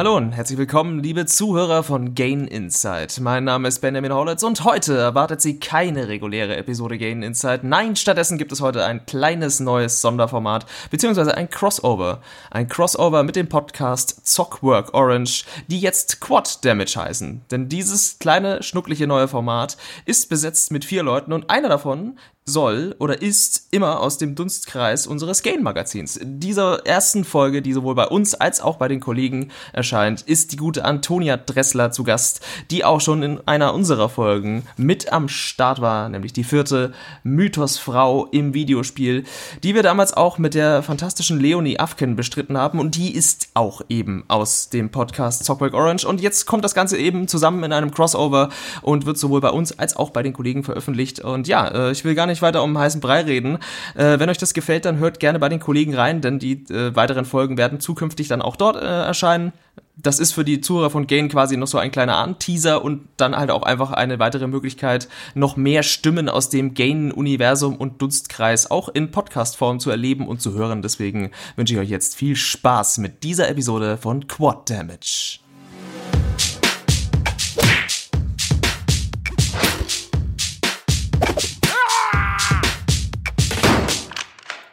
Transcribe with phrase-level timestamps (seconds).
[0.00, 3.20] Hallo und herzlich willkommen, liebe Zuhörer von Gain Insight.
[3.20, 7.64] Mein Name ist Benjamin Hollitz und heute erwartet Sie keine reguläre Episode Gain Insight.
[7.64, 12.22] Nein, stattdessen gibt es heute ein kleines neues Sonderformat, beziehungsweise ein Crossover.
[12.50, 17.42] Ein Crossover mit dem Podcast Zockwork Orange, die jetzt Quad Damage heißen.
[17.50, 22.18] Denn dieses kleine, schnuckliche neue Format ist besetzt mit vier Leuten und einer davon
[22.50, 26.16] soll oder ist immer aus dem Dunstkreis unseres Gain-Magazins.
[26.16, 30.52] In dieser ersten Folge, die sowohl bei uns als auch bei den Kollegen erscheint, ist
[30.52, 35.28] die gute Antonia Dressler zu Gast, die auch schon in einer unserer Folgen mit am
[35.28, 39.24] Start war, nämlich die vierte Mythosfrau im Videospiel,
[39.62, 43.82] die wir damals auch mit der fantastischen Leonie Afken bestritten haben und die ist auch
[43.88, 47.90] eben aus dem Podcast Zockwork Orange und jetzt kommt das Ganze eben zusammen in einem
[47.90, 48.50] Crossover
[48.82, 52.04] und wird sowohl bei uns als auch bei den Kollegen veröffentlicht und ja, äh, ich
[52.04, 53.58] will gar nicht nicht weiter um heißen Brei reden.
[53.94, 56.94] Äh, wenn euch das gefällt, dann hört gerne bei den Kollegen rein, denn die äh,
[56.96, 59.52] weiteren Folgen werden zukünftig dann auch dort äh, erscheinen.
[59.96, 63.36] Das ist für die Zuhörer von Gain quasi noch so ein kleiner Anteaser und dann
[63.36, 68.88] halt auch einfach eine weitere Möglichkeit, noch mehr Stimmen aus dem Gain-Universum und Dunstkreis auch
[68.88, 70.80] in Podcast-Form zu erleben und zu hören.
[70.80, 75.40] Deswegen wünsche ich euch jetzt viel Spaß mit dieser Episode von Quad Damage.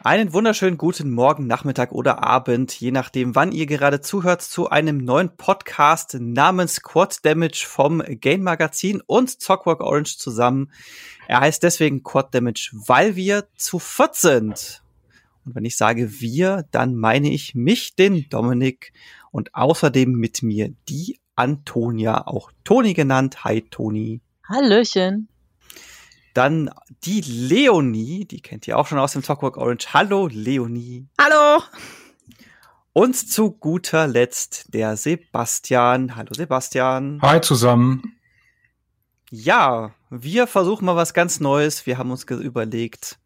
[0.08, 4.96] Einen wunderschönen guten Morgen, Nachmittag oder Abend, je nachdem, wann ihr gerade zuhört, zu einem
[4.96, 10.72] neuen Podcast namens Quad Damage vom Game Magazin und Zockwork Orange zusammen.
[11.26, 14.82] Er heißt deswegen Quad Damage, weil wir zu viert sind.
[15.44, 18.94] Und wenn ich sage wir, dann meine ich mich, den Dominik
[19.30, 23.44] und außerdem mit mir die Antonia, auch Toni genannt.
[23.44, 24.22] Hi Toni.
[24.48, 25.28] Hallöchen.
[26.38, 26.70] Dann
[27.02, 29.92] die Leonie, die kennt ihr auch schon aus dem Talkwork Orange.
[29.92, 31.08] Hallo Leonie.
[31.20, 31.64] Hallo.
[32.92, 36.14] Und zu guter Letzt der Sebastian.
[36.14, 37.18] Hallo Sebastian.
[37.22, 38.20] Hi zusammen.
[39.32, 41.86] Ja, wir versuchen mal was ganz Neues.
[41.86, 43.18] Wir haben uns überlegt,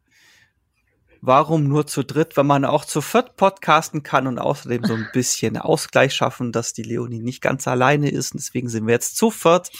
[1.21, 5.11] warum nur zu dritt, wenn man auch zu viert podcasten kann und außerdem so ein
[5.13, 8.33] bisschen Ausgleich schaffen, dass die Leonie nicht ganz alleine ist.
[8.33, 9.71] Und deswegen sind wir jetzt zu viert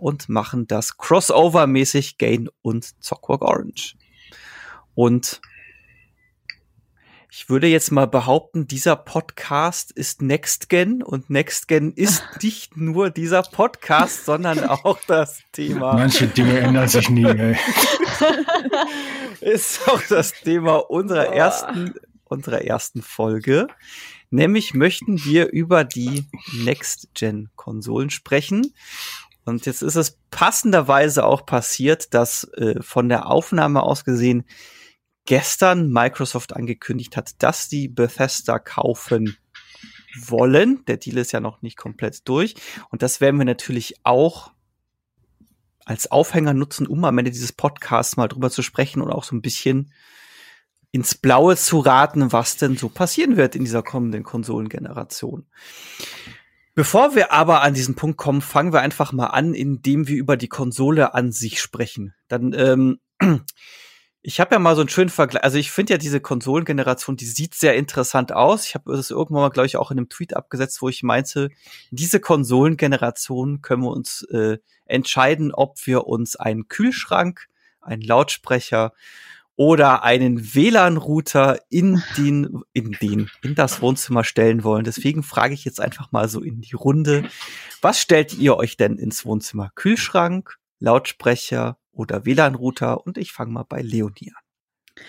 [0.00, 3.96] und machen das Crossover-mäßig Gain und Zockwork Orange.
[4.94, 5.40] Und
[7.32, 12.76] ich würde jetzt mal behaupten, dieser Podcast ist Next Gen und Next Gen ist nicht
[12.76, 15.94] nur dieser Podcast, sondern auch das Thema.
[15.94, 17.24] Manche Dinge ändern sich nie.
[17.24, 17.56] Ey.
[19.40, 21.94] ist auch das Thema unserer ersten,
[22.24, 23.68] unserer ersten Folge.
[24.30, 28.74] Nämlich möchten wir über die Next Gen Konsolen sprechen.
[29.50, 34.44] Und jetzt ist es passenderweise auch passiert, dass äh, von der Aufnahme aus gesehen
[35.26, 39.36] gestern Microsoft angekündigt hat, dass die Bethesda kaufen
[40.16, 40.84] wollen.
[40.86, 42.54] Der Deal ist ja noch nicht komplett durch.
[42.90, 44.52] Und das werden wir natürlich auch
[45.84, 49.34] als Aufhänger nutzen, um am Ende dieses Podcasts mal drüber zu sprechen und auch so
[49.34, 49.92] ein bisschen
[50.92, 55.46] ins Blaue zu raten, was denn so passieren wird in dieser kommenden Konsolengeneration.
[56.80, 60.38] Bevor wir aber an diesen Punkt kommen, fangen wir einfach mal an, indem wir über
[60.38, 62.14] die Konsole an sich sprechen.
[62.26, 63.00] Dann, ähm,
[64.22, 65.44] ich habe ja mal so einen schönen Vergleich.
[65.44, 68.64] Also ich finde ja diese Konsolengeneration, die sieht sehr interessant aus.
[68.64, 71.50] Ich habe das irgendwann mal, glaube ich, auch in einem Tweet abgesetzt, wo ich meinte,
[71.90, 77.48] diese Konsolengeneration können wir uns äh, entscheiden, ob wir uns einen Kühlschrank,
[77.82, 78.94] einen Lautsprecher
[79.60, 84.84] oder einen WLAN-Router in den, in den, in das Wohnzimmer stellen wollen.
[84.84, 87.28] Deswegen frage ich jetzt einfach mal so in die Runde.
[87.82, 89.70] Was stellt ihr euch denn ins Wohnzimmer?
[89.74, 93.06] Kühlschrank, Lautsprecher oder WLAN-Router?
[93.06, 95.04] Und ich fange mal bei Leonie an.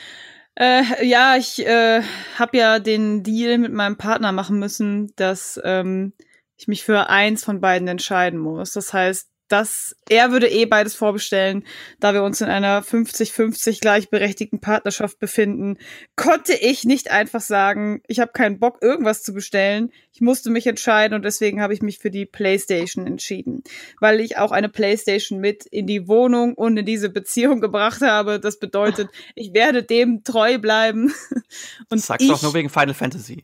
[0.55, 2.01] Äh, ja, ich äh,
[2.37, 6.11] habe ja den Deal mit meinem Partner machen müssen, dass ähm,
[6.57, 8.73] ich mich für eins von beiden entscheiden muss.
[8.73, 11.65] Das heißt, dass er würde eh beides vorbestellen,
[11.99, 15.77] da wir uns in einer 50-50 gleichberechtigten Partnerschaft befinden,
[16.15, 19.91] konnte ich nicht einfach sagen, ich habe keinen Bock, irgendwas zu bestellen.
[20.13, 23.63] Ich musste mich entscheiden und deswegen habe ich mich für die PlayStation entschieden,
[23.99, 28.39] weil ich auch eine PlayStation mit in die Wohnung und in diese Beziehung gebracht habe.
[28.39, 31.13] Das bedeutet, ich werde dem treu bleiben.
[31.89, 33.43] Und du auch nur wegen Final Fantasy.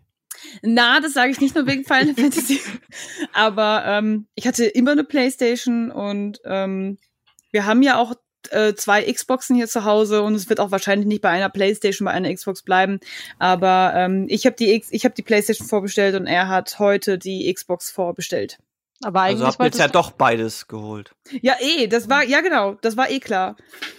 [0.61, 2.61] Na, das sage ich nicht nur wegen Final Fantasy.
[3.33, 6.97] Aber ähm, ich hatte immer eine Playstation und ähm,
[7.51, 8.13] wir haben ja auch
[8.51, 12.05] äh, zwei Xboxen hier zu Hause und es wird auch wahrscheinlich nicht bei einer Playstation,
[12.05, 12.99] bei einer Xbox bleiben.
[13.39, 17.17] Aber ähm, ich habe die X ich habe die Playstation vorbestellt und er hat heute
[17.17, 18.59] die Xbox vorbestellt.
[19.03, 21.11] Aber also eigentlich also habt ihr jetzt ja doch beides geholt.
[21.41, 23.55] Ja, eh, das war, ja genau, das war eh klar.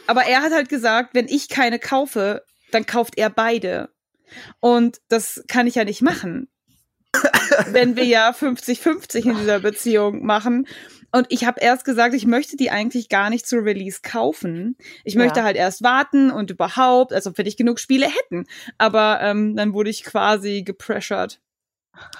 [0.07, 2.43] Aber er hat halt gesagt, wenn ich keine kaufe,
[2.73, 3.91] dann kauft er beide.
[4.61, 6.49] Und das kann ich ja nicht machen.
[7.69, 10.67] wenn wir ja 50-50 in dieser Beziehung machen.
[11.11, 14.77] Und ich habe erst gesagt, ich möchte die eigentlich gar nicht zur Release kaufen.
[15.05, 15.21] Ich Ja.
[15.25, 18.45] möchte halt erst warten und überhaupt, als ob wir nicht genug Spiele hätten.
[18.77, 21.41] Aber ähm, dann wurde ich quasi gepressured,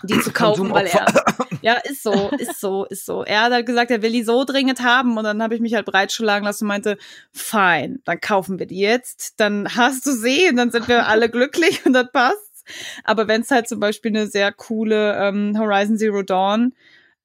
[0.03, 1.07] die zu kaufen, weil er.
[1.61, 3.25] Ja, ist so, ist so, ist so.
[3.25, 5.75] Er hat halt gesagt, er will die so dringend haben und dann habe ich mich
[5.75, 6.99] halt breitschlagen lassen und meinte,
[7.33, 11.29] fein, dann kaufen wir die jetzt, dann hast du sie und dann sind wir alle
[11.31, 12.65] glücklich und dann passt's.
[13.03, 16.75] Aber wenn es halt zum Beispiel eine sehr coole ähm, Horizon Zero Dawn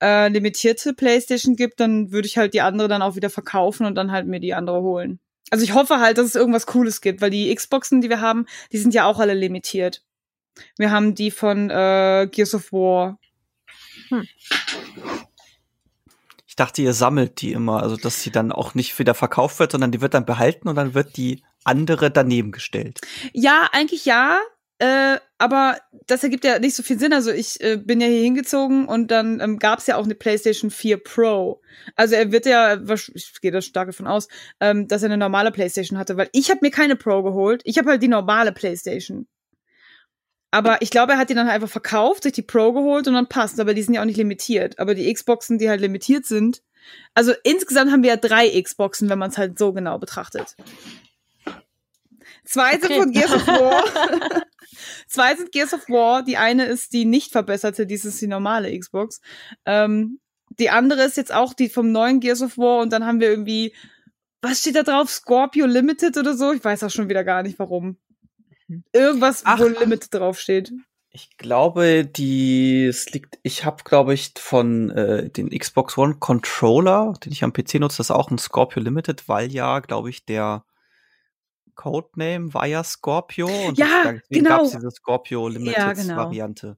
[0.02, 3.96] äh, limitierte Playstation gibt, dann würde ich halt die andere dann auch wieder verkaufen und
[3.96, 5.20] dann halt mir die andere holen.
[5.52, 8.48] Also ich hoffe halt, dass es irgendwas Cooles gibt, weil die Xboxen, die wir haben,
[8.72, 10.02] die sind ja auch alle limitiert.
[10.78, 13.20] Wir haben die von äh, Gears of War.
[16.46, 19.72] Ich dachte, ihr sammelt die immer, also dass sie dann auch nicht wieder verkauft wird,
[19.72, 23.02] sondern die wird dann behalten und dann wird die andere daneben gestellt.
[23.32, 24.40] Ja, eigentlich ja.
[24.80, 25.78] Äh, aber
[26.08, 27.14] das ergibt ja nicht so viel Sinn.
[27.14, 30.16] Also ich äh, bin ja hier hingezogen und dann ähm, gab es ja auch eine
[30.16, 31.62] PlayStation 4 Pro.
[31.96, 32.78] Also er wird ja,
[33.14, 34.28] ich gehe da stark davon aus,
[34.60, 37.62] ähm, dass er eine normale PlayStation hatte, weil ich habe mir keine Pro geholt.
[37.66, 39.28] Ich habe halt die normale PlayStation.
[40.54, 43.16] Aber ich glaube, er hat die dann halt einfach verkauft, sich die Pro geholt und
[43.16, 43.60] dann passt.
[43.60, 44.78] Aber die sind ja auch nicht limitiert.
[44.78, 46.62] Aber die Xboxen, die halt limitiert sind.
[47.16, 50.56] Also insgesamt haben wir ja drei Xboxen, wenn man es halt so genau betrachtet.
[52.46, 53.00] Zwei sind Okay.
[53.00, 53.84] von Gears of War.
[55.08, 56.24] Zwei sind Gears of War.
[56.24, 59.22] Die eine ist die nicht verbesserte, dies ist die normale Xbox.
[59.66, 60.20] Ähm,
[60.60, 63.30] die andere ist jetzt auch die vom neuen Gears of War und dann haben wir
[63.30, 63.74] irgendwie,
[64.44, 65.10] was steht da drauf?
[65.10, 66.52] Scorpio Limited oder so?
[66.54, 67.98] Ich weiß auch schon wieder gar nicht warum.
[68.92, 69.60] Irgendwas, Ach.
[69.60, 70.74] wo Limited draufsteht.
[71.10, 77.14] Ich glaube, die es liegt, ich habe, glaube ich, von äh, den Xbox One Controller,
[77.24, 80.25] den ich am PC nutze, das ist auch ein Scorpio Limited, weil ja, glaube ich,
[80.25, 80.66] der
[81.75, 84.58] Codename war ja Scorpio und Ja, deswegen genau.
[84.58, 86.16] gab's diese Scorpio Limited Ja, genau.
[86.16, 86.78] Variante.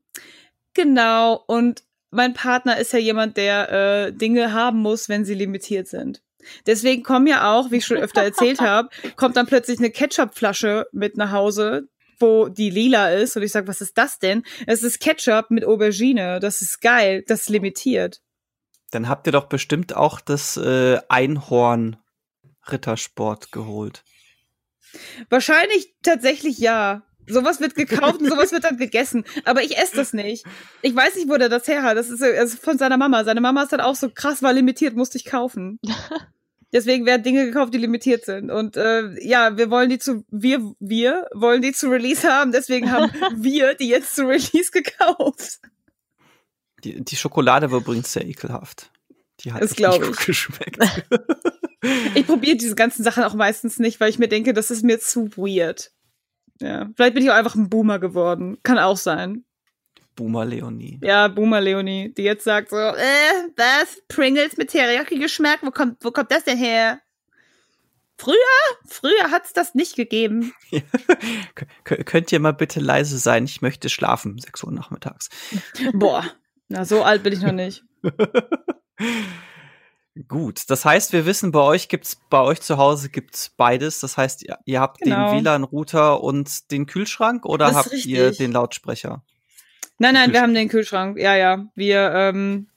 [0.74, 1.44] Genau.
[1.48, 3.72] Und mein Partner ist ja jemand, der
[4.08, 6.22] äh, Dinge haben muss, wenn sie limitiert sind.
[6.66, 10.88] Deswegen kommen ja auch, wie ich schon öfter erzählt habe, kommt dann plötzlich eine Ketchupflasche
[10.92, 11.88] mit nach Hause,
[12.20, 13.36] wo die lila ist.
[13.36, 14.44] Und ich sage, was ist das denn?
[14.68, 16.40] Es ist Ketchup mit Aubergine.
[16.40, 17.24] Das ist geil.
[17.28, 18.22] Das ist limitiert.
[18.92, 21.98] Dann habt ihr doch bestimmt auch das äh, Einhorn
[22.72, 24.04] Rittersport geholt.
[25.30, 27.04] Wahrscheinlich tatsächlich ja.
[27.28, 29.26] Sowas wird gekauft und sowas wird dann gegessen.
[29.46, 30.46] Aber ich esse das nicht.
[30.82, 31.98] Ich weiß nicht, wo der das her hat.
[31.98, 33.24] Das ist, ist von seiner Mama.
[33.24, 35.80] Seine Mama ist dann auch so krass, war limitiert, musste ich kaufen.
[36.74, 38.52] Deswegen werden Dinge gekauft, die limitiert sind.
[38.52, 42.52] Und äh, ja, wir wollen die zu, wir, wir wollen die zu Release haben.
[42.52, 45.60] Deswegen haben wir die jetzt zu Release gekauft.
[46.84, 48.92] Die, die Schokolade war übrigens sehr ekelhaft.
[49.42, 50.02] Die hat Das echt nicht ich.
[50.02, 50.78] gut geschmeckt.
[52.16, 55.00] Ich probiere diese ganzen Sachen auch meistens nicht, weil ich mir denke, das ist mir
[55.00, 55.92] zu weird.
[56.60, 58.58] Ja, vielleicht bin ich auch einfach ein Boomer geworden.
[58.64, 59.46] Kann auch sein.
[60.16, 61.00] Boomer Leonie.
[61.04, 64.02] Ja, Boomer Leonie, die jetzt sagt so, äh, was?
[64.08, 65.60] Pringles mit Teriyaki-Geschmack?
[65.62, 67.02] Wo kommt, wo kommt das denn her?
[68.18, 68.36] Früher?
[68.88, 70.54] Früher hat's das nicht gegeben.
[71.84, 73.44] Könnt ihr mal bitte leise sein?
[73.44, 75.30] Ich möchte schlafen, 6 Uhr nachmittags.
[75.94, 76.24] Boah,
[76.70, 77.84] na, so alt bin ich noch nicht.
[80.30, 84.00] Gut, das heißt, wir wissen, bei euch gibt's, bei euch zu Hause gibt's beides.
[84.00, 85.32] Das heißt, ihr, ihr habt Genau.
[85.32, 88.38] den WLAN-Router und den Kühlschrank oder habt ihr richtig.
[88.38, 89.24] den Lautsprecher?
[89.98, 91.18] Nein, nein, wir haben den Kühlschrank.
[91.20, 91.66] Ja, ja.
[91.76, 92.68] Wir, ähm,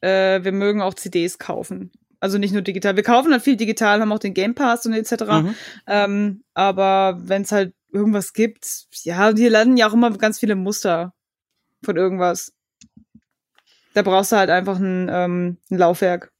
[0.00, 1.92] äh, wir mögen auch CDs kaufen.
[2.18, 2.96] Also nicht nur digital.
[2.96, 5.12] Wir kaufen halt viel digital, haben auch den Game Pass und etc.
[5.24, 5.54] Mhm.
[5.86, 10.56] Ähm, aber wenn es halt irgendwas gibt, ja, die landen ja auch immer ganz viele
[10.56, 11.14] Muster
[11.84, 12.52] von irgendwas.
[13.94, 16.32] Da brauchst du halt einfach ein, ähm, ein Laufwerk.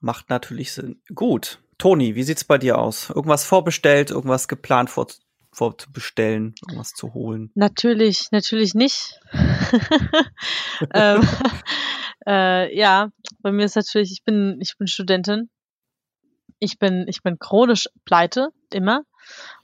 [0.00, 1.00] Macht natürlich Sinn.
[1.14, 1.60] Gut.
[1.78, 3.10] Toni, wie sieht's bei dir aus?
[3.10, 5.06] Irgendwas vorbestellt, irgendwas geplant vor,
[5.52, 7.50] vorzubestellen, irgendwas zu holen?
[7.54, 9.20] Natürlich, natürlich nicht.
[10.94, 11.26] ähm,
[12.26, 15.50] äh, ja, bei mir ist natürlich, ich bin, ich bin Studentin.
[16.60, 19.02] Ich bin, ich bin chronisch pleite, immer.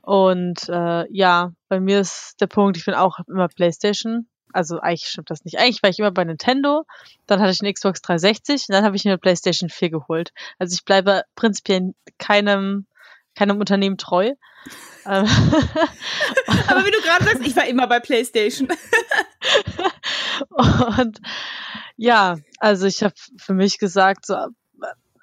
[0.00, 4.29] Und äh, ja, bei mir ist der Punkt, ich bin auch immer Playstation.
[4.54, 5.58] Also eigentlich stimmt das nicht.
[5.58, 6.84] Eigentlich war ich immer bei Nintendo,
[7.26, 10.32] dann hatte ich eine Xbox 360 und dann habe ich mir eine PlayStation 4 geholt.
[10.58, 12.87] Also ich bleibe prinzipiell keinem,
[13.34, 14.26] keinem Unternehmen treu.
[15.06, 15.26] Ähm,
[16.68, 18.68] Aber wie du gerade sagst, ich war immer bei PlayStation.
[20.99, 21.20] Und
[21.96, 24.37] ja, also ich habe für mich gesagt, so,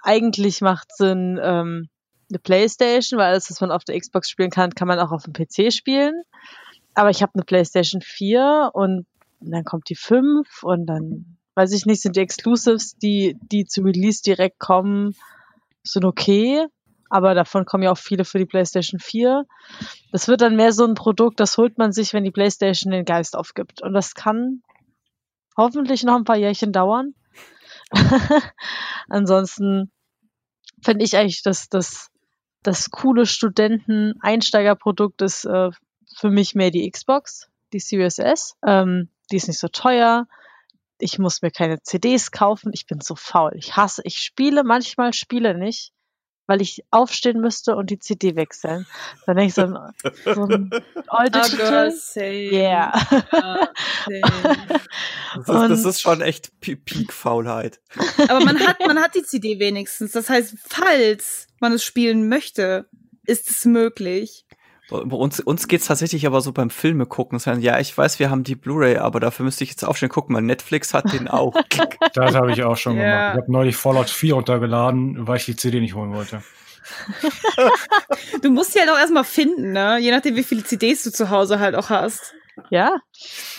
[0.04, 1.88] eigentlich macht Sinn ähm,
[2.30, 5.24] eine Playstation, weil alles, was man auf der Xbox spielen kann, kann man auch auf
[5.24, 6.24] dem PC spielen.
[6.94, 9.06] Aber ich habe eine Playstation 4 und
[9.42, 13.82] dann kommt die 5 und dann, weiß ich nicht, sind die Exclusives, die, die zu
[13.82, 15.16] Release direkt kommen,
[15.84, 16.66] sind okay.
[17.10, 19.46] aber davon kommen ja auch viele für die PlayStation 4.
[20.12, 23.06] Das wird dann mehr so ein Produkt, das holt man sich, wenn die PlayStation den
[23.06, 23.82] Geist aufgibt.
[23.82, 24.62] Und das kann
[25.58, 27.14] hoffentlich noch ein paar Jährchen dauern.
[29.10, 29.92] Ansonsten
[30.84, 32.10] finde ich eigentlich, dass das,
[32.64, 35.72] das coole Studenten-Einsteigerprodukt ist äh,
[36.16, 38.56] für mich mehr die Xbox, die Series S.
[38.66, 40.28] Ähm, die ist nicht so teuer.
[41.00, 42.72] Ich muss mir keine CDs kaufen.
[42.74, 43.54] Ich bin so faul.
[43.56, 45.94] Ich hasse, ich spiele manchmal Spiele nicht,
[46.46, 48.86] weil ich aufstehen müsste und die CD wechseln.
[49.26, 49.66] Dann denke ich so,
[50.34, 50.70] so ein
[51.32, 51.90] Digital.
[51.90, 52.94] Oh, Yeah.
[55.34, 57.80] Das ist, das ist schon echt Peak-Faulheit.
[58.28, 60.12] Aber man hat, man hat die CD wenigstens.
[60.12, 62.90] Das heißt, falls man es spielen möchte,
[63.26, 64.46] ist es möglich.
[64.92, 67.40] Bei uns, uns geht's tatsächlich aber so beim Filme gucken.
[67.40, 70.10] Sagen, ja, ich weiß, wir haben die Blu-ray, aber dafür müsste ich jetzt aufstehen.
[70.10, 71.56] Guck mal, Netflix hat den auch.
[72.14, 73.04] Das habe ich auch schon Ja.
[73.04, 73.30] gemacht.
[73.36, 76.44] Ich habe neulich Fallout 4 runtergeladen, weil ich die CD nicht holen wollte.
[78.42, 79.98] Du musst die halt auch erstmal finden, ne?
[80.00, 82.34] Je nachdem, wie viele CDs du zu Hause halt auch hast.
[82.70, 82.98] Ja.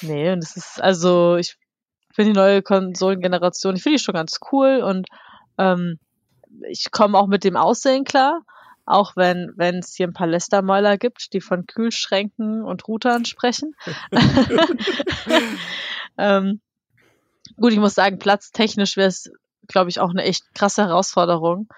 [0.02, 1.56] Nee, und es ist, also, ich
[2.14, 5.08] finde die neue Konsolengeneration, ich finde die schon ganz cool und
[5.58, 5.98] ähm,
[6.68, 8.42] ich komme auch mit dem Aussehen klar.
[8.84, 13.74] Auch wenn wenn es hier ein paar Lästermäuler gibt, die von Kühlschränken und Routern sprechen.
[16.18, 16.60] ähm,
[17.56, 19.30] gut, ich muss sagen, platztechnisch wäre es,
[19.68, 21.68] glaube ich, auch eine echt krasse Herausforderung.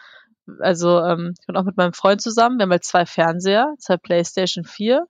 [0.60, 2.58] Also, ähm, ich bin auch mit meinem Freund zusammen.
[2.58, 5.06] Wir haben halt zwei Fernseher, zwei PlayStation 4,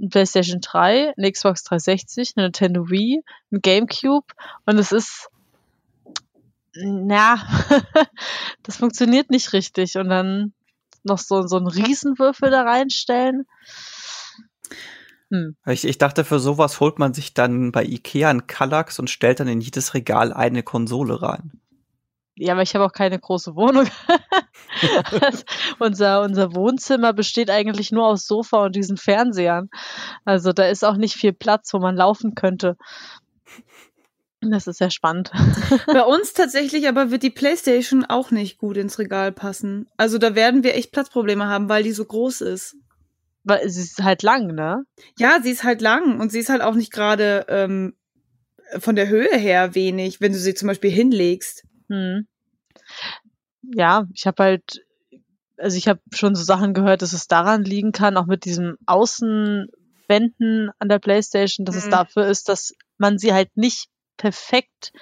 [0.00, 3.22] ein PlayStation 3, eine Xbox 360, eine Nintendo Wii,
[3.52, 4.26] ein GameCube
[4.66, 5.28] und es ist,
[6.74, 7.36] na,
[8.62, 10.52] das funktioniert nicht richtig und dann
[11.04, 13.46] noch so, so einen Riesenwürfel da reinstellen.
[15.30, 15.56] Hm.
[15.66, 19.40] Ich, ich dachte, für sowas holt man sich dann bei Ikea einen Kallax und stellt
[19.40, 21.60] dann in jedes Regal eine Konsole rein.
[22.36, 23.86] Ja, aber ich habe auch keine große Wohnung.
[25.78, 29.68] Unser, unser Wohnzimmer besteht eigentlich nur aus Sofa und diesen Fernsehern.
[30.24, 32.76] Also da ist auch nicht viel Platz, wo man laufen könnte.
[34.42, 35.30] Das ist sehr spannend.
[35.86, 39.86] Bei uns tatsächlich aber wird die Playstation auch nicht gut ins Regal passen.
[39.98, 42.76] Also da werden wir echt Platzprobleme haben, weil die so groß ist.
[43.44, 44.84] Weil es ist halt lang, ne?
[45.18, 47.94] Ja, sie ist halt lang und sie ist halt auch nicht gerade ähm,
[48.78, 51.64] von der Höhe her wenig, wenn du sie zum Beispiel hinlegst.
[51.88, 52.26] Hm.
[53.62, 54.84] Ja, ich habe halt,
[55.58, 58.76] also ich habe schon so Sachen gehört, dass es daran liegen kann, auch mit diesem
[58.86, 61.90] Außenwänden an der Playstation, dass es Mhm.
[61.90, 63.88] dafür ist, dass man sie halt nicht
[64.20, 64.92] perfekt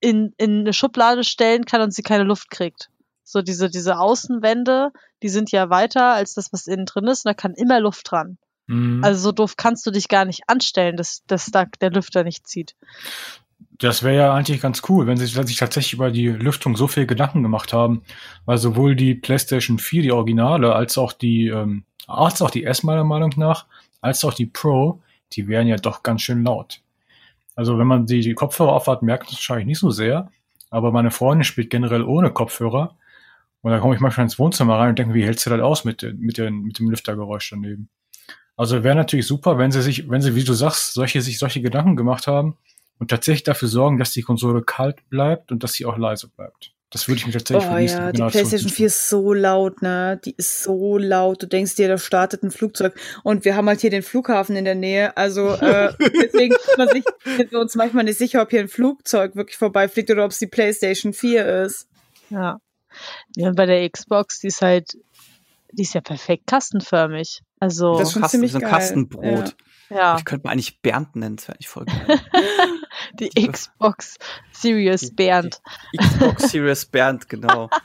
[0.00, 2.90] in, in eine Schublade stellen kann und sie keine Luft kriegt.
[3.24, 4.90] So diese, diese Außenwände,
[5.22, 8.10] die sind ja weiter als das, was innen drin ist, und da kann immer Luft
[8.10, 8.38] dran.
[8.66, 9.02] Mhm.
[9.02, 12.46] Also so doof kannst du dich gar nicht anstellen, dass, dass da der Lüfter nicht
[12.46, 12.76] zieht.
[13.78, 17.06] Das wäre ja eigentlich ganz cool, wenn sie sich tatsächlich über die Lüftung so viel
[17.06, 18.02] Gedanken gemacht haben,
[18.44, 22.82] weil sowohl die PlayStation 4, die Originale, als auch die, ähm, als auch die S
[22.82, 23.66] meiner Meinung nach,
[24.00, 25.00] als auch die Pro,
[25.32, 26.80] die wären ja doch ganz schön laut.
[27.56, 30.30] Also wenn man die, die Kopfhörer aufhat, merkt man es wahrscheinlich nicht so sehr,
[30.70, 32.96] aber meine Freundin spielt generell ohne Kopfhörer
[33.62, 35.84] und da komme ich manchmal ins Wohnzimmer rein und denke, wie hältst du das aus
[35.84, 37.88] mit, mit, den, mit dem Lüftergeräusch daneben?
[38.56, 41.60] Also wäre natürlich super, wenn sie sich, wenn sie, wie du sagst, solche, sich solche
[41.60, 42.56] Gedanken gemacht haben,
[43.00, 46.72] und tatsächlich dafür sorgen, dass die Konsole kalt bleibt und dass sie auch leise bleibt.
[46.92, 48.76] Das würde ich mir tatsächlich Oh nächste ja, die Generation PlayStation wünschen.
[48.76, 50.20] 4 ist so laut, ne?
[50.24, 51.40] Die ist so laut.
[51.40, 52.94] Du denkst dir, da startet ein Flugzeug.
[53.22, 55.16] Und wir haben halt hier den Flughafen in der Nähe.
[55.16, 55.92] Also äh,
[56.22, 59.56] deswegen ist man sich, sind wir uns manchmal nicht sicher, ob hier ein Flugzeug wirklich
[59.56, 61.86] vorbeifliegt oder ob es die PlayStation 4 ist.
[62.28, 62.60] Ja.
[63.36, 63.52] ja.
[63.52, 64.98] Bei der Xbox, die ist halt,
[65.70, 67.42] die ist ja perfekt kastenförmig.
[67.60, 68.70] Also, Das ist schon Kasten, ziemlich so ein geil.
[68.70, 69.24] Kastenbrot.
[69.24, 69.44] ja,
[69.90, 72.20] Ich könnte man eigentlich Bernd nennen, das wäre eigentlich voll geil.
[73.18, 74.18] die Xbox
[74.52, 75.60] Series Bernd.
[75.96, 77.68] Xbox Series Bernd, genau.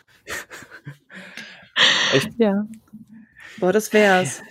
[2.37, 2.65] Ja.
[3.59, 4.41] Boah, das wär's.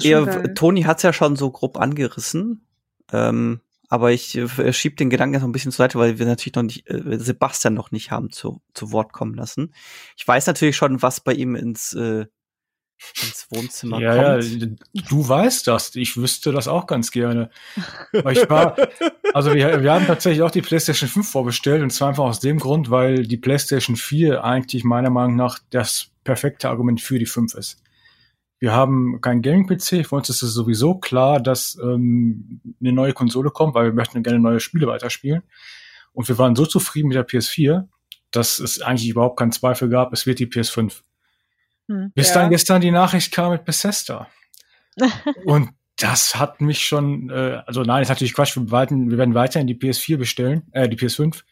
[0.00, 0.54] Ihr.
[0.54, 2.66] Toni hat's ja schon so grob angerissen.
[3.12, 6.26] Ähm, aber ich äh, schieb den Gedanken jetzt noch ein bisschen zur Seite, weil wir
[6.26, 9.72] natürlich noch nicht, äh, Sebastian noch nicht haben zu, zu Wort kommen lassen.
[10.16, 12.26] Ich weiß natürlich schon, was bei ihm ins, äh,
[13.22, 14.62] ins Wohnzimmer Ja, kommt.
[14.92, 15.94] ja, du weißt das.
[15.96, 17.50] Ich wüsste das auch ganz gerne.
[18.12, 18.76] Weil ich war,
[19.34, 22.58] also wir, wir haben tatsächlich auch die PlayStation 5 vorbestellt und zwar einfach aus dem
[22.58, 27.54] Grund, weil die PlayStation 4 eigentlich meiner Meinung nach das perfekte Argument für die 5
[27.54, 27.82] ist.
[28.60, 30.06] Wir haben keinen Gaming-PC.
[30.06, 34.22] Für uns ist es sowieso klar, dass ähm, eine neue Konsole kommt, weil wir möchten
[34.22, 35.42] gerne neue Spiele weiterspielen.
[36.12, 37.86] Und wir waren so zufrieden mit der PS4,
[38.32, 41.02] dass es eigentlich überhaupt keinen Zweifel gab, es wird die PS5.
[41.88, 42.12] Hm.
[42.14, 42.34] Bis Ja.
[42.34, 44.28] dann gestern die Nachricht kam mit Bethesda.
[45.44, 49.34] Und das hat mich schon, äh, also nein, ist natürlich Quatsch, wir, weiten, wir werden
[49.34, 51.42] weiterhin die PS4 bestellen, äh, die PS5.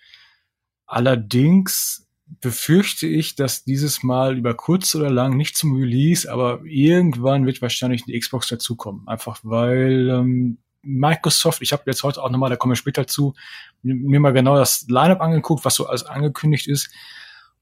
[0.86, 2.06] Allerdings
[2.40, 7.62] befürchte ich, dass dieses Mal über kurz oder lang nicht zum Release, aber irgendwann wird
[7.62, 9.06] wahrscheinlich die Xbox dazukommen.
[9.06, 13.34] Einfach weil ähm, Microsoft, ich habe jetzt heute auch nochmal, da kommen wir später zu,
[13.82, 16.90] mir mal genau das Lineup angeguckt, was so alles angekündigt ist.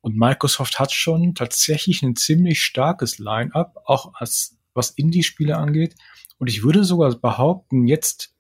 [0.05, 5.95] Und Microsoft hat schon tatsächlich ein ziemlich starkes Lineup, auch als was Indie-Spiele angeht.
[6.37, 8.35] Und ich würde sogar behaupten, jetzt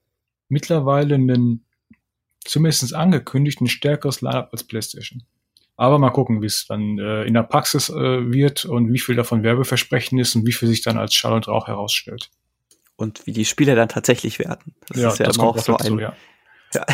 [0.50, 1.64] mittlerweile einen
[2.44, 5.23] zumindest angekündigt ein stärkeres Lineup als PlayStation.
[5.78, 9.16] Aber mal gucken, wie es dann äh, in der Praxis äh, wird und wie viel
[9.16, 12.30] davon Werbeversprechen ist und wie viel sich dann als Schall und Rauch herausstellt.
[12.97, 14.75] Und wie die Spiele dann tatsächlich werden.
[14.88, 15.99] Das ja, ist ja das auch so dazu, ein.
[15.99, 16.16] Ja.
[16.75, 16.85] ja.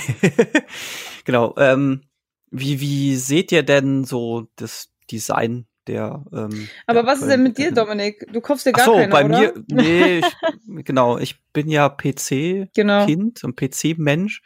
[1.24, 1.56] genau.
[1.58, 2.02] Ähm,
[2.50, 6.24] wie, wie seht ihr denn so das Design der.
[6.32, 8.26] Ähm, Aber was ist denn mit dir, Dominik?
[8.32, 9.38] Du kaufst dir gar Ach so, keine, bei oder?
[9.40, 10.26] mir, nee, ich,
[10.84, 13.06] genau, ich bin ja PC-Kind Genau.
[13.42, 14.42] und PC-Mensch.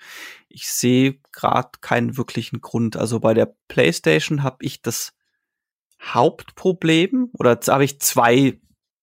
[0.49, 2.97] Ich sehe gerade keinen wirklichen Grund.
[2.97, 5.13] Also bei der PlayStation habe ich das
[6.01, 8.61] Hauptproblem oder habe ich zwei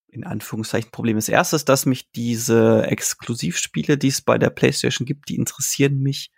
[0.07, 1.17] in Anführungszeichen Probleme.
[1.17, 5.99] Das erste ist, dass mich diese Exklusivspiele, die es bei der PlayStation gibt, die interessieren
[5.99, 6.31] mich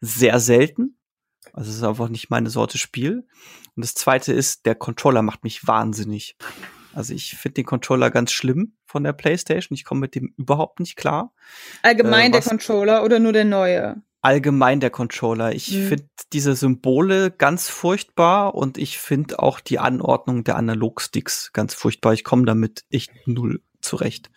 [0.00, 0.95] sehr selten.
[1.56, 3.26] Also es ist einfach nicht meine Sorte Spiel.
[3.74, 6.36] Und das zweite ist, der Controller macht mich wahnsinnig.
[6.92, 9.74] Also ich finde den Controller ganz schlimm von der PlayStation.
[9.74, 11.32] Ich komme mit dem überhaupt nicht klar.
[11.82, 14.02] Allgemein Äh, der Controller oder nur der neue?
[14.22, 15.54] Allgemein der Controller.
[15.54, 15.88] Ich Mhm.
[15.88, 22.12] finde diese Symbole ganz furchtbar und ich finde auch die Anordnung der Analogsticks ganz furchtbar.
[22.12, 24.30] Ich komme damit echt null zurecht.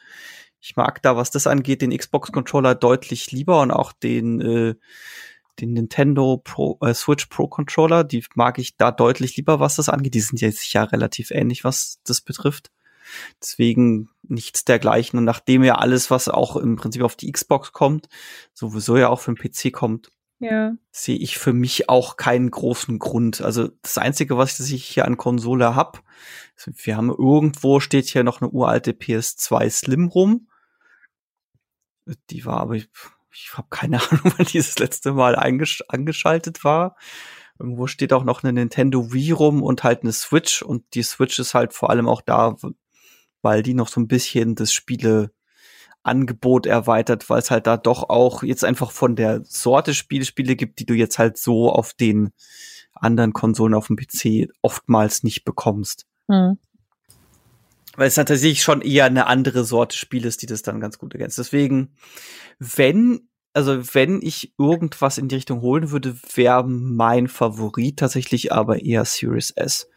[0.62, 4.76] Ich mag da, was das angeht, den Xbox-Controller deutlich lieber und auch den, äh,
[5.62, 8.04] den Nintendo Pro, äh, Switch Pro Controller.
[8.04, 10.14] Die mag ich da deutlich lieber, was das angeht.
[10.14, 12.72] Die sind ja sicher relativ ähnlich, was das betrifft.
[13.42, 15.18] Deswegen nichts dergleichen.
[15.20, 18.08] Und nachdem ja alles, was auch im Prinzip auf die Xbox kommt,
[18.54, 20.74] sowieso ja auch für den PC kommt, Ja.
[20.92, 23.42] sehe ich für mich auch keinen großen Grund.
[23.42, 26.04] Also das Einzige, was ich hier an Konsole hab,
[26.56, 30.48] ist, wir haben irgendwo steht hier noch eine uralte PS2 Slim rum.
[32.30, 32.78] Die war aber,
[33.44, 36.96] ich, habe keine Ahnung, wann die das letzte Mal angeschaltet war.
[37.58, 40.62] Irgendwo steht auch noch eine Nintendo Wii rum und halt eine Switch.
[40.62, 42.56] Und die Switch ist halt vor allem auch da,
[43.42, 45.32] weil die noch so ein bisschen das Spiele
[46.04, 50.56] Angebot erweitert, weil es halt da doch auch jetzt einfach von der Sorte Spiele Spiele
[50.56, 52.32] gibt, die du jetzt halt so auf den
[52.94, 56.06] anderen Konsolen auf dem PC oftmals nicht bekommst.
[56.30, 56.58] Hm.
[57.96, 61.14] Weil es tatsächlich schon eher eine andere Sorte Spiel ist, die das dann ganz gut
[61.14, 61.38] ergänzt.
[61.38, 61.96] Deswegen,
[62.58, 68.82] wenn, also wenn ich irgendwas in die Richtung holen würde, wäre mein Favorit tatsächlich aber
[68.84, 69.90] eher Series S.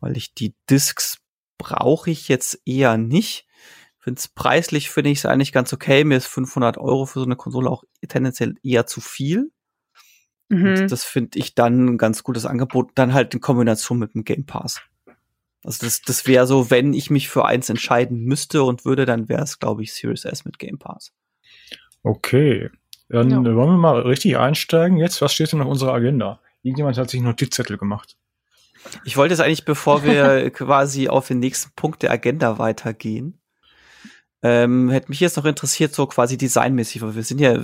[0.00, 1.18] Weil ich die Discs
[1.58, 3.46] brauche ich jetzt eher nicht.
[3.98, 6.04] Find's preislich finde ich es eigentlich ganz okay.
[6.04, 9.50] Mir ist 500 Euro für so eine Konsole auch tendenziell eher zu viel.
[10.48, 10.66] Mhm.
[10.66, 12.92] Und das finde ich dann ein ganz gutes Angebot.
[12.94, 14.80] Dann halt in Kombination mit dem Game Pass.
[15.64, 19.28] Also das, das wäre so, wenn ich mich für eins entscheiden müsste und würde, dann
[19.28, 21.12] wäre es, glaube ich, Series S mit Game Pass.
[22.02, 22.70] Okay.
[23.08, 23.38] Dann Ja.
[23.38, 24.98] wollen wir mal richtig einsteigen.
[24.98, 26.40] Jetzt, was steht denn auf unserer Agenda?
[26.62, 28.16] Irgendjemand hat sich einen Notizzettel gemacht.
[29.04, 33.40] Ich wollte jetzt eigentlich, bevor wir quasi auf den nächsten Punkt der Agenda weitergehen,
[34.42, 37.58] ähm, hätte mich jetzt noch interessiert, so quasi designmäßig, weil wir sind ja,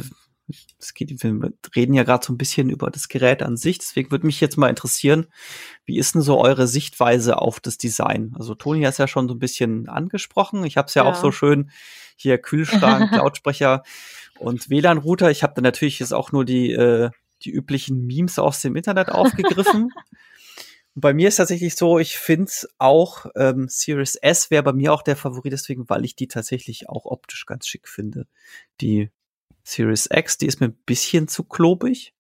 [0.79, 4.11] es geht, wir reden ja gerade so ein bisschen über das Gerät an sich, deswegen
[4.11, 5.27] würde mich jetzt mal interessieren,
[5.85, 8.33] wie ist denn so eure Sichtweise auf das Design?
[8.37, 11.11] Also Toni hat es ja schon so ein bisschen angesprochen, ich habe es ja, Ja.
[11.11, 11.71] auch so schön
[12.17, 13.83] hier Kühlschrank, Lautsprecher
[14.39, 15.31] und WLAN-Router.
[15.31, 17.11] Ich habe da natürlich jetzt auch nur die, äh,
[17.43, 19.91] die üblichen Memes aus dem Internet aufgegriffen.
[20.97, 25.03] Bei mir ist tatsächlich so, ich finde auch ähm, Series S wäre bei mir auch
[25.03, 28.29] der Favorit, deswegen, weil ich die tatsächlich auch optisch ganz schick finde.
[28.81, 29.11] Die
[29.65, 32.15] Series X, die ist mir ein bisschen zu klobig.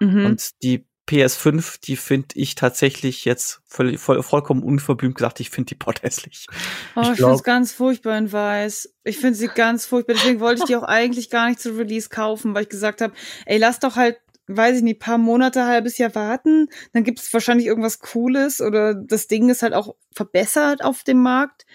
[0.00, 0.26] Mhm.
[0.26, 5.68] Und die PS5, die finde ich tatsächlich jetzt voll, voll, vollkommen unverblümt gesagt, ich finde
[5.70, 6.46] die Pott hässlich.
[6.94, 8.94] Oh, Ich ich, finde es ganz furchtbar in weiß.
[9.04, 10.14] Ich finde sie ganz furchtbar.
[10.14, 13.12] Deswegen wollte ich die auch eigentlich gar nicht zu Release kaufen, weil ich gesagt habe,
[13.46, 16.68] ey, lass doch halt, weiß ich nicht, paar Monate, halbes Jahr warten.
[16.92, 21.22] Dann gibt es wahrscheinlich irgendwas Cooles oder das Ding ist halt auch verbessert auf dem
[21.22, 21.66] Markt.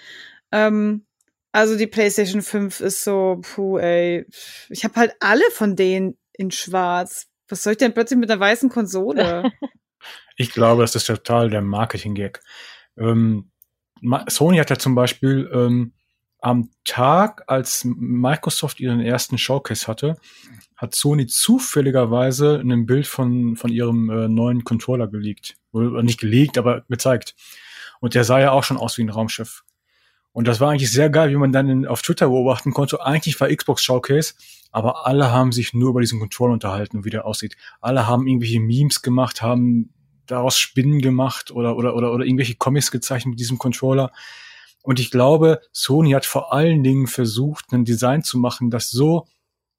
[0.54, 1.06] Ähm,
[1.52, 4.26] also die PlayStation 5 ist so, puh, ey.
[4.69, 7.28] Ich habe halt alle von denen in schwarz.
[7.47, 9.51] Was soll ich denn plötzlich mit einer weißen Konsole?
[10.38, 12.41] Ich glaube, das ist total der Marketing-Gag.
[12.97, 13.51] Ähm,
[14.27, 15.93] Sony hat ja zum Beispiel ähm,
[16.39, 20.17] am Tag, als Microsoft ihren ersten Showcase hatte,
[20.75, 25.55] hat Sony zufälligerweise ein Bild von, von ihrem äh, neuen Controller geleakt.
[25.71, 27.36] Oder nicht geleakt, aber gezeigt.
[27.99, 29.63] Und der sah ja auch schon aus wie ein Raumschiff.
[30.34, 33.03] Und das war eigentlich sehr geil, wie man dann in, auf Twitter beobachten konnte.
[33.03, 34.34] Eigentlich war Xbox Showcase,
[34.75, 37.55] aber alle haben sich nur über diesen Controller unterhalten, wie der aussieht.
[37.79, 39.93] Alle haben irgendwelche Memes gemacht, haben
[40.25, 44.11] daraus Spinnen gemacht oder, oder, oder, oder irgendwelche Comics gezeichnet mit diesem Controller.
[44.83, 49.27] Und ich glaube, Sony hat vor allen Dingen versucht, ein Design zu machen, das so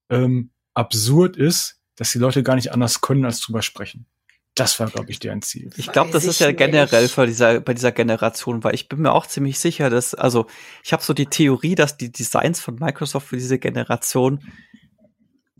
[0.09, 4.07] ähm, absurd ist, dass die Leute gar nicht anders können, als drüber sprechen.
[4.55, 5.69] Das war, glaube ich, deren Ziel.
[5.77, 9.13] Ich glaube, das ist ja generell bei dieser, bei dieser Generation, weil ich bin mir
[9.13, 10.47] auch ziemlich sicher, dass, also
[10.83, 14.41] ich habe so die Theorie, dass die Designs von Microsoft für diese Generation,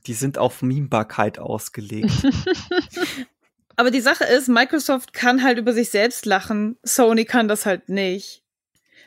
[0.07, 2.11] die sind auf Memebarkeit ausgelegt.
[3.77, 7.89] Aber die Sache ist, Microsoft kann halt über sich selbst lachen, Sony kann das halt
[7.89, 8.43] nicht.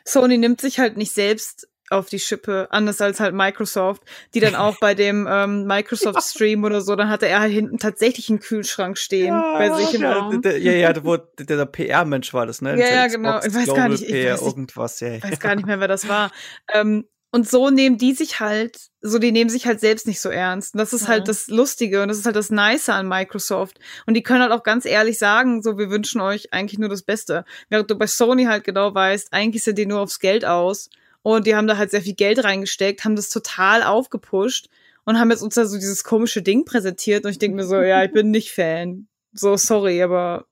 [0.04, 4.54] Sony nimmt sich halt nicht selbst auf die Schippe, anders als halt Microsoft, die dann
[4.54, 8.38] auch bei dem ähm, Microsoft Stream oder so, dann hatte er halt hinten tatsächlich einen
[8.38, 10.40] Kühlschrank stehen ja, bei sich im ja, Raum.
[10.40, 12.78] Der, ja, ja, wo der, der PR-Mensch war das, ne?
[12.78, 13.40] Ja, ja, genau.
[13.44, 16.30] Ich weiß gar nicht, ich weiß, ich weiß gar nicht mehr, wer das war.
[16.72, 20.30] Ähm, und so nehmen die sich halt, so die nehmen sich halt selbst nicht so
[20.30, 20.74] ernst.
[20.74, 21.12] Und das ist halt mhm.
[21.12, 23.78] halt das Lustige und das ist halt das Nice an Microsoft.
[24.06, 27.02] Und die können halt auch ganz ehrlich sagen, so, wir wünschen euch eigentlich nur das
[27.02, 27.44] Beste.
[27.68, 30.90] Während du bei Sony halt genau weißt, eigentlich sind die nur aufs Geld aus.
[31.22, 34.68] Und die haben da halt sehr viel Geld reingesteckt, haben das total aufgepusht
[35.04, 37.24] und haben jetzt uns da so dieses komische Ding präsentiert.
[37.24, 39.06] Und ich denke mir so, ja, ich bin nicht Fan.
[39.32, 40.46] So, sorry, aber.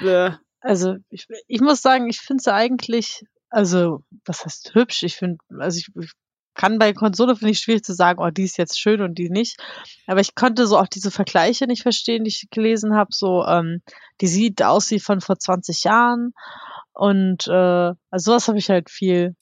[0.00, 0.30] Äh.
[0.60, 3.24] Also, ich, ich muss sagen, ich finde sie eigentlich,
[3.54, 5.02] also, was heißt hübsch?
[5.02, 6.12] Ich finde, also ich, ich
[6.54, 9.28] kann bei Konsole finde ich schwierig zu sagen, oh, die ist jetzt schön und die
[9.28, 9.56] nicht.
[10.06, 13.10] Aber ich konnte so auch diese Vergleiche nicht verstehen, die ich gelesen habe.
[13.12, 13.82] So, ähm,
[14.20, 16.32] die sieht aus wie von vor 20 Jahren.
[16.92, 19.34] Und äh, also sowas habe ich halt viel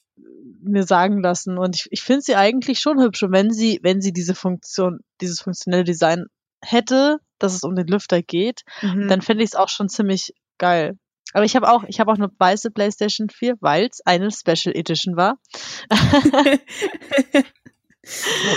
[0.61, 1.57] mir sagen lassen.
[1.57, 3.23] Und ich, ich finde sie eigentlich schon hübsch.
[3.23, 6.25] Und wenn sie, wenn sie diese Funktion, dieses funktionelle Design
[6.63, 9.07] hätte, dass es um den Lüfter geht, mhm.
[9.07, 10.97] dann fände ich es auch schon ziemlich geil.
[11.33, 14.75] Aber ich habe auch, ich habe auch eine weiße PlayStation 4, weil es eine Special
[14.75, 15.37] Edition war.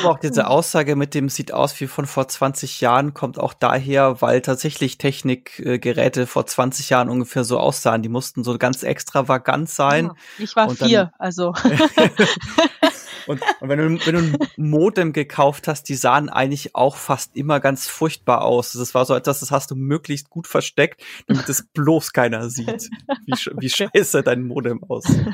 [0.01, 3.55] Aber auch diese Aussage mit dem sieht aus wie von vor 20 Jahren kommt auch
[3.55, 8.03] daher, weil tatsächlich Technikgeräte vor 20 Jahren ungefähr so aussahen.
[8.03, 10.11] Die mussten so ganz extravagant sein.
[10.39, 11.55] Ich war vier, also.
[13.27, 17.37] und, und wenn, du, wenn du ein Modem gekauft hast, die sahen eigentlich auch fast
[17.37, 18.73] immer ganz furchtbar aus.
[18.73, 22.91] Das war so etwas, das hast du möglichst gut versteckt, damit es bloß keiner sieht,
[23.27, 25.27] wie, wie scheiße dein Modem aussieht.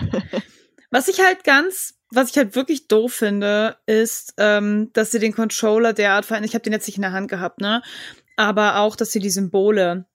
[0.91, 5.33] Was ich halt ganz was ich halt wirklich doof finde, ist, ähm, dass sie den
[5.33, 6.49] Controller derart verändern.
[6.49, 7.83] Ich habe den jetzt nicht in der Hand gehabt, ne?
[8.37, 10.07] Aber auch, dass sie die Symbole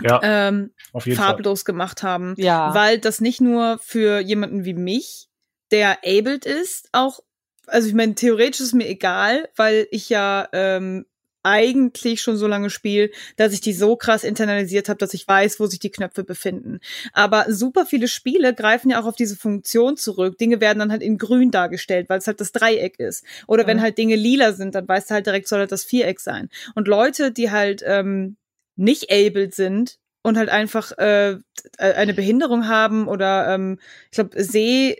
[0.00, 0.72] ja, ähm,
[1.14, 1.72] farblos Fall.
[1.72, 2.34] gemacht haben.
[2.36, 2.74] Ja.
[2.74, 5.28] Weil das nicht nur für jemanden wie mich,
[5.72, 7.20] der abled ist, auch,
[7.66, 11.06] also ich meine, theoretisch ist mir egal, weil ich ja ähm,
[11.42, 15.58] eigentlich schon so lange spiele, dass ich die so krass internalisiert habe, dass ich weiß,
[15.58, 16.78] wo sich die Knöpfe befinden.
[17.12, 20.38] Aber super viele Spiele greifen ja auch auf diese Funktion zurück.
[20.38, 23.24] Dinge werden dann halt in grün dargestellt, weil es halt das Dreieck ist.
[23.48, 23.68] Oder ja.
[23.68, 26.48] wenn halt Dinge lila sind, dann weißt du halt direkt, soll halt das Viereck sein.
[26.74, 28.36] Und Leute, die halt ähm,
[28.76, 31.38] nicht abled sind, und halt einfach äh,
[31.78, 33.78] eine Behinderung haben oder ähm,
[34.10, 34.96] ich glaube Seh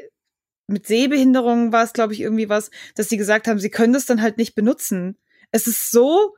[0.72, 4.06] mit Sehbehinderung war es glaube ich irgendwie was, dass sie gesagt haben, sie können das
[4.06, 5.16] dann halt nicht benutzen
[5.52, 6.35] es ist so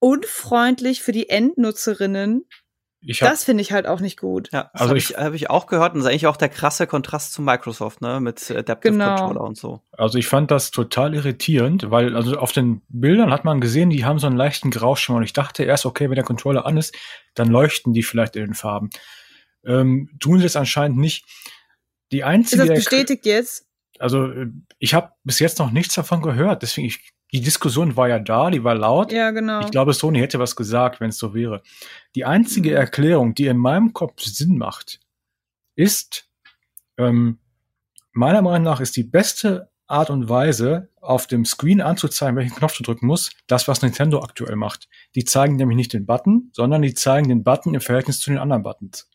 [0.00, 2.44] unfreundlich für die Endnutzerinnen.
[3.08, 4.50] Hab, das finde ich halt auch nicht gut.
[4.52, 6.88] Ja, also habe ich, hab ich auch gehört und das ist eigentlich auch der krasse
[6.88, 9.14] Kontrast zu Microsoft, ne, mit Adaptive genau.
[9.14, 9.80] Controller und so.
[9.92, 14.04] Also ich fand das total irritierend, weil also auf den Bildern hat man gesehen, die
[14.04, 16.96] haben so einen leichten Grauschimmer und ich dachte erst, okay, wenn der Controller an ist,
[17.34, 18.90] dann leuchten die vielleicht in den Farben.
[19.64, 21.24] Ähm, tun sie es anscheinend nicht.
[22.10, 22.62] Die einzige.
[22.62, 23.65] Ist das bestätigt jetzt?
[24.00, 24.32] Also
[24.78, 28.50] ich habe bis jetzt noch nichts davon gehört, deswegen ich die Diskussion war ja da,
[28.50, 29.12] die war laut.
[29.12, 29.60] Ja, genau.
[29.60, 31.62] Ich glaube, Sony hätte was gesagt, wenn es so wäre.
[32.14, 32.72] Die einzige.
[32.72, 35.00] Erklärung, die in meinem Kopf Sinn macht,
[35.74, 36.28] ist,
[36.98, 37.38] ähm,
[38.12, 42.76] meiner Meinung nach ist die beste Art und Weise, auf dem Screen anzuzeigen, welchen Knopf
[42.76, 44.88] du drücken musst, das, was Nintendo aktuell macht.
[45.14, 48.38] Die zeigen nämlich nicht den Button, sondern die zeigen den Button im Verhältnis zu den
[48.38, 49.08] anderen Buttons.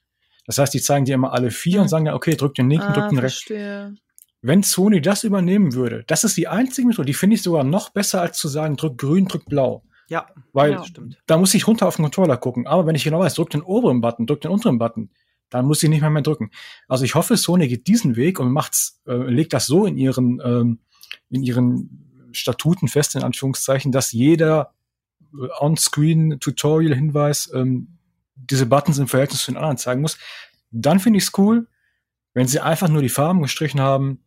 [0.46, 2.88] Das heißt, die zeigen dir immer alle vier und sagen ja, okay, drück den linken,
[2.88, 4.00] ah, drück den rechten.
[4.42, 7.90] Wenn Sony das übernehmen würde, das ist die einzige Methode, die finde ich sogar noch
[7.90, 9.84] besser, als zu sagen, drück grün, drück blau.
[10.10, 10.84] Ja, weil ja,
[11.26, 12.68] da muss ich runter auf den Controller gucken.
[12.68, 15.10] Aber wenn ich genau weiß, drück den oberen Button, drück den unteren Button,
[15.50, 16.50] dann muss ich nicht mehr mehr drücken.
[16.88, 20.42] Also ich hoffe, Sony geht diesen Weg und macht's, äh, legt das so in ihren,
[20.44, 20.80] ähm,
[21.30, 24.74] in ihren Statuten fest, in Anführungszeichen, dass jeder
[25.34, 28.00] äh, On-Screen-Tutorial-Hinweis ähm,
[28.36, 30.18] diese Buttons im Verhältnis zu den anderen zeigen muss.
[30.72, 31.68] Dann finde ich es cool.
[32.34, 34.24] Wenn sie einfach nur die Farben gestrichen haben,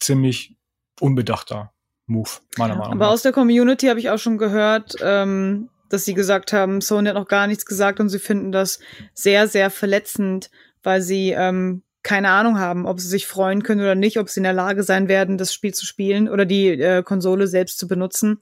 [0.00, 0.56] ziemlich
[1.00, 1.72] unbedachter
[2.06, 2.96] Move, meiner Meinung nach.
[2.96, 7.08] Aber aus der Community habe ich auch schon gehört, ähm, dass sie gesagt haben, Sony
[7.08, 8.80] hat noch gar nichts gesagt und sie finden das
[9.14, 10.50] sehr, sehr verletzend,
[10.82, 14.40] weil sie ähm, keine Ahnung haben, ob sie sich freuen können oder nicht, ob sie
[14.40, 17.88] in der Lage sein werden, das Spiel zu spielen oder die äh, Konsole selbst zu
[17.88, 18.40] benutzen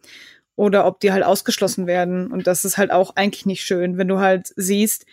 [0.55, 2.31] oder ob die halt ausgeschlossen werden.
[2.31, 5.07] Und das ist halt auch eigentlich nicht schön, wenn du halt siehst,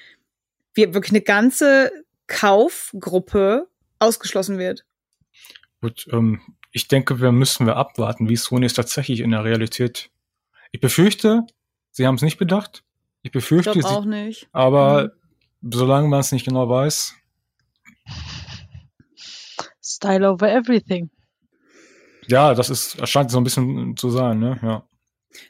[0.74, 1.92] wir wirklich eine ganze
[2.28, 3.68] Kaufgruppe
[4.00, 4.86] ausgeschlossen wird.
[5.84, 6.40] Gut, ähm,
[6.72, 10.12] ich denke, wir müssen wir abwarten, wie Sony es tatsächlich in der Realität.
[10.72, 11.42] Ich befürchte,
[11.92, 12.86] sie haben es nicht bedacht.
[13.22, 14.48] Ich befürchte, Ich sie, auch nicht.
[14.54, 15.12] aber
[15.62, 17.16] solange man es nicht genau weiß,
[19.82, 21.10] Style over everything.
[22.28, 24.58] ja, das ist, das scheint so ein bisschen zu sein, ne?
[24.64, 24.88] Ja.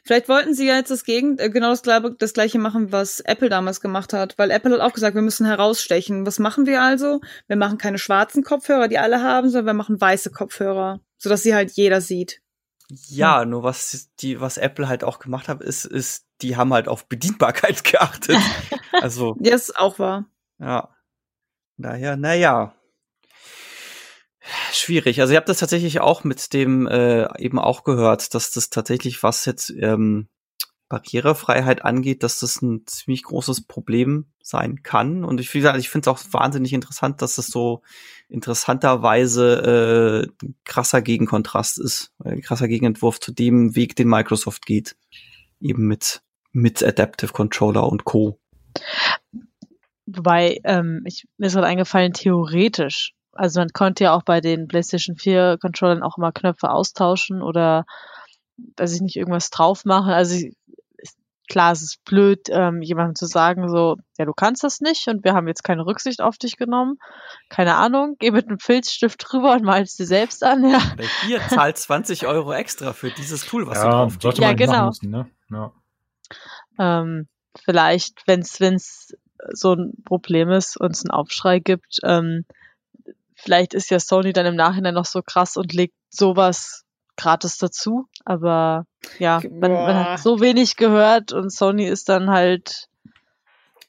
[0.04, 3.20] Vielleicht wollten sie ja jetzt das Gegend, äh, genau das, Gleiche- das gleiche machen, was
[3.20, 6.26] Apple damals gemacht hat, weil Apple hat auch gesagt, wir müssen herausstechen.
[6.26, 7.20] Was machen wir also?
[7.46, 11.54] Wir machen keine schwarzen Kopfhörer, die alle haben, sondern wir machen weiße Kopfhörer, sodass sie
[11.54, 12.40] halt jeder sieht.
[12.90, 16.86] Ja, nur was die, was Apple halt auch gemacht hat, ist, ist, die haben halt
[16.88, 18.36] auf Bedienbarkeit geachtet.
[18.92, 20.26] also, Ja, ist auch wahr.
[20.58, 20.90] ja.
[21.76, 22.72] Daher, naja.
[24.72, 25.20] Schwierig.
[25.20, 29.22] Also ich habe das tatsächlich auch mit dem äh, eben auch gehört, dass das tatsächlich,
[29.22, 30.28] was jetzt ähm,
[30.88, 35.24] Barrierefreiheit angeht, dass das ein ziemlich großes Problem sein kann.
[35.24, 37.82] Und ich, wie gesagt, ich finde es auch wahnsinnig interessant, dass das so
[38.28, 44.96] interessanterweise äh, krasser Gegenkontrast ist, ein krasser Gegenentwurf zu dem Weg, den Microsoft geht.
[45.60, 48.38] Eben mit, mit Adaptive Controller und Co.
[50.06, 53.13] Wobei, ähm, ich, mir ist gerade eingefallen, theoretisch.
[53.36, 57.84] Also man konnte ja auch bei den PlayStation 4 Controllern auch immer Knöpfe austauschen oder,
[58.76, 60.10] weiß ich nicht, irgendwas drauf machen.
[60.12, 60.56] Also ich-
[60.98, 61.18] ist,
[61.48, 65.24] klar, es ist blöd, ähm, jemandem zu sagen, so, ja, du kannst das nicht und
[65.24, 66.96] wir haben jetzt keine Rücksicht auf dich genommen.
[67.48, 70.78] Keine Ahnung, geh mit einem Filzstift drüber und mal es dir selbst an, ja.
[70.94, 74.48] Oder hier zahlt 20 Euro extra für dieses Tool, was du ja, drauf sollte Ja,
[74.48, 74.72] man nicht genau.
[74.72, 75.30] machen müssen, ne?
[75.50, 75.72] Ja.
[76.78, 77.28] ähm,
[77.64, 79.12] vielleicht, wenn es wenn's
[79.52, 82.44] so ein Problem ist und es einen Aufschrei gibt, ähm,
[83.44, 86.84] vielleicht ist ja Sony dann im Nachhinein noch so krass und legt sowas
[87.16, 88.06] gratis dazu.
[88.24, 88.86] Aber
[89.18, 92.88] ja, man, man hat so wenig gehört und Sony ist dann halt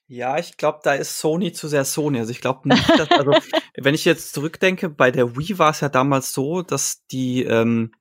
[0.07, 2.19] Ja, ich glaube, da ist Sony zu sehr Sony.
[2.19, 3.31] Also ich glaube nicht, dass, also
[3.77, 7.91] wenn ich jetzt zurückdenke, bei der Wii war es ja damals so, dass die ähm,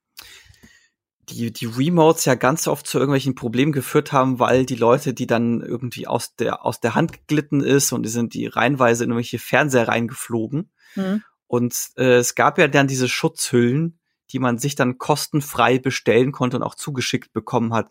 [1.31, 5.27] die die Remotes ja ganz oft zu irgendwelchen Problemen geführt haben, weil die Leute, die
[5.27, 9.11] dann irgendwie aus der aus der Hand geglitten ist und die sind die reihenweise in
[9.11, 10.71] irgendwelche Fernseher reingeflogen.
[10.95, 13.99] hm, Und äh, es gab ja dann diese Schutzhüllen,
[14.31, 17.91] die man sich dann kostenfrei bestellen konnte und auch zugeschickt bekommen hat.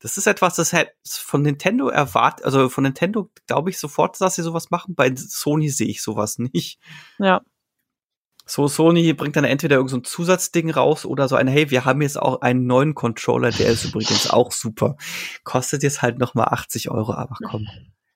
[0.00, 4.36] Das ist etwas, das halt von Nintendo erwartet, also von Nintendo glaube ich sofort, dass
[4.36, 4.94] sie sowas machen.
[4.94, 6.78] Bei Sony sehe ich sowas nicht.
[7.18, 7.42] ja.
[8.46, 11.86] So, Sony bringt dann entweder irgend so ein Zusatzding raus oder so ein, hey, wir
[11.86, 14.96] haben jetzt auch einen neuen Controller, der ist übrigens auch super.
[15.44, 17.66] Kostet jetzt halt noch mal 80 Euro, aber komm.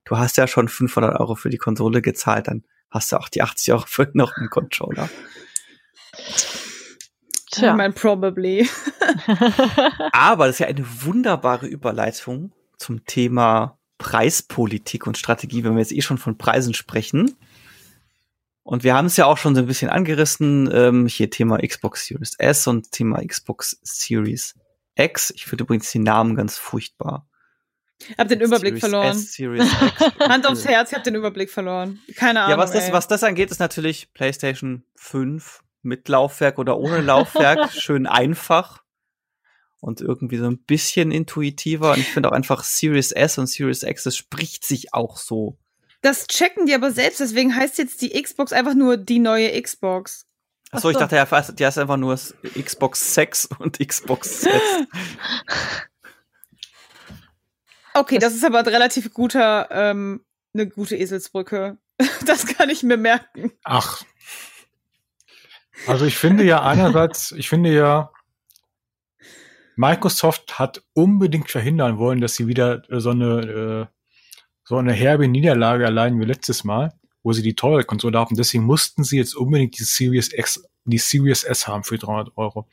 [0.05, 3.43] Du hast ja schon 500 Euro für die Konsole gezahlt, dann hast du auch die
[3.43, 5.09] 80 Euro für noch einen Controller.
[7.51, 7.71] Tja.
[7.71, 8.69] Ich mein, probably.
[10.13, 15.93] Aber das ist ja eine wunderbare Überleitung zum Thema Preispolitik und Strategie, wenn wir jetzt
[15.93, 17.37] eh schon von Preisen sprechen.
[18.63, 22.07] Und wir haben es ja auch schon so ein bisschen angerissen, ähm, hier Thema Xbox
[22.07, 24.55] Series S und Thema Xbox Series
[24.95, 25.31] X.
[25.31, 27.28] Ich finde übrigens die Namen ganz furchtbar.
[28.17, 29.17] Hab den Überblick Series verloren.
[29.17, 29.71] S, Series.
[30.21, 32.01] Hand aufs Herz, ich hab den Überblick verloren.
[32.15, 32.53] Keine Ahnung.
[32.53, 32.93] Ja, was das, ey.
[32.93, 37.73] was das angeht, ist natürlich PlayStation 5 mit Laufwerk oder ohne Laufwerk.
[37.73, 38.83] schön einfach.
[39.81, 41.93] Und irgendwie so ein bisschen intuitiver.
[41.93, 45.57] Und ich finde auch einfach Series S und Series X, das spricht sich auch so.
[46.01, 50.27] Das checken die aber selbst, deswegen heißt jetzt die Xbox einfach nur die neue Xbox.
[50.71, 51.07] Achso, ich Ach so.
[51.07, 54.53] dachte, ja, die heißt einfach nur Xbox 6 und Xbox S.
[57.99, 61.79] Okay, das ist aber ein relativ guter, ähm, eine gute Eselsbrücke.
[62.27, 63.51] Das kann ich mir merken.
[63.65, 64.03] Ach.
[65.89, 68.13] Also ich finde ja einerseits, ich finde ja,
[69.75, 73.87] Microsoft hat unbedingt verhindern wollen, dass sie wieder äh, so eine, äh,
[74.63, 76.93] so eine herbe Niederlage erleiden wie letztes Mal,
[77.25, 78.37] wo sie die teure Konsole haben.
[78.37, 82.69] Deswegen mussten sie jetzt unbedingt die Series X, die Series S haben für 300 Euro.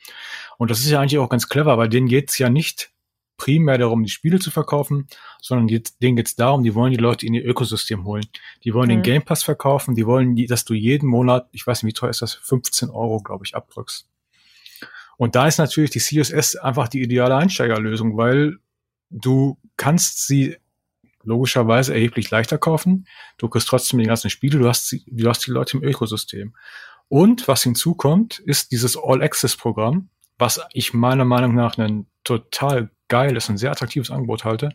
[0.58, 2.92] Und das ist ja eigentlich auch ganz clever, weil denen geht's ja nicht
[3.36, 5.06] primär darum, die Spiele zu verkaufen,
[5.40, 8.26] sondern jetzt, denen geht's darum, die wollen die Leute in ihr Ökosystem holen.
[8.64, 9.04] Die wollen den Mhm.
[9.04, 12.22] Game Pass verkaufen, die wollen, dass du jeden Monat, ich weiß nicht, wie teuer ist
[12.22, 14.08] das, 15 Euro, glaube ich, abdrückst.
[15.18, 18.58] Und da ist natürlich die Series S einfach die ideale Einsteigerlösung, weil
[19.10, 20.56] du kannst sie
[21.22, 23.06] logischerweise erheblich leichter kaufen.
[23.38, 26.54] Du kriegst trotzdem die ganzen Spiele, du hast, sie, du hast die Leute im Ökosystem.
[27.08, 33.58] Und was hinzukommt, ist dieses All-Access-Programm, was ich meiner Meinung nach ein total geiles und
[33.58, 34.70] sehr attraktives Angebot halte.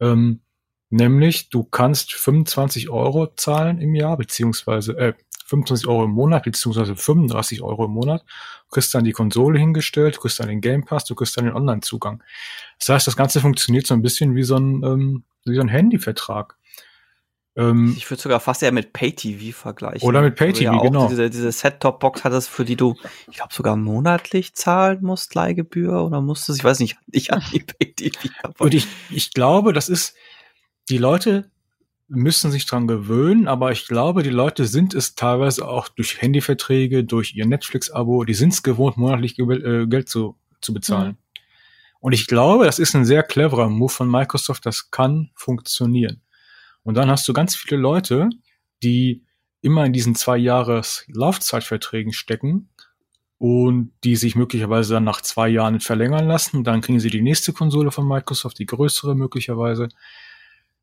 [0.00, 0.40] Ähm,
[0.88, 5.12] nämlich, du kannst 25 Euro zahlen im Jahr, beziehungsweise äh,
[5.46, 8.22] 25 Euro im Monat, beziehungsweise 35 Euro im Monat.
[8.68, 11.44] Du kriegst dann die Konsole hingestellt, du kriegst dann den Game Pass, du kriegst dann
[11.44, 12.22] den Online-Zugang.
[12.78, 15.68] Das heißt, das Ganze funktioniert so ein bisschen wie so ein, ähm, wie so ein
[15.68, 16.56] Handyvertrag.
[17.56, 20.06] Ähm, ich würde sogar fast eher mit Pay-TV vergleichen.
[20.08, 21.08] Oder mit Pay-TV, ja genau.
[21.08, 22.94] Diese, diese Set-Top-Box hattest, für die du,
[23.28, 27.60] ich glaube, sogar monatlich zahlen musst, Leihgebühr oder musstest, ich weiß nicht, ich an die
[27.60, 28.28] Pay-TV.
[28.58, 30.14] Und ich, ich glaube, das ist,
[30.88, 31.50] die Leute
[32.08, 37.04] müssen sich dran gewöhnen, aber ich glaube, die Leute sind es teilweise auch durch Handyverträge,
[37.04, 41.12] durch ihr Netflix-Abo, die sind es gewohnt, monatlich äh, Geld zu, zu bezahlen.
[41.12, 41.16] Mhm.
[42.00, 46.22] Und ich glaube, das ist ein sehr cleverer Move von Microsoft, das kann funktionieren.
[46.82, 48.30] Und dann hast du ganz viele Leute,
[48.82, 49.24] die
[49.62, 52.70] immer in diesen zwei Jahres Laufzeitverträgen stecken
[53.38, 56.64] und die sich möglicherweise dann nach zwei Jahren verlängern lassen.
[56.64, 59.88] Dann kriegen sie die nächste Konsole von Microsoft, die größere möglicherweise.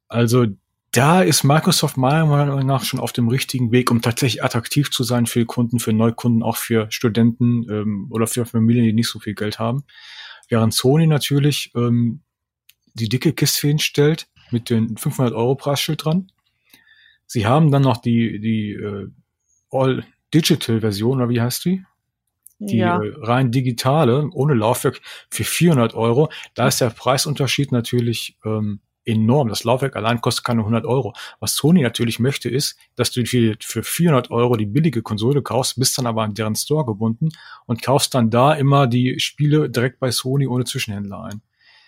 [0.08, 0.46] Also
[0.92, 5.04] da ist Microsoft meiner Meinung nach schon auf dem richtigen Weg, um tatsächlich attraktiv zu
[5.04, 9.20] sein für Kunden, für Neukunden, auch für Studenten ähm, oder für Familien, die nicht so
[9.20, 9.84] viel Geld haben.
[10.50, 12.22] Während Sony natürlich ähm,
[12.94, 16.32] die dicke Kiste hinstellt mit den 500 Euro Preisschild dran.
[17.26, 19.10] Sie haben dann noch die, die äh,
[19.70, 21.84] All-Digital-Version, oder wie heißt die?
[22.60, 23.02] Die ja.
[23.02, 26.30] äh, rein digitale, ohne Laufwerk für 400 Euro.
[26.56, 29.48] Da ist der Preisunterschied natürlich ähm, enorm.
[29.48, 31.14] Das Laufwerk allein kostet keine 100 Euro.
[31.40, 35.80] Was Sony natürlich möchte, ist, dass du für, für 400 Euro die billige Konsole kaufst,
[35.80, 37.30] bist dann aber an deren Store gebunden
[37.66, 41.42] und kaufst dann da immer die Spiele direkt bei Sony ohne Zwischenhändler ein.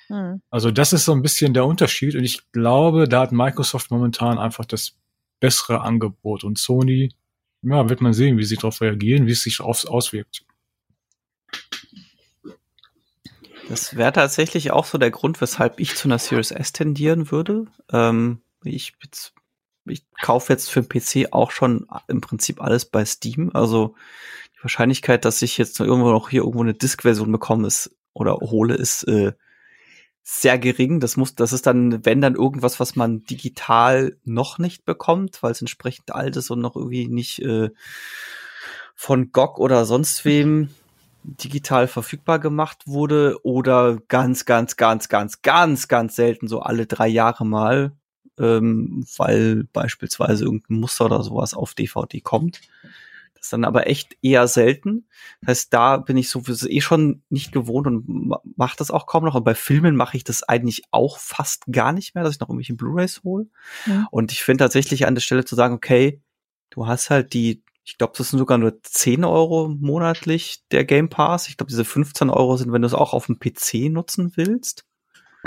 [0.10, 0.42] Hm.
[0.50, 4.38] Also das ist so ein bisschen der Unterschied und ich glaube, da hat Microsoft momentan
[4.38, 4.96] einfach das
[5.40, 7.14] bessere Angebot und Sony,
[7.62, 10.46] ja, wird man sehen, wie sie darauf reagieren, wie es sich aufs auswirkt.
[13.70, 17.66] Das wäre tatsächlich auch so der Grund, weshalb ich zu einer Series S tendieren würde.
[17.92, 18.94] Ähm, ich,
[19.86, 23.52] ich kaufe jetzt für den PC auch schon im Prinzip alles bei Steam.
[23.54, 23.96] Also
[24.58, 28.74] die Wahrscheinlichkeit, dass ich jetzt irgendwo noch hier irgendwo eine Disk-Version bekomme, ist oder hole,
[28.74, 29.34] ist äh,
[30.32, 31.00] sehr gering.
[31.00, 35.52] Das muss, das ist dann, wenn dann irgendwas, was man digital noch nicht bekommt, weil
[35.52, 37.72] es entsprechend alt ist und noch irgendwie nicht äh,
[38.94, 40.70] von GOG oder sonst wem
[41.24, 47.08] digital verfügbar gemacht wurde oder ganz, ganz, ganz, ganz, ganz, ganz selten so alle drei
[47.08, 47.94] Jahre mal,
[48.38, 52.62] ähm, weil beispielsweise irgendein Muster oder sowas auf DVD kommt.
[53.40, 55.08] Das ist dann aber echt eher selten.
[55.42, 59.24] Das heißt, da bin ich sowieso eh schon nicht gewohnt und mache das auch kaum
[59.24, 59.36] noch.
[59.36, 62.50] Und bei Filmen mache ich das eigentlich auch fast gar nicht mehr, dass ich noch
[62.50, 63.48] irgendwelche Blu-rays hole.
[63.86, 64.08] Ja.
[64.12, 66.22] Und ich finde tatsächlich an der Stelle zu sagen, okay,
[66.70, 71.10] du hast halt die ich glaube, das sind sogar nur 10 Euro monatlich der Game
[71.10, 71.48] Pass.
[71.48, 74.86] Ich glaube, diese 15 Euro sind, wenn du es auch auf dem PC nutzen willst.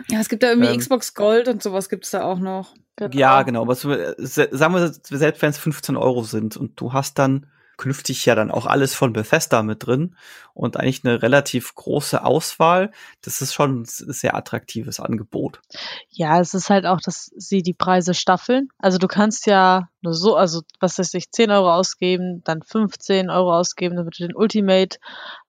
[0.08, 2.74] Ja, es gibt da irgendwie ähm, Xbox Gold und sowas gibt es da auch noch.
[2.96, 3.16] Genau.
[3.16, 3.62] Ja, genau.
[3.62, 7.46] Aber sagen wir, selbst wenn es 15 Euro sind und du hast dann
[7.82, 10.14] künftig ja dann auch alles von Bethesda mit drin
[10.54, 12.92] und eigentlich eine relativ große Auswahl.
[13.22, 15.60] Das ist schon ein sehr attraktives Angebot.
[16.08, 18.68] Ja, es ist halt auch, dass sie die Preise staffeln.
[18.78, 23.30] Also du kannst ja nur so, also was weiß ich, 10 Euro ausgeben, dann 15
[23.30, 24.98] Euro ausgeben, damit du den Ultimate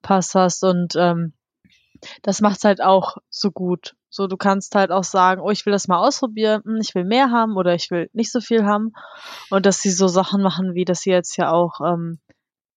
[0.02, 1.34] Pass hast und ähm,
[2.24, 3.96] das macht's halt auch so gut.
[4.16, 7.04] So, du kannst halt auch sagen, oh, ich will das mal ausprobieren, hm, ich will
[7.04, 8.92] mehr haben oder ich will nicht so viel haben.
[9.50, 12.20] Und dass sie so Sachen machen, wie dass sie jetzt ja auch ähm,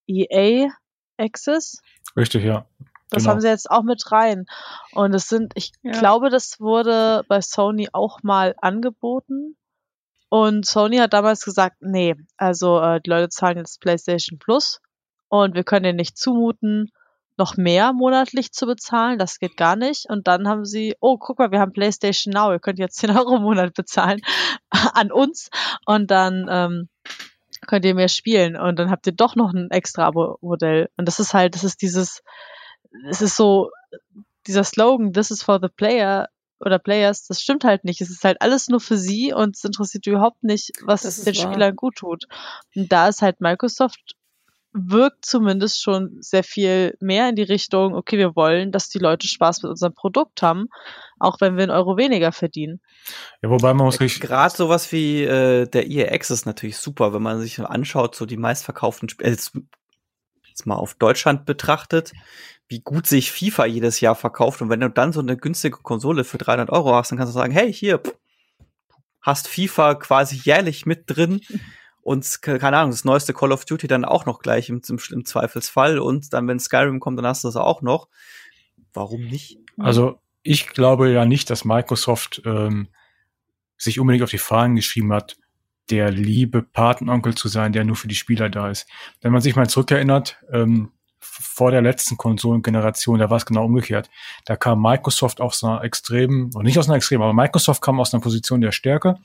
[0.06, 0.70] EA
[1.18, 1.82] Access.
[2.16, 2.64] Richtig, ja.
[3.10, 3.32] Das genau.
[3.32, 4.46] haben sie jetzt auch mit rein.
[4.92, 5.92] Und es sind, ich ja.
[5.92, 9.58] glaube, das wurde bei Sony auch mal angeboten.
[10.30, 14.80] Und Sony hat damals gesagt, nee, also äh, die Leute zahlen jetzt PlayStation Plus
[15.28, 16.92] und wir können denen nicht zumuten,
[17.38, 19.18] noch mehr monatlich zu bezahlen.
[19.18, 20.06] Das geht gar nicht.
[20.08, 23.10] Und dann haben sie, oh, guck mal, wir haben PlayStation Now, ihr könnt jetzt 10
[23.16, 24.20] Euro im Monat bezahlen
[24.70, 25.50] an uns.
[25.84, 26.88] Und dann ähm,
[27.66, 28.56] könnt ihr mehr spielen.
[28.56, 30.88] Und dann habt ihr doch noch ein extra Abo-Modell.
[30.96, 32.22] Und das ist halt, das ist dieses,
[33.08, 33.70] es ist so,
[34.46, 36.28] dieser Slogan, this is for the player
[36.60, 38.00] oder Players, das stimmt halt nicht.
[38.00, 41.34] Es ist halt alles nur für sie und es interessiert überhaupt nicht, was den wahr.
[41.34, 42.24] Spielern gut tut.
[42.74, 44.14] Und da ist halt Microsoft
[44.76, 49.26] wirkt zumindest schon sehr viel mehr in die Richtung, okay, wir wollen, dass die Leute
[49.26, 50.68] Spaß mit unserem Produkt haben,
[51.18, 52.80] auch wenn wir einen Euro weniger verdienen.
[53.42, 54.20] Ja, wobei man muss richtig.
[54.20, 58.36] Gerade sowas wie äh, der EAX ist natürlich super, wenn man sich anschaut, so die
[58.36, 59.58] meistverkauften Spiele, jetzt,
[60.48, 62.12] jetzt mal auf Deutschland betrachtet,
[62.68, 66.24] wie gut sich FIFA jedes Jahr verkauft und wenn du dann so eine günstige Konsole
[66.24, 68.14] für 300 Euro hast, dann kannst du sagen, hey, hier, pff,
[69.22, 71.40] hast FIFA quasi jährlich mit drin
[72.06, 75.98] und keine Ahnung, das neueste Call of Duty dann auch noch gleich im, im, Zweifelsfall
[75.98, 78.06] und dann, wenn Skyrim kommt, dann hast du das auch noch.
[78.94, 79.58] Warum nicht?
[79.76, 82.86] Also ich glaube ja nicht, dass Microsoft ähm,
[83.76, 85.36] sich unbedingt auf die Fahnen geschrieben hat,
[85.90, 88.86] der liebe Patenonkel zu sein, der nur für die Spieler da ist.
[89.20, 94.10] Wenn man sich mal zurückerinnert, ähm, vor der letzten Konsolengeneration, da war es genau umgekehrt.
[94.44, 98.14] Da kam Microsoft aus einer extremen, oder nicht aus einer extremen, aber Microsoft kam aus
[98.14, 99.16] einer Position der Stärke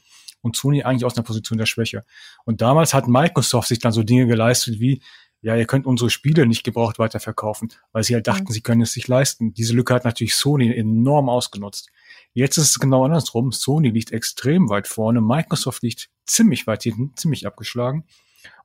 [0.42, 2.04] und Sony eigentlich aus einer Position der Schwäche.
[2.46, 5.02] Und damals hat Microsoft sich dann so Dinge geleistet wie,
[5.44, 8.54] ja, ihr könnt unsere Spiele nicht gebraucht weiterverkaufen, weil sie halt dachten, mhm.
[8.54, 9.54] sie können es sich leisten.
[9.54, 11.90] Diese Lücke hat natürlich Sony enorm ausgenutzt.
[12.34, 13.52] Jetzt ist es genau andersrum.
[13.52, 18.06] Sony liegt extrem weit vorne, Microsoft liegt ziemlich weit hinten, ziemlich abgeschlagen.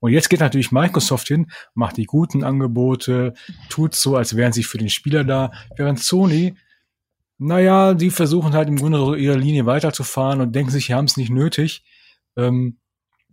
[0.00, 3.34] Und jetzt geht natürlich Microsoft hin, macht die guten Angebote,
[3.68, 6.54] tut so, als wären sie für den Spieler da, während Sony,
[7.38, 11.04] naja, die versuchen halt im Grunde so ihre Linie weiterzufahren und denken sich, sie haben
[11.04, 11.84] es nicht nötig,
[12.36, 12.78] ähm,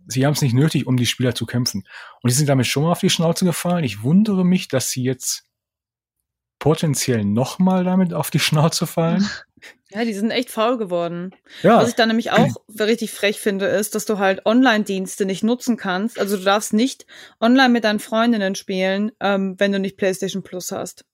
[0.06, 1.84] sie haben es nicht nötig, um die Spieler zu kämpfen.
[2.22, 3.84] Und die sind damit schon mal auf die Schnauze gefallen.
[3.84, 5.44] Ich wundere mich, dass sie jetzt
[6.58, 9.28] potenziell nochmal damit auf die Schnauze fallen.
[9.90, 11.30] Ja, die sind echt faul geworden.
[11.62, 11.78] Ja.
[11.78, 15.76] Was ich dann nämlich auch richtig frech finde, ist, dass du halt Online-Dienste nicht nutzen
[15.76, 16.18] kannst.
[16.18, 17.06] Also du darfst nicht
[17.40, 21.04] online mit deinen Freundinnen spielen, ähm, wenn du nicht PlayStation Plus hast.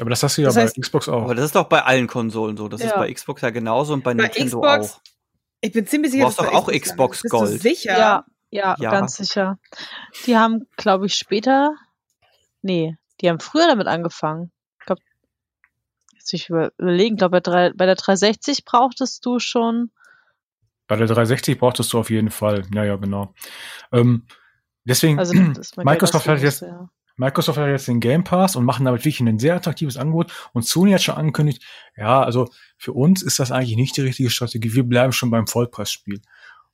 [0.00, 1.22] Aber das hast du ja das heißt, bei Xbox auch.
[1.22, 2.68] Aber das ist doch bei allen Konsolen so.
[2.68, 2.88] Das ja.
[2.88, 5.00] ist bei Xbox ja genauso und bei, bei Nintendo Xbox, auch.
[5.60, 7.50] Ich bin ziemlich sicher, du brauchst doch auch Xbox, Xbox Gold.
[7.52, 7.98] Bist du sicher?
[7.98, 9.58] Ja, ja, ja, ganz sicher.
[10.26, 11.74] Die haben, glaube ich, später.
[12.62, 14.50] Nee, die haben früher damit angefangen
[16.32, 19.90] ich überlegen, glaube bei, bei der 360 brauchtest du schon.
[20.86, 22.64] Bei der 360 brauchtest du auf jeden Fall.
[22.74, 23.34] Ja, ja, genau.
[23.92, 24.26] Ähm,
[24.84, 25.34] deswegen, also,
[25.76, 26.88] Microsoft hat jetzt, ja.
[27.16, 30.32] Microsoft hat jetzt den Game Pass und machen damit wirklich ein sehr attraktives Angebot.
[30.52, 31.62] Und Sony hat schon angekündigt,
[31.96, 34.74] ja, also für uns ist das eigentlich nicht die richtige Strategie.
[34.74, 36.20] Wir bleiben schon beim Vollpreisspiel.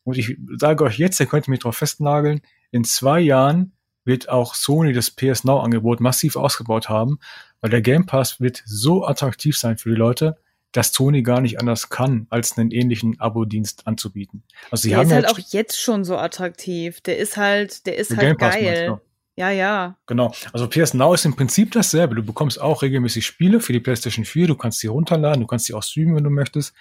[0.05, 3.73] Und ich sage euch jetzt, ihr könnt mich drauf festnageln, in zwei Jahren
[4.05, 7.19] wird auch Sony das PS Now Angebot massiv ausgebaut haben,
[7.61, 10.39] weil der Game Pass wird so attraktiv sein für die Leute,
[10.73, 14.43] dass Sony gar nicht anders kann, als einen ähnlichen Abo-Dienst anzubieten.
[14.71, 17.01] Also sie der haben ist halt auch jetzt schon so attraktiv.
[17.03, 19.01] Der ist halt, der ist der halt geil.
[19.41, 19.97] Ja, ja.
[20.07, 20.35] Genau.
[20.53, 22.15] Also PS Now ist im Prinzip dasselbe.
[22.15, 24.49] Du bekommst auch regelmäßig Spiele für die PlayStation 4.
[24.49, 26.75] Du kannst sie runterladen, du kannst sie auch streamen, wenn du möchtest.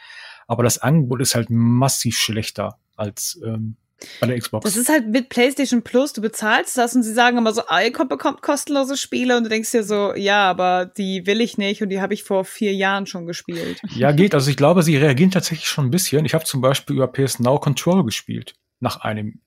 [0.45, 3.77] Aber das Angebot ist halt massiv schlechter als ähm,
[4.19, 4.65] bei der Xbox.
[4.65, 7.81] Das ist halt mit PlayStation Plus, du bezahlst das und sie sagen immer so, ah,
[7.81, 11.81] ihr bekommt kostenlose Spiele und du denkst dir so, ja, aber die will ich nicht
[11.81, 13.79] und die habe ich vor vier Jahren schon gespielt.
[13.95, 14.35] Ja, geht.
[14.35, 16.25] Also ich glaube, sie reagieren tatsächlich schon ein bisschen.
[16.25, 18.55] Ich habe zum Beispiel über PS Now Control gespielt.
[18.81, 19.39] Nach einem.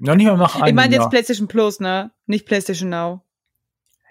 [0.00, 0.66] Na, nicht mal nach einem.
[0.66, 2.10] Ich meine jetzt PlayStation Plus, ne?
[2.26, 3.22] Nicht PlayStation Now.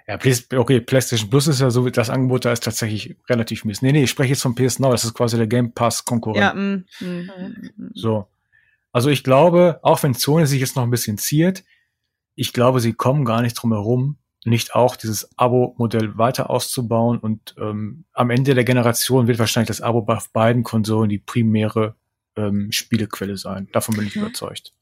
[0.07, 0.17] Ja,
[0.57, 3.81] okay, PlayStation Plus ist ja so, das Angebot da ist tatsächlich relativ mies.
[3.81, 6.41] Nee, nee, ich spreche jetzt von PS Now, das ist quasi der Game Pass Konkurrent.
[6.41, 8.27] Ja, mm, mm, mm, so.
[8.91, 11.63] Also ich glaube, auch wenn Sony sich jetzt noch ein bisschen ziert,
[12.33, 17.55] ich glaube, sie kommen gar nicht drum herum, nicht auch dieses Abo-Modell weiter auszubauen und
[17.59, 21.95] ähm, am Ende der Generation wird wahrscheinlich das Abo bei beiden Konsolen die primäre
[22.35, 23.67] ähm, Spielequelle sein.
[23.73, 24.23] Davon bin ich mhm.
[24.23, 24.73] überzeugt.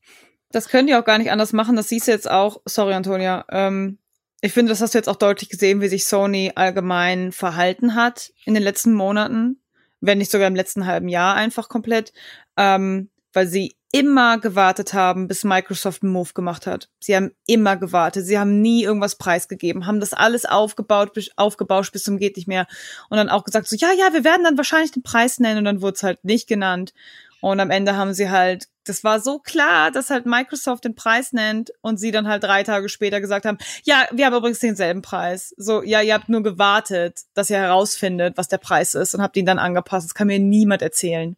[0.52, 1.76] Das können die auch gar nicht anders machen.
[1.76, 2.62] Das siehst du jetzt auch.
[2.66, 3.46] Sorry, Antonia.
[3.50, 3.98] Ähm,
[4.42, 8.32] ich finde, das hast du jetzt auch deutlich gesehen, wie sich Sony allgemein verhalten hat
[8.46, 9.62] in den letzten Monaten,
[10.00, 12.14] wenn nicht sogar im letzten halben Jahr einfach komplett,
[12.56, 16.90] ähm, weil sie immer gewartet haben, bis Microsoft einen Move gemacht hat.
[17.00, 18.26] Sie haben immer gewartet.
[18.26, 22.68] Sie haben nie irgendwas preisgegeben, haben das alles aufgebaut, aufgebauscht bis zum geht nicht mehr
[23.10, 25.66] und dann auch gesagt so, ja, ja, wir werden dann wahrscheinlich den Preis nennen und
[25.66, 26.94] dann wurde es halt nicht genannt.
[27.40, 31.34] Und am Ende haben sie halt, das war so klar, dass halt Microsoft den Preis
[31.34, 35.02] nennt und sie dann halt drei Tage später gesagt haben, ja, wir haben übrigens denselben
[35.02, 35.54] Preis.
[35.58, 39.38] So, ja, ihr habt nur gewartet, dass ihr herausfindet, was der Preis ist und habt
[39.38, 40.08] ihn dann angepasst.
[40.08, 41.36] Das kann mir niemand erzählen.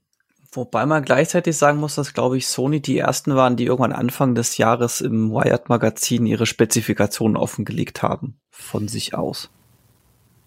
[0.51, 4.33] Wobei man gleichzeitig sagen muss, dass, glaube ich, Sony die ersten waren, die irgendwann Anfang
[4.33, 8.39] des Jahres im Wired-Magazin ihre Spezifikationen offengelegt haben.
[8.49, 9.51] Von sich aus.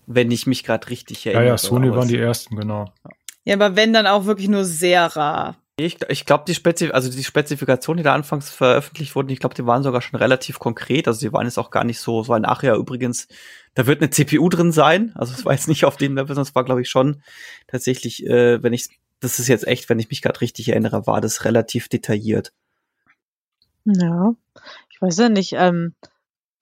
[0.07, 1.45] Wenn ich mich gerade richtig erinnere.
[1.45, 2.87] Ja, ja, Sony waren die ersten, genau.
[3.45, 5.57] Ja, aber wenn dann auch wirklich nur sehr rar.
[5.85, 9.55] Ich, ich glaube, die Spezif also die Spezifikationen, die da anfangs veröffentlicht wurden, ich glaube,
[9.55, 11.09] die waren sogar schon relativ konkret.
[11.09, 13.28] Also die waren jetzt auch gar nicht so, so ein Ach ja, übrigens,
[13.74, 15.12] da wird eine CPU drin sein.
[15.14, 17.22] Also es war jetzt nicht auf dem Level, sondern es war, glaube ich, schon
[17.66, 18.89] tatsächlich, äh, wenn ich
[19.22, 22.53] das ist jetzt echt, wenn ich mich gerade richtig erinnere, war das relativ detailliert.
[23.85, 24.35] Ja,
[24.91, 25.95] ich weiß ja nicht, ähm,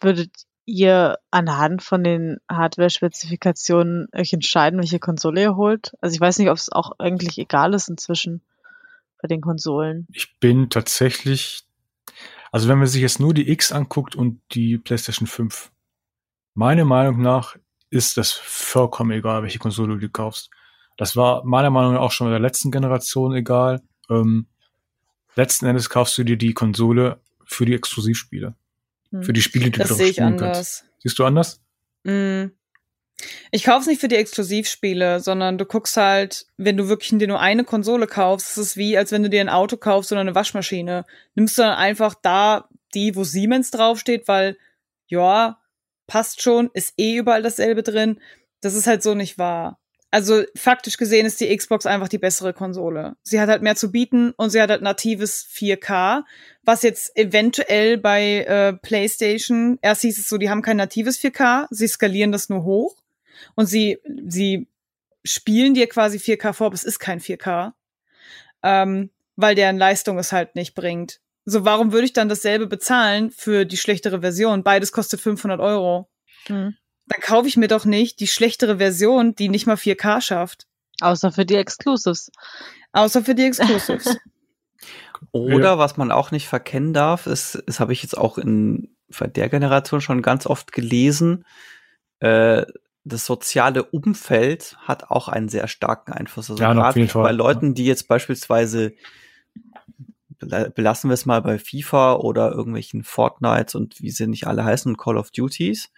[0.01, 0.31] würdet
[0.67, 5.97] ihr anhand von den Hardware-Spezifikationen euch entscheiden, welche Konsole ihr holt?
[6.01, 8.43] Also ich weiß nicht, ob es auch eigentlich egal ist inzwischen
[9.23, 10.07] bei den Konsolen.
[10.13, 11.65] Ich bin tatsächlich,
[12.53, 15.71] also wenn man sich jetzt nur die X anguckt und die PlayStation 5,
[16.55, 17.57] meine Meinung nach
[17.91, 20.51] ist das vollkommen egal, welche Konsole du kaufst.
[20.97, 23.81] Das war meiner Meinung nach auch schon in der letzten Generation egal.
[24.09, 24.47] Ähm,
[25.35, 28.55] letzten Endes kaufst du dir die Konsole für die Exklusivspiele.
[29.11, 29.23] Hm.
[29.23, 30.57] Für die Spiele, die das du drauf spielen anders.
[30.57, 30.85] kannst.
[30.99, 31.61] Siehst du anders?
[32.05, 32.47] Mm.
[33.51, 37.41] Ich kauf's nicht für die Exklusivspiele, sondern du guckst halt, wenn du wirklich dir nur
[37.41, 40.35] eine Konsole kaufst, ist es wie, als wenn du dir ein Auto kaufst oder eine
[40.35, 41.05] Waschmaschine.
[41.35, 44.57] Nimmst du dann einfach da die, wo Siemens draufsteht, weil,
[45.07, 45.59] ja,
[46.07, 48.21] passt schon, ist eh überall dasselbe drin.
[48.61, 49.79] Das ist halt so nicht wahr.
[50.13, 53.15] Also faktisch gesehen ist die Xbox einfach die bessere Konsole.
[53.23, 56.25] Sie hat halt mehr zu bieten und sie hat halt natives 4K,
[56.65, 61.69] was jetzt eventuell bei äh, PlayStation, erst hieß es so, die haben kein natives 4K,
[61.71, 63.00] sie skalieren das nur hoch
[63.55, 64.69] und sie, sie
[65.25, 67.73] spielen dir quasi 4K vor, aber es ist kein 4K,
[68.63, 71.21] ähm, weil deren Leistung es halt nicht bringt.
[71.45, 74.63] So, warum würde ich dann dasselbe bezahlen für die schlechtere Version?
[74.63, 76.09] Beides kostet 500 Euro.
[76.47, 76.77] Hm.
[77.07, 80.67] Dann kaufe ich mir doch nicht die schlechtere Version, die nicht mal 4K schafft.
[81.01, 82.31] Außer für die Exclusives.
[82.93, 84.17] Außer für die Exclusives.
[85.33, 89.27] Oder was man auch nicht verkennen darf, ist, das habe ich jetzt auch in bei
[89.27, 91.45] der Generation schon ganz oft gelesen,
[92.21, 92.65] äh,
[93.05, 96.51] das soziale Umfeld hat auch einen sehr starken Einfluss.
[96.51, 97.33] Also Ja, gerade jeden Fall, bei.
[97.33, 98.93] Leuten, die jetzt beispielsweise
[100.39, 104.65] bela- belassen wir es mal bei FIFA oder irgendwelchen Fortnites und wie sie nicht alle
[104.65, 105.91] heißen und Call of Duties.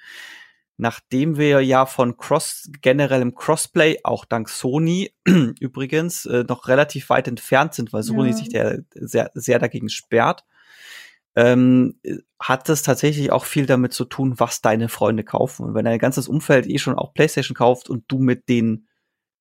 [0.78, 5.12] Nachdem wir ja von Cross, generellem Crossplay, auch dank Sony
[5.60, 8.36] übrigens, äh, noch relativ weit entfernt sind, weil Sony Ja.
[8.36, 10.44] sich der sehr, sehr dagegen sperrt,
[11.36, 11.98] ähm,
[12.38, 15.64] hat es tatsächlich auch viel damit zu tun, was deine Freunde kaufen.
[15.64, 18.88] Und wenn dein ganzes Umfeld eh schon auch PlayStation kauft und du mit denen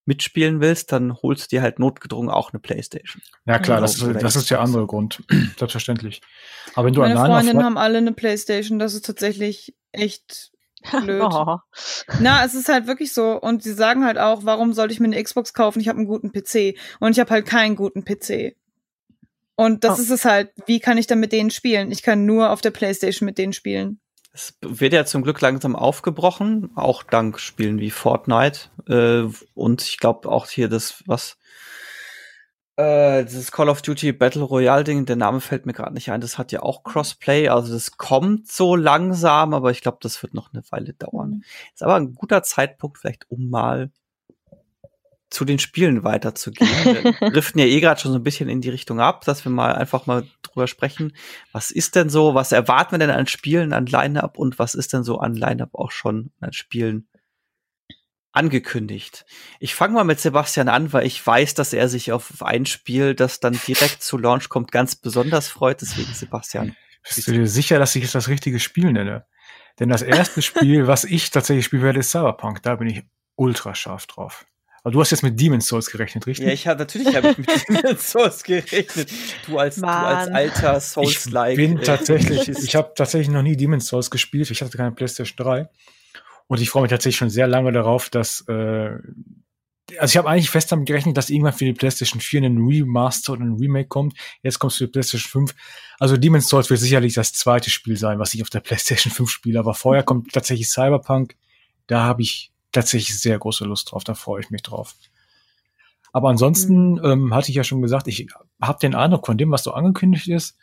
[0.05, 3.21] mitspielen willst, dann holst du dir halt notgedrungen auch eine PlayStation.
[3.45, 5.23] Ja klar, Ja, das, ist, das ist der andere Grund.
[5.59, 6.21] Selbstverständlich.
[6.73, 10.51] Aber wenn du Meine Freundinnen Fort- haben alle eine Playstation, das ist tatsächlich echt
[11.03, 11.21] blöd.
[11.31, 11.57] Oh.
[12.19, 13.39] Na, es ist halt wirklich so.
[13.39, 15.79] Und sie sagen halt auch, warum sollte ich mir eine Xbox kaufen?
[15.79, 16.75] Ich habe einen guten PC.
[16.99, 18.55] Und ich habe halt keinen guten PC.
[19.55, 20.01] Und das Oh.
[20.01, 21.91] ist es halt, wie kann ich dann mit denen spielen?
[21.91, 23.99] Ich kann nur auf der Playstation mit denen spielen.
[24.33, 28.69] Es wird ja zum Glück langsam aufgebrochen, auch dank Spielen wie Fortnite.
[28.87, 31.37] Äh, und ich glaube auch hier das, was
[32.77, 36.21] äh, dieses Call of Duty Battle Royale Ding, der Name fällt mir gerade nicht ein,
[36.21, 40.33] das hat ja auch Crossplay, also das kommt so langsam, aber ich glaube, das wird
[40.33, 41.43] noch eine Weile dauern.
[41.73, 43.91] Ist aber ein guter Zeitpunkt vielleicht, um mal
[45.31, 46.69] zu den Spielen weiterzugehen.
[46.69, 49.51] Wir driften ja eh gerade schon so ein bisschen in die Richtung ab, dass wir
[49.51, 51.15] mal einfach mal drüber sprechen.
[51.53, 54.93] Was ist denn so, was erwarten wir denn an Spielen, an Line-Up und was ist
[54.93, 57.07] denn so an Line-Up auch schon an Spielen
[58.33, 59.25] angekündigt?
[59.59, 63.15] Ich fange mal mit Sebastian an, weil ich weiß, dass er sich auf ein Spiel,
[63.15, 65.81] das dann direkt zu Launch kommt, ganz besonders freut.
[65.81, 66.75] Deswegen Sebastian.
[67.03, 69.25] Bist du dir sicher, dass ich jetzt das richtige Spiel nenne?
[69.79, 72.61] Denn das erste Spiel, was ich tatsächlich spielen werde, ist Cyberpunk.
[72.63, 73.03] Da bin ich
[73.35, 74.45] ultra scharf drauf.
[74.83, 76.47] Aber du hast jetzt mit Demon's Souls gerechnet, richtig?
[76.47, 79.11] Ja, ich habe natürlich hab ich mit Demon's Souls gerechnet.
[79.45, 81.55] Du als, du als alter ich Souls-like.
[81.55, 84.49] bin äh, tatsächlich, ich habe tatsächlich noch nie Demon's Souls gespielt.
[84.49, 85.69] Ich hatte keine PlayStation 3.
[86.47, 88.97] Und ich freue mich tatsächlich schon sehr lange darauf, dass, äh,
[89.99, 93.33] also ich habe eigentlich fest damit gerechnet, dass irgendwann für die PlayStation 4 ein Remaster
[93.33, 94.17] oder ein Remake kommt.
[94.41, 95.55] Jetzt kommt es für die PlayStation 5.
[95.99, 99.29] Also Demon's Souls wird sicherlich das zweite Spiel sein, was ich auf der PlayStation 5
[99.29, 99.59] spiele.
[99.59, 101.35] Aber vorher kommt tatsächlich Cyberpunk.
[101.85, 104.03] Da habe ich tatsächlich sehr große Lust drauf.
[104.03, 104.95] Da freue ich mich drauf.
[106.13, 108.27] Aber ansonsten ähm, hatte ich ja schon gesagt, ich
[108.61, 110.57] habe den Eindruck von dem, was so angekündigt ist,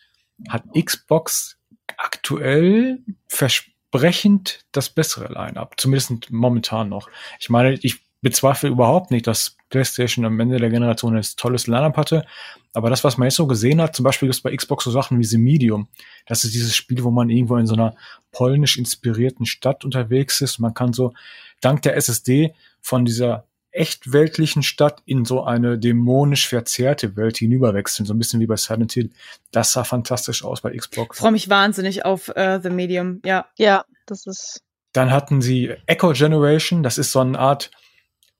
[0.48, 1.58] hat Xbox
[1.96, 5.74] aktuell versprechend das bessere Line-up.
[5.78, 7.08] Zumindest momentan noch.
[7.40, 11.96] Ich meine, ich bezweifle überhaupt nicht, dass PlayStation am Ende der Generation ein tolles Line-up
[11.96, 12.24] hatte.
[12.72, 15.18] Aber das, was man jetzt so gesehen hat, zum Beispiel ist bei Xbox so Sachen
[15.18, 15.88] wie The Medium.
[16.26, 17.94] Das ist dieses Spiel, wo man irgendwo in so einer
[18.32, 20.58] polnisch inspirierten Stadt unterwegs ist.
[20.58, 21.12] Man kann so
[21.60, 28.06] dank der SSD von dieser echt weltlichen Stadt in so eine dämonisch verzerrte Welt hinüberwechseln.
[28.06, 29.10] So ein bisschen wie bei Silent Hill.
[29.52, 31.18] Das sah fantastisch aus bei Ich Xbox.
[31.18, 33.20] freue mich wahnsinnig auf äh, The Medium.
[33.24, 33.46] Ja.
[33.56, 34.62] Ja, das ist.
[34.92, 36.82] Dann hatten sie Echo Generation.
[36.82, 37.70] Das ist so eine Art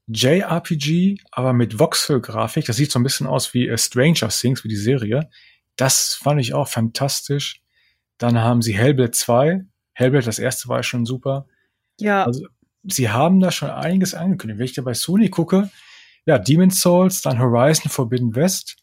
[0.09, 2.65] JRPG, aber mit Voxel-Grafik.
[2.65, 5.29] Das sieht so ein bisschen aus wie äh, Stranger Things, wie die Serie.
[5.77, 7.63] Das fand ich auch fantastisch.
[8.17, 9.65] Dann haben sie Hellblade 2.
[9.93, 11.47] Hellblade, das erste war schon super.
[12.01, 12.25] Ja.
[12.25, 12.47] Also,
[12.85, 14.59] sie haben da schon einiges angekündigt.
[14.59, 15.71] Wenn ich da bei Sony gucke,
[16.25, 18.77] ja, Demon's Souls, dann Horizon Forbidden West,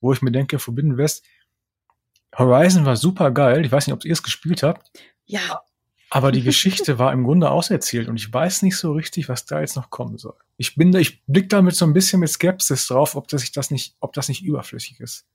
[0.00, 1.24] wo ich mir denke, Forbidden West,
[2.36, 3.64] Horizon war super geil.
[3.64, 4.90] Ich weiß nicht, ob ihr es gespielt habt,
[5.24, 5.62] ja.
[6.16, 9.60] Aber die Geschichte war im Grunde auserzählt und ich weiß nicht so richtig, was da
[9.60, 10.32] jetzt noch kommen soll.
[10.56, 13.42] Ich bin da, ich blick da mit so ein bisschen mit Skepsis drauf, ob das,
[13.42, 15.26] ich das nicht, ob das nicht überflüssig ist.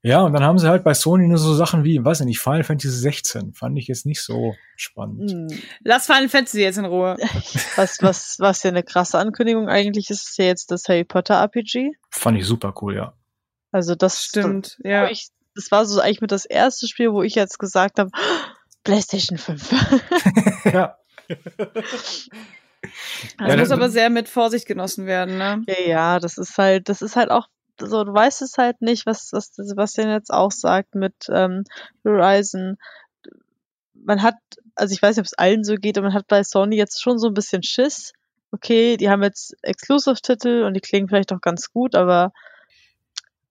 [0.00, 2.38] Ja, und dann haben sie halt bei Sony nur so Sachen wie, weiß ich nicht,
[2.38, 3.52] Final Fantasy 16.
[3.52, 5.32] Fand ich jetzt nicht so spannend.
[5.32, 5.48] Hm.
[5.84, 7.18] Lass Final Fantasy jetzt in Ruhe.
[7.76, 11.34] Was, was, was ja eine krasse Ankündigung eigentlich ist, ist ja jetzt das Harry Potter
[11.34, 11.92] RPG.
[12.08, 13.12] Fand ich super cool, ja.
[13.70, 14.78] Also das Stimmt.
[14.78, 15.10] Das, Ja.
[15.10, 18.10] ich, das war so eigentlich mit das erste Spiel, wo ich jetzt gesagt habe,
[18.88, 20.64] PlayStation 5.
[20.72, 20.96] ja.
[21.28, 22.30] Das
[23.38, 25.62] Ja, muss aber sehr mit Vorsicht genossen werden, ne?
[25.66, 29.04] ja, ja, das ist halt, das ist halt auch so, du weißt es halt nicht,
[29.04, 31.64] was, was Sebastian jetzt auch sagt mit ähm,
[32.02, 32.78] Horizon.
[33.92, 34.36] Man hat,
[34.74, 37.02] also ich weiß nicht, ob es allen so geht, aber man hat bei Sony jetzt
[37.02, 38.14] schon so ein bisschen Schiss,
[38.52, 42.32] okay, die haben jetzt Exclusive-Titel und die klingen vielleicht auch ganz gut, aber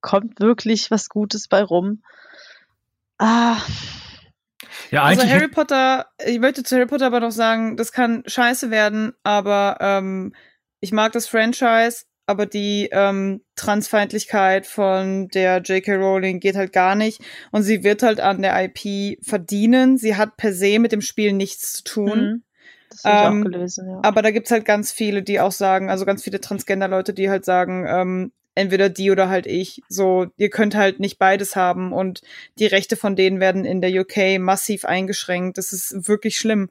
[0.01, 2.01] kommt wirklich was Gutes bei rum?
[3.19, 3.57] Ah.
[4.91, 8.71] Ja, also Harry Potter, ich möchte zu Harry Potter aber noch sagen, das kann scheiße
[8.71, 10.33] werden, aber ähm,
[10.79, 15.95] ich mag das Franchise, aber die ähm, Transfeindlichkeit von der J.K.
[15.95, 17.21] Rowling geht halt gar nicht.
[17.51, 19.97] Und sie wird halt an der IP verdienen.
[19.97, 22.19] Sie hat per se mit dem Spiel nichts zu tun.
[22.19, 22.43] Mhm.
[22.89, 23.99] Das habe ich ähm, auch gelesen, ja.
[24.03, 27.45] Aber da gibt's halt ganz viele, die auch sagen, also ganz viele Transgender-Leute, die halt
[27.45, 29.81] sagen, ähm, entweder die oder halt ich.
[29.87, 32.21] So, ihr könnt halt nicht beides haben und
[32.59, 35.57] die Rechte von denen werden in der UK massiv eingeschränkt.
[35.57, 36.69] Das ist wirklich schlimm.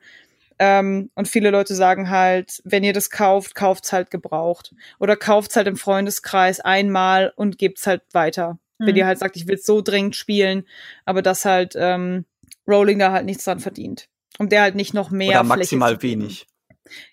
[0.58, 4.74] Ähm, und viele Leute sagen halt, wenn ihr das kauft, kauft's halt gebraucht.
[4.98, 8.58] Oder kauft's halt im Freundeskreis einmal und gebt's halt weiter.
[8.78, 8.86] Mhm.
[8.86, 10.66] Wenn ihr halt sagt, ich will so dringend spielen,
[11.04, 12.24] aber das halt ähm,
[12.66, 14.08] Rowling da halt nichts dran verdient.
[14.38, 15.40] Und der halt nicht noch mehr.
[15.40, 16.46] Oder maximal wenig.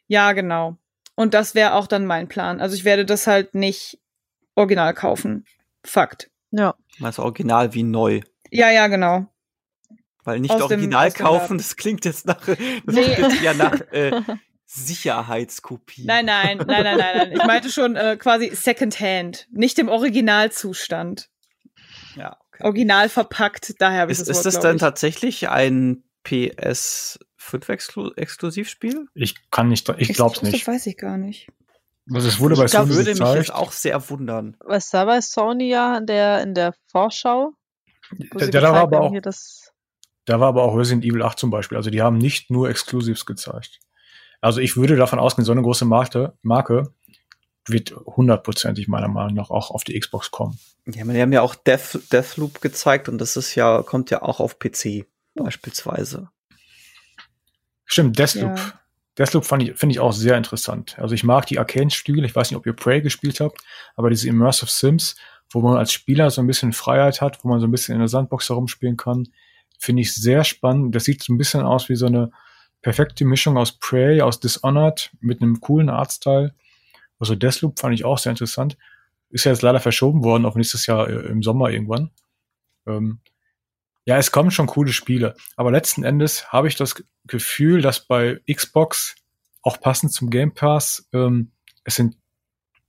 [0.07, 0.77] Ja, genau.
[1.15, 2.59] Und das wäre auch dann mein Plan.
[2.59, 3.99] Also ich werde das halt nicht
[4.55, 5.45] original kaufen.
[5.83, 6.29] Fakt.
[6.51, 6.75] Ja.
[7.01, 8.21] Also original wie neu.
[8.51, 9.27] Ja, ja, genau.
[10.23, 13.03] Weil nicht aus original dem, kaufen, das klingt jetzt nach, das nee.
[13.03, 14.21] klingt jetzt ja nach äh,
[14.65, 16.05] Sicherheitskopie.
[16.05, 17.31] Nein, nein, nein, nein, nein, nein.
[17.33, 21.29] Ich meinte schon äh, quasi Secondhand, nicht im Originalzustand.
[22.15, 22.37] Ja.
[22.53, 22.63] Okay.
[22.63, 29.07] Original verpackt, daher habe ich ist, das Wort, Ist das dann tatsächlich ein PS5 Exklusivspiel?
[29.15, 30.67] Ich kann nicht, ich glaube es nicht.
[30.67, 31.49] Das weiß ich gar nicht.
[32.05, 34.57] Es wurde bei Sony würde mich jetzt auch sehr wundern.
[34.59, 37.53] Was da bei Sony ja in der, in der Vorschau?
[38.11, 39.13] Der da war aber auch,
[40.25, 41.77] da war aber auch Resident Evil 8 zum Beispiel.
[41.77, 43.79] Also die haben nicht nur Exclusives gezeigt.
[44.41, 46.93] Also ich würde davon ausgehen, so eine große Marke, Marke
[47.65, 50.59] wird hundertprozentig meiner Meinung nach auch auf die Xbox kommen.
[50.85, 54.41] Ja, die haben ja auch Death, Deathloop gezeigt und das ist ja, kommt ja auch
[54.41, 56.29] auf PC beispielsweise.
[57.85, 58.57] Stimmt, Deathloop.
[58.57, 58.79] Ja.
[59.17, 60.97] Deathloop ich, finde ich auch sehr interessant.
[60.97, 62.25] Also ich mag die Arcane-Stühle.
[62.25, 63.61] Ich weiß nicht, ob ihr Prey gespielt habt,
[63.95, 65.15] aber diese Immersive Sims,
[65.51, 67.99] wo man als Spieler so ein bisschen Freiheit hat, wo man so ein bisschen in
[67.99, 69.27] der Sandbox herumspielen kann,
[69.77, 70.95] finde ich sehr spannend.
[70.95, 72.31] Das sieht so ein bisschen aus wie so eine
[72.81, 76.55] perfekte Mischung aus Prey, aus Dishonored mit einem coolen Artstyle.
[77.19, 78.77] Also Deathloop fand ich auch sehr interessant.
[79.29, 82.11] Ist ja jetzt leider verschoben worden auf nächstes Jahr äh, im Sommer irgendwann.
[82.87, 83.19] Ähm,
[84.05, 85.35] ja, es kommen schon coole Spiele.
[85.55, 89.15] Aber letzten Endes habe ich das Gefühl, dass bei Xbox
[89.61, 91.51] auch passend zum Game Pass ähm,
[91.83, 92.15] es sind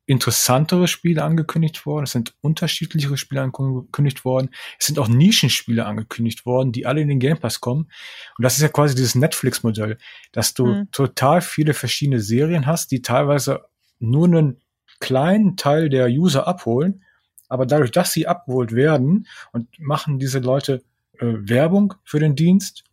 [0.07, 6.45] interessantere Spiele angekündigt worden, es sind unterschiedlichere Spiele angekündigt worden, es sind auch Nischenspiele angekündigt
[6.45, 7.91] worden, die alle in den Game Pass kommen.
[8.37, 9.97] Und das ist ja quasi dieses Netflix-Modell,
[10.33, 10.91] dass du mhm.
[10.93, 13.65] total viele verschiedene Serien hast, die teilweise
[13.99, 14.61] nur einen
[15.01, 17.03] kleinen Teil der User abholen,
[17.49, 20.83] aber dadurch, dass sie abgeholt werden und machen diese Leute
[21.19, 22.85] äh, Werbung für den Dienst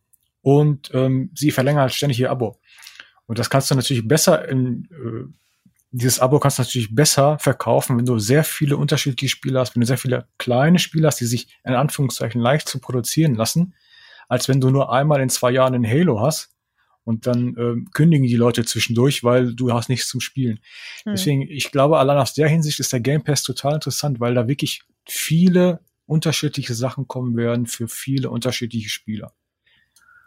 [0.42, 2.60] und ähm, sie verlängern halt ständig ihr Abo.
[3.26, 5.32] Und das kannst du natürlich besser in, äh,
[5.92, 9.80] dieses Abo kannst du natürlich besser verkaufen, wenn du sehr viele unterschiedliche Spiele hast, wenn
[9.80, 13.74] du sehr viele kleine Spiele hast, die sich in Anführungszeichen leicht zu produzieren lassen,
[14.28, 16.50] als wenn du nur einmal in zwei Jahren ein Halo hast
[17.04, 20.60] und dann äh, kündigen die Leute zwischendurch, weil du hast nichts zum Spielen.
[21.04, 21.12] Hm.
[21.12, 24.48] Deswegen, ich glaube, allein aus der Hinsicht ist der Game Pass total interessant, weil da
[24.48, 25.80] wirklich viele
[26.12, 29.32] unterschiedliche Sachen kommen werden für viele unterschiedliche Spieler.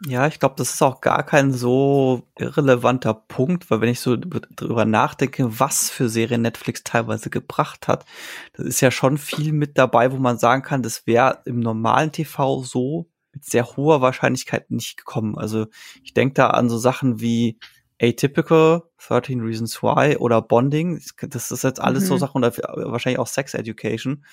[0.04, 4.16] Ja, ich glaube, das ist auch gar kein so irrelevanter Punkt, weil wenn ich so
[4.16, 8.04] drüber nachdenke, was für Serien Netflix teilweise gebracht hat,
[8.52, 12.12] das ist ja schon viel mit dabei, wo man sagen kann, das wäre im normalen
[12.12, 15.38] TV so mit sehr hoher Wahrscheinlichkeit nicht gekommen.
[15.38, 15.66] Also
[16.02, 17.58] ich denke da an so Sachen wie
[18.00, 21.02] Atypical, 13 Reasons Why oder Bonding.
[21.20, 22.08] Das ist jetzt alles mhm.
[22.08, 22.52] so Sachen oder
[22.90, 24.24] wahrscheinlich auch Sex Education.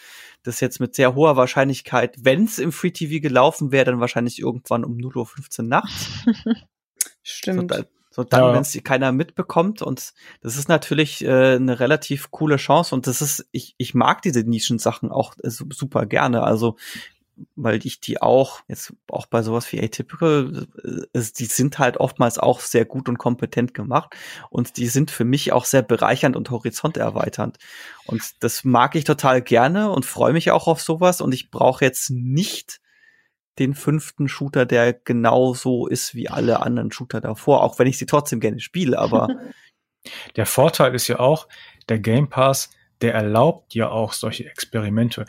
[0.44, 4.40] Das jetzt mit sehr hoher Wahrscheinlichkeit, wenn es im Free TV gelaufen wäre, dann wahrscheinlich
[4.40, 6.10] irgendwann um 0.15 Uhr nachts.
[7.24, 7.74] Stimmt.
[7.74, 8.54] So, so dann, ja.
[8.54, 9.82] wenn es keiner mitbekommt.
[9.82, 12.94] Und das ist natürlich äh, eine relativ coole Chance.
[12.94, 16.44] Und das ist, ich, ich mag diese Nischensachen auch äh, super gerne.
[16.44, 16.76] Also
[17.56, 20.68] weil ich die auch, jetzt auch bei sowas wie Atypical,
[21.14, 24.16] äh, die sind halt oftmals auch sehr gut und kompetent gemacht
[24.50, 27.58] und die sind für mich auch sehr bereichernd und horizonterweiternd.
[28.06, 31.86] Und das mag ich total gerne und freue mich auch auf sowas und ich brauche
[31.86, 32.80] jetzt nicht
[33.60, 38.08] den fünften Shooter, der genauso ist wie alle anderen Shooter davor, auch wenn ich sie
[38.08, 39.28] trotzdem gerne spiele, aber
[40.36, 41.48] der Vorteil ist ja auch,
[41.90, 42.72] der Game Pass,
[43.02, 45.26] der erlaubt ja auch solche Experimente.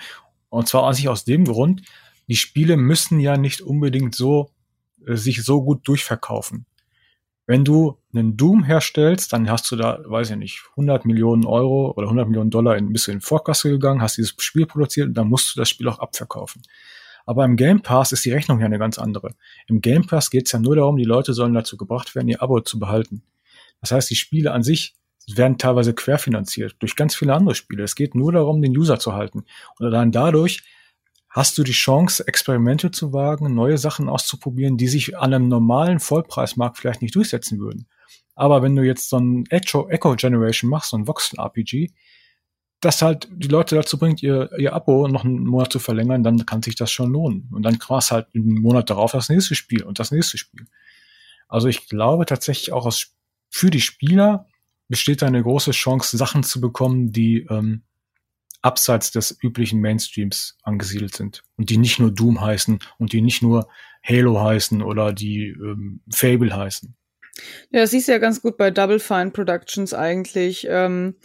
[0.55, 1.82] Und zwar an sich aus dem Grund,
[2.28, 4.50] die Spiele müssen ja nicht unbedingt so
[5.05, 6.66] äh, sich so gut durchverkaufen.
[7.46, 11.92] Wenn du einen Doom herstellst, dann hast du da, weiß ich nicht, 100 Millionen Euro
[11.96, 15.14] oder 100 Millionen Dollar in, bist du in Vorkasse gegangen, hast dieses Spiel produziert und
[15.14, 16.62] dann musst du das Spiel auch abverkaufen.
[17.26, 19.34] Aber im Game Pass ist die Rechnung ja eine ganz andere.
[19.66, 22.42] Im Game Pass geht es ja nur darum, die Leute sollen dazu gebracht werden, ihr
[22.42, 23.22] Abo zu behalten.
[23.80, 24.94] Das heißt, die Spiele an sich
[25.33, 27.83] werden teilweise querfinanziert durch ganz viele andere Spiele.
[27.83, 29.45] Es geht nur darum, den User zu halten.
[29.79, 30.62] Und dann dadurch
[31.31, 35.99] hast du die Chance, Experimente zu wagen, neue Sachen auszuprobieren, die sich an einem normalen
[35.99, 37.89] Vollpreismarkt vielleicht nicht durchsetzen würden.
[38.37, 41.91] Aber wenn du jetzt so ein Echo, Echo Generation machst, so ein Voxel-RPG,
[42.81, 46.45] das halt die Leute dazu bringt, ihr, ihr Abo noch einen Monat zu verlängern, dann
[46.45, 47.49] kann sich das schon lohnen.
[47.53, 50.66] Und dann krass halt einen Monat darauf das nächste Spiel und das nächste Spiel.
[51.49, 53.16] Also ich glaube tatsächlich auch aus,
[53.49, 54.47] für die Spieler
[54.89, 57.82] besteht da eine große Chance, Sachen zu bekommen, die ähm,
[58.62, 63.43] abseits des üblichen Mainstreams angesiedelt sind und die nicht nur Doom heißen und die nicht
[63.43, 63.68] nur
[64.03, 66.95] Halo heißen oder die ähm, Fable heißen.
[67.70, 70.66] Ja, das siehst du ja ganz gut bei Double Fine Productions eigentlich.
[70.68, 71.16] Ähm,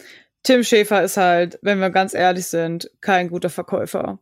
[0.42, 4.18] Tim Schäfer ist halt, wenn wir ganz ehrlich sind, kein guter Verkäufer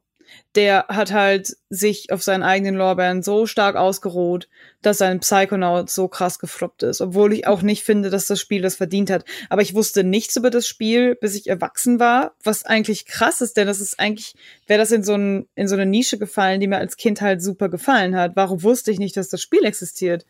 [0.55, 4.49] der hat halt sich auf seinen eigenen Lorbeeren so stark ausgeruht,
[4.83, 7.01] dass sein Psychonaut so krass gefloppt ist.
[7.01, 9.24] Obwohl ich auch nicht finde, dass das Spiel das verdient hat.
[9.51, 13.57] Aber ich wusste nichts über das Spiel, bis ich erwachsen war, was eigentlich krass ist,
[13.57, 14.35] denn das ist eigentlich,
[14.66, 17.43] wäre das in so, ein, in so eine Nische gefallen, die mir als Kind halt
[17.43, 18.33] super gefallen hat.
[18.35, 20.24] Warum wusste ich nicht, dass das Spiel existiert?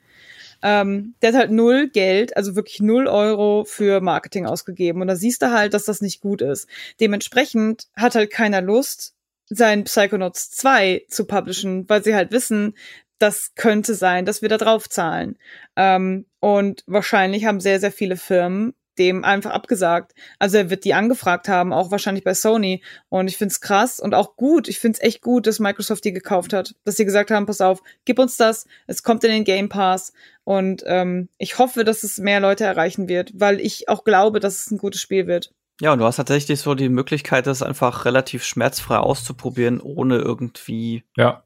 [0.60, 5.00] Ähm, der hat halt null Geld, also wirklich null Euro für Marketing ausgegeben.
[5.00, 6.68] Und da siehst du halt, dass das nicht gut ist.
[7.00, 9.14] Dementsprechend hat halt keiner Lust,
[9.50, 12.74] sein Psychonauts 2 zu publishen, weil sie halt wissen,
[13.18, 15.38] das könnte sein, dass wir da drauf zahlen.
[15.76, 20.12] Ähm, und wahrscheinlich haben sehr, sehr viele Firmen dem einfach abgesagt.
[20.38, 22.82] Also er wird die angefragt haben, auch wahrscheinlich bei Sony.
[23.08, 24.68] Und ich find's krass und auch gut.
[24.68, 26.74] Ich find's echt gut, dass Microsoft die gekauft hat.
[26.84, 30.12] Dass sie gesagt haben, pass auf, gib uns das, es kommt in den Game Pass.
[30.44, 34.60] Und ähm, ich hoffe, dass es mehr Leute erreichen wird, weil ich auch glaube, dass
[34.60, 35.52] es ein gutes Spiel wird.
[35.80, 41.04] Ja, und du hast tatsächlich so die Möglichkeit, das einfach relativ schmerzfrei auszuprobieren, ohne irgendwie
[41.16, 41.44] ja.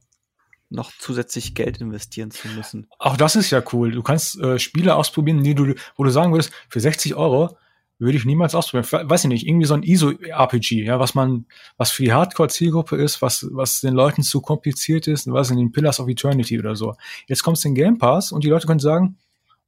[0.70, 2.86] noch zusätzlich Geld investieren zu müssen.
[2.98, 3.92] Auch das ist ja cool.
[3.92, 7.56] Du kannst äh, Spiele ausprobieren, die du, wo du sagen würdest, für 60 Euro
[7.98, 9.08] würde ich niemals ausprobieren.
[9.08, 13.22] Weiß ich nicht, irgendwie so ein ISO-RPG, ja, was man, was für die Hardcore-Zielgruppe ist,
[13.22, 16.94] was, was den Leuten zu kompliziert ist, was in den Pillars of Eternity oder so.
[17.28, 19.18] Jetzt kommst du in Game Pass und die Leute können sagen,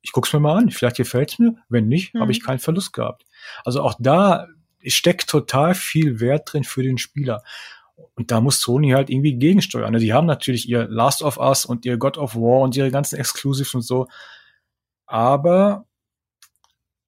[0.05, 2.21] ich guck's mir mal an, vielleicht gefällt's mir, wenn nicht, mhm.
[2.21, 3.25] habe ich keinen Verlust gehabt.
[3.65, 4.47] Also auch da
[4.87, 7.43] steckt total viel Wert drin für den Spieler.
[8.15, 9.95] Und da muss Sony halt irgendwie gegensteuern.
[9.95, 12.91] Also die haben natürlich ihr Last of Us und ihr God of War und ihre
[12.91, 14.07] ganzen Exclusives und so.
[15.07, 15.87] Aber,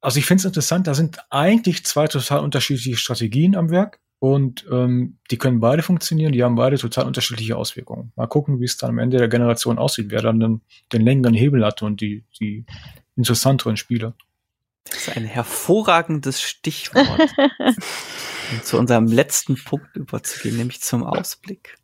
[0.00, 4.00] also ich finde es interessant, da sind eigentlich zwei total unterschiedliche Strategien am Werk.
[4.26, 8.10] Und ähm, die können beide funktionieren, die haben beide total unterschiedliche Auswirkungen.
[8.16, 10.62] Mal gucken, wie es dann am Ende der Generation aussieht, wer dann den,
[10.92, 12.64] den längeren Hebel hat und die, die
[13.14, 14.14] interessanteren Spiele.
[14.82, 17.06] Das ist ein hervorragendes Stichwort.
[18.50, 21.76] um zu unserem letzten Punkt überzugehen, nämlich zum Ausblick.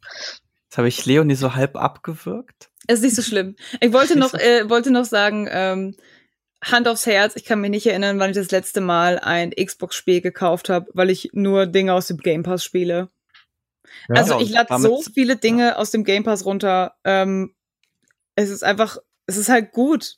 [0.64, 2.70] Jetzt habe ich Leonie so halb abgewürgt.
[2.88, 3.54] Ist nicht so schlimm.
[3.80, 5.94] Ich wollte noch, äh, wollte noch sagen, ähm,
[6.62, 10.20] Hand aufs Herz, ich kann mich nicht erinnern, wann ich das letzte Mal ein Xbox-Spiel
[10.20, 13.10] gekauft habe, weil ich nur Dinge aus dem Game Pass spiele.
[14.08, 15.76] Ja, also ich lade so viele Dinge ja.
[15.76, 16.94] aus dem Game Pass runter.
[17.04, 17.54] Ähm,
[18.36, 18.96] es ist einfach,
[19.26, 20.16] es ist halt gut.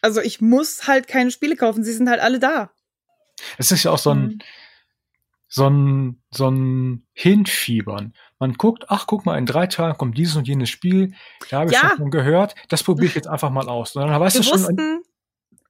[0.00, 2.70] Also ich muss halt keine Spiele kaufen, sie sind halt alle da.
[3.58, 4.38] Es ist ja auch so ein, mhm.
[5.48, 8.14] so ein, so ein Hinfiebern.
[8.38, 11.14] Man guckt, ach, guck mal, in drei Tagen kommt dieses und jenes Spiel.
[11.50, 11.92] Da habe ich ja.
[11.96, 12.54] schon gehört.
[12.68, 13.94] Das probiere ich jetzt einfach mal aus.
[13.96, 14.60] Und dann weißt wir du schon.
[14.60, 15.02] Wussten,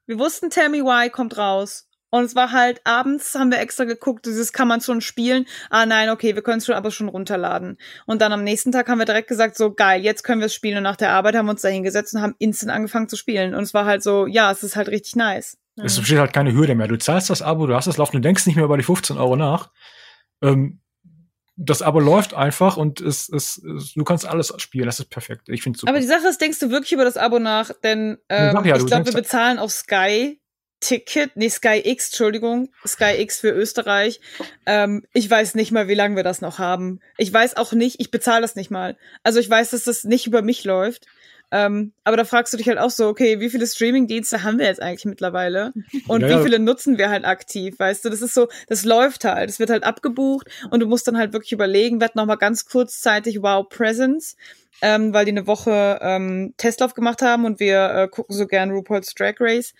[0.07, 1.89] wir wussten, Me Why kommt raus.
[2.11, 5.45] Und es war halt abends, haben wir extra geguckt, dieses kann man schon spielen.
[5.71, 7.79] Ah nein, okay, wir können es schon aber schon runterladen.
[8.07, 10.55] Und dann am nächsten Tag haben wir direkt gesagt, so geil, jetzt können wir es
[10.55, 10.79] spielen.
[10.79, 13.55] Und nach der Arbeit haben wir uns da hingesetzt und haben instant angefangen zu spielen.
[13.55, 15.59] Und es war halt so, ja, es ist halt richtig nice.
[15.83, 16.89] Es besteht halt keine Hürde mehr.
[16.89, 19.19] Du zahlst das Abo, du hast das laufen, du denkst nicht mehr über die 15
[19.19, 19.71] Euro nach.
[20.43, 20.81] Ähm,
[21.57, 24.87] das Abo läuft einfach und es, es, es, du kannst alles spielen.
[24.87, 25.49] Das ist perfekt.
[25.49, 25.91] Ich finde super.
[25.91, 27.71] Aber die Sache ist, denkst du wirklich über das Abo nach?
[27.83, 30.39] Denn ähm, ja, ich glaube, wir bezahlen auf Sky
[30.81, 34.21] Ticket, nee, Sky X, Entschuldigung, Sky X für Österreich.
[34.67, 37.01] Ähm, ich weiß nicht mal, wie lange wir das noch haben.
[37.17, 38.97] Ich weiß auch nicht, ich bezahle das nicht mal.
[39.23, 41.07] Also ich weiß, dass das nicht über mich läuft.
[41.53, 44.67] Ähm, aber da fragst du dich halt auch so, okay, wie viele Streaming-Dienste haben wir
[44.67, 45.73] jetzt eigentlich mittlerweile?
[46.09, 48.11] Und ja, wie viele nutzen wir halt aktiv, weißt du?
[48.11, 51.33] Das ist so, das läuft halt, es wird halt abgebucht und du musst dann halt
[51.33, 54.37] wirklich überlegen, wird noch mal ganz kurzzeitig Wow Presents,
[54.83, 58.71] ähm, weil die eine Woche ähm, Testlauf gemacht haben und wir äh, gucken so gern
[58.71, 59.73] RuPaul's Drag Race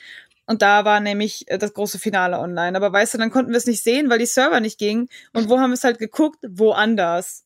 [0.47, 2.77] und da war nämlich äh, das große Finale online.
[2.77, 5.09] Aber weißt du, dann konnten wir es nicht sehen, weil die Server nicht gingen.
[5.33, 6.39] Und wo haben wir es halt geguckt?
[6.49, 7.45] Woanders.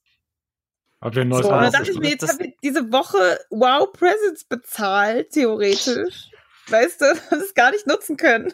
[1.01, 3.93] Habt ihr ein neues so, dann dachte ich mir, jetzt habe ich diese Woche Wow
[3.93, 6.31] Presents bezahlt, theoretisch.
[6.69, 8.53] Weißt du, das es gar nicht nutzen können.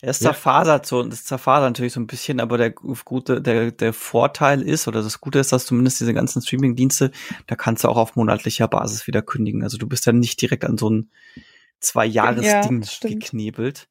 [0.00, 3.92] Es zerfasert so und es zerfasert natürlich so ein bisschen, aber der gute, der, der
[3.92, 7.10] Vorteil ist, oder das Gute ist, dass zumindest diese ganzen Streaming-Dienste,
[7.48, 9.64] da kannst du auch auf monatlicher Basis wieder kündigen.
[9.64, 11.10] Also du bist ja nicht direkt an so ein
[11.80, 13.88] zwei Jahres Ding ja, geknebelt.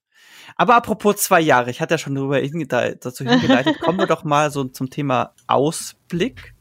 [0.56, 4.50] Aber apropos zwei Jahre, ich hatte ja schon darüber dazu hingeleitet, kommen wir doch mal
[4.50, 6.54] so zum Thema Ausblick.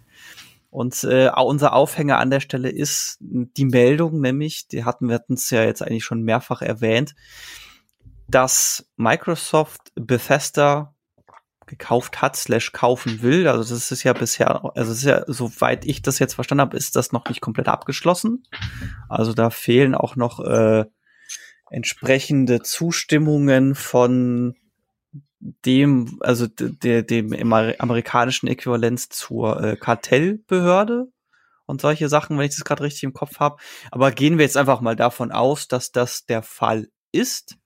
[0.77, 5.49] Und äh, unser Aufhänger an der Stelle ist die Meldung, nämlich, die hatten wir es
[5.49, 7.14] ja jetzt eigentlich schon mehrfach erwähnt,
[8.29, 10.95] dass Microsoft Bethesda
[11.64, 13.49] gekauft hat, slash kaufen will.
[13.49, 16.95] Also das ist ja bisher, also ist ja, soweit ich das jetzt verstanden habe, ist
[16.95, 18.43] das noch nicht komplett abgeschlossen.
[19.09, 20.85] Also da fehlen auch noch äh,
[21.70, 24.57] entsprechende Zustimmungen von
[25.41, 31.09] dem, also de, dem amerikanischen Äquivalenz zur äh, Kartellbehörde
[31.66, 33.57] und solche Sachen, wenn ich das gerade richtig im Kopf habe.
[33.91, 37.57] Aber gehen wir jetzt einfach mal davon aus, dass das der Fall ist.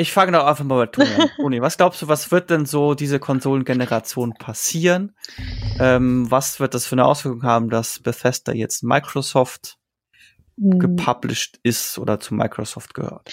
[0.00, 1.28] Ich fange doch einfach mal bei Toni an.
[1.36, 5.16] Toni, was glaubst du, was wird denn so diese Konsolengeneration passieren?
[5.80, 9.76] Ähm, was wird das für eine Auswirkung haben, dass Bethesda jetzt Microsoft
[10.56, 10.78] hm.
[10.78, 13.32] gepublished ist oder zu Microsoft gehört?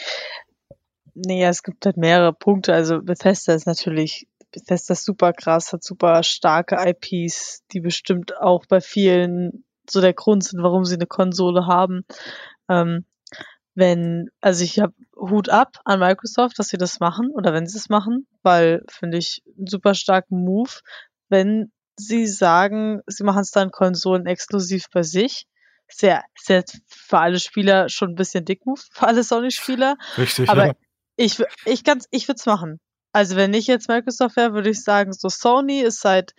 [1.15, 2.73] Nee, es gibt halt mehrere Punkte.
[2.73, 8.65] Also Bethesda ist natürlich, Bethesda ist super krass, hat super starke IPs, die bestimmt auch
[8.67, 12.05] bei vielen so der Grund sind, warum sie eine Konsole haben.
[12.69, 13.05] Ähm,
[13.75, 17.77] wenn, also ich habe Hut ab an Microsoft, dass sie das machen oder wenn sie
[17.77, 20.71] es machen, weil finde ich einen super starken Move,
[21.29, 25.45] wenn sie sagen, sie machen es dann Konsolen exklusiv bei sich.
[25.87, 29.97] Sehr, sehr für alle Spieler schon ein bisschen Dickmove, für alle Sony-Spieler.
[30.17, 30.73] Richtig, aber ja.
[31.15, 32.79] Ich, ich, kann's, ich würde es machen.
[33.11, 36.33] Also wenn ich jetzt Microsoft wäre, würde ich sagen, so Sony ist seit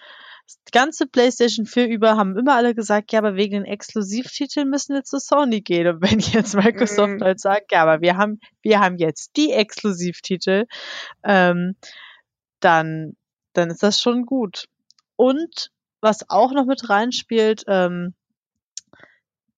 [0.68, 4.94] die ganze PlayStation 4 über haben immer alle gesagt, ja, aber wegen den Exklusivtiteln müssen
[4.94, 5.88] wir zu Sony gehen.
[5.88, 7.22] Und wenn jetzt Microsoft mm.
[7.22, 10.66] halt sagt, ja, aber wir haben, wir haben jetzt die Exklusivtitel,
[11.24, 11.76] ähm,
[12.60, 13.16] dann,
[13.54, 14.66] dann ist das schon gut.
[15.16, 15.70] Und
[16.00, 18.14] was auch noch mit reinspielt, ähm,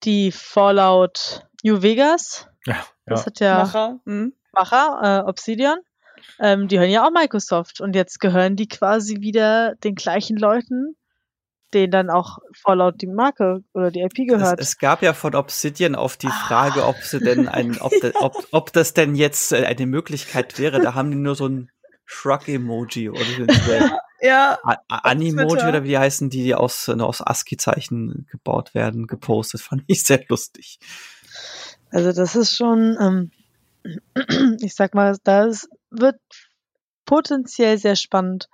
[0.04, 2.46] die Fallout New Vegas.
[2.64, 4.00] Ja, das hat ja Macher.
[4.06, 4.32] Hm?
[4.52, 5.78] Macher, äh, Obsidian,
[6.40, 10.96] ähm, die hören ja auch Microsoft und jetzt gehören die quasi wieder den gleichen Leuten,
[11.74, 14.60] denen dann auch Fallout die Marke oder die IP gehört.
[14.60, 18.12] Es, es gab ja von Obsidian auf die Frage, ob sie denn ein, ob, de,
[18.14, 20.80] ob, ob das denn jetzt äh, eine Möglichkeit wäre.
[20.80, 21.70] Da haben die nur so ein
[22.06, 23.46] Shrug-Emoji oder so
[24.20, 29.60] ja, Animoji oder wie die heißen, die aus, aus ASCII-Zeichen gebaut werden, gepostet.
[29.60, 30.78] Fand ich sehr lustig.
[31.90, 33.30] Also das ist schon, ähm,
[34.60, 36.16] ich sag mal, das wird
[37.04, 38.48] potenziell sehr spannend.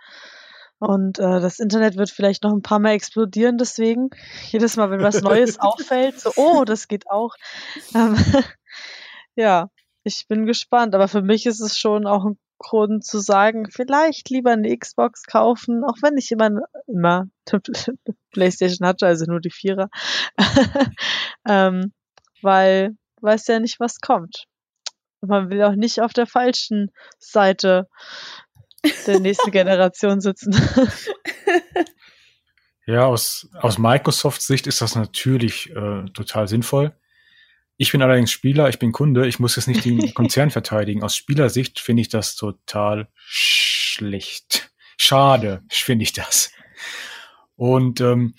[0.78, 4.10] Und äh, das Internet wird vielleicht noch ein paar Mal explodieren, deswegen.
[4.50, 7.34] Jedes Mal, wenn was Neues auffällt, so, oh, das geht auch.
[7.94, 8.16] Ähm,
[9.34, 9.70] ja,
[10.02, 10.94] ich bin gespannt.
[10.94, 15.24] Aber für mich ist es schon auch ein Grund zu sagen, vielleicht lieber eine Xbox
[15.24, 16.50] kaufen, auch wenn ich immer,
[16.86, 17.26] immer
[18.30, 19.88] PlayStation hatte, also nur die Vierer.
[21.48, 21.92] ähm,
[22.42, 24.46] weil weiß ja nicht, was kommt.
[25.26, 27.88] Man will auch nicht auf der falschen Seite
[29.06, 30.54] der nächsten Generation sitzen.
[32.86, 36.94] ja, aus, aus Microsofts Sicht ist das natürlich äh, total sinnvoll.
[37.76, 41.02] Ich bin allerdings Spieler, ich bin Kunde, ich muss jetzt nicht den Konzern verteidigen.
[41.02, 44.70] Aus Spielersicht finde ich das total schlecht.
[44.96, 46.52] Schade, finde ich das.
[47.56, 48.34] Und ähm,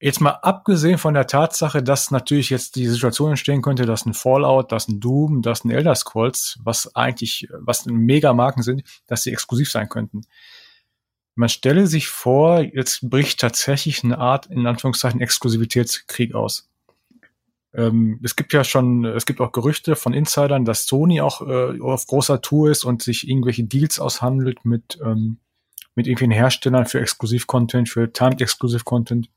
[0.00, 4.14] Jetzt mal abgesehen von der Tatsache, dass natürlich jetzt die Situation entstehen könnte, dass ein
[4.14, 9.32] Fallout, dass ein Doom, dass ein Elder Scrolls, was eigentlich, was Megamarken sind, dass sie
[9.32, 10.22] exklusiv sein könnten.
[11.34, 16.68] Man stelle sich vor, jetzt bricht tatsächlich eine Art, in Anführungszeichen, Exklusivitätskrieg aus.
[17.74, 21.80] Ähm, es gibt ja schon, es gibt auch Gerüchte von Insidern, dass Sony auch äh,
[21.80, 25.38] auf großer Tour ist und sich irgendwelche Deals aushandelt mit, ähm,
[25.96, 29.28] mit irgendwelchen Herstellern für Exklusiv-Content, für Timed-Exklusiv-Content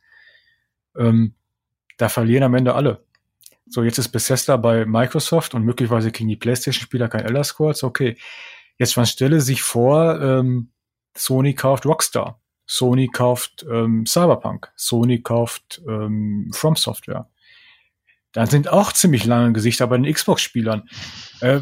[0.96, 1.36] ähm,
[1.98, 3.04] da verlieren am Ende alle.
[3.68, 7.84] So, jetzt ist Bethesda bei Microsoft und möglicherweise kriegen die PlayStation-Spieler kein Elder Scrolls.
[7.84, 8.18] Okay,
[8.78, 10.72] jetzt man stelle sich vor, ähm,
[11.16, 17.30] Sony kauft Rockstar, Sony kauft ähm, Cyberpunk, Sony kauft ähm, From Software.
[18.34, 20.90] Dann sind auch ziemlich lange Gesichter bei den Xbox-Spielern.
[21.42, 21.62] Äh,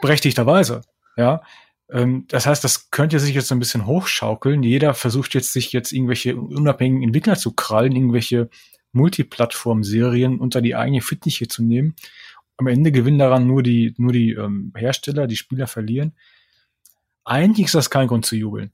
[0.00, 0.82] berechtigterweise,
[1.16, 1.42] ja.
[1.90, 4.62] Ähm, das heißt, das könnte sich jetzt so ein bisschen hochschaukeln.
[4.62, 8.50] Jeder versucht jetzt, sich jetzt irgendwelche unabhängigen Entwickler zu krallen, irgendwelche
[8.92, 11.94] Multiplattform-Serien unter die eigene Fittiche zu nehmen.
[12.56, 16.14] Am Ende gewinnen daran nur die, nur die ähm, Hersteller, die Spieler verlieren.
[17.24, 18.72] Eigentlich ist das kein Grund zu jubeln.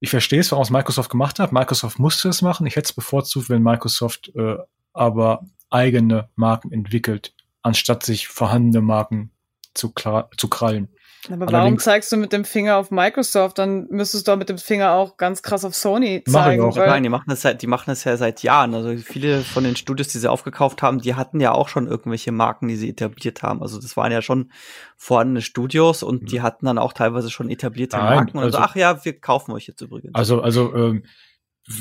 [0.00, 1.52] Ich verstehe es, warum es Microsoft gemacht hat.
[1.52, 2.66] Microsoft musste es machen.
[2.66, 4.56] Ich hätte es bevorzugt, wenn Microsoft äh,
[4.92, 9.30] aber eigene Marken entwickelt, anstatt sich vorhandene Marken
[9.74, 9.92] zu,
[10.36, 10.88] zu krallen.
[11.30, 13.58] Aber warum zeigst du mit dem Finger auf Microsoft?
[13.58, 16.62] Dann müsstest du doch mit dem Finger auch ganz krass auf Sony Mach ich zeigen.
[16.64, 16.76] auch.
[16.76, 18.74] weil- Nein, die machen das seit, die machen das ja seit Jahren.
[18.74, 22.32] Also viele von den Studios, die sie aufgekauft haben, die hatten ja auch schon irgendwelche
[22.32, 23.62] Marken, die sie etabliert haben.
[23.62, 24.52] Also das waren ja schon
[24.96, 28.58] vorhandene Studios und die hatten dann auch teilweise schon etablierte Nein, Marken und dann so,
[28.58, 30.14] also- ach ja, wir kaufen euch jetzt übrigens.
[30.14, 31.04] Also, also, ähm,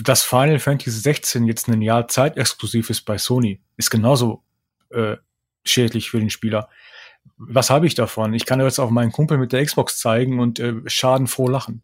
[0.04, 4.44] dass Final Fantasy 16 jetzt ein Jahr zeitexklusiv ist bei Sony, ist genauso
[4.92, 5.18] äh,
[5.64, 6.70] schädlich für den Spieler.
[7.38, 8.34] Was habe ich davon?
[8.34, 11.82] Ich kann jetzt auf meinen Kumpel mit der Xbox zeigen und äh, schadenfroh lachen.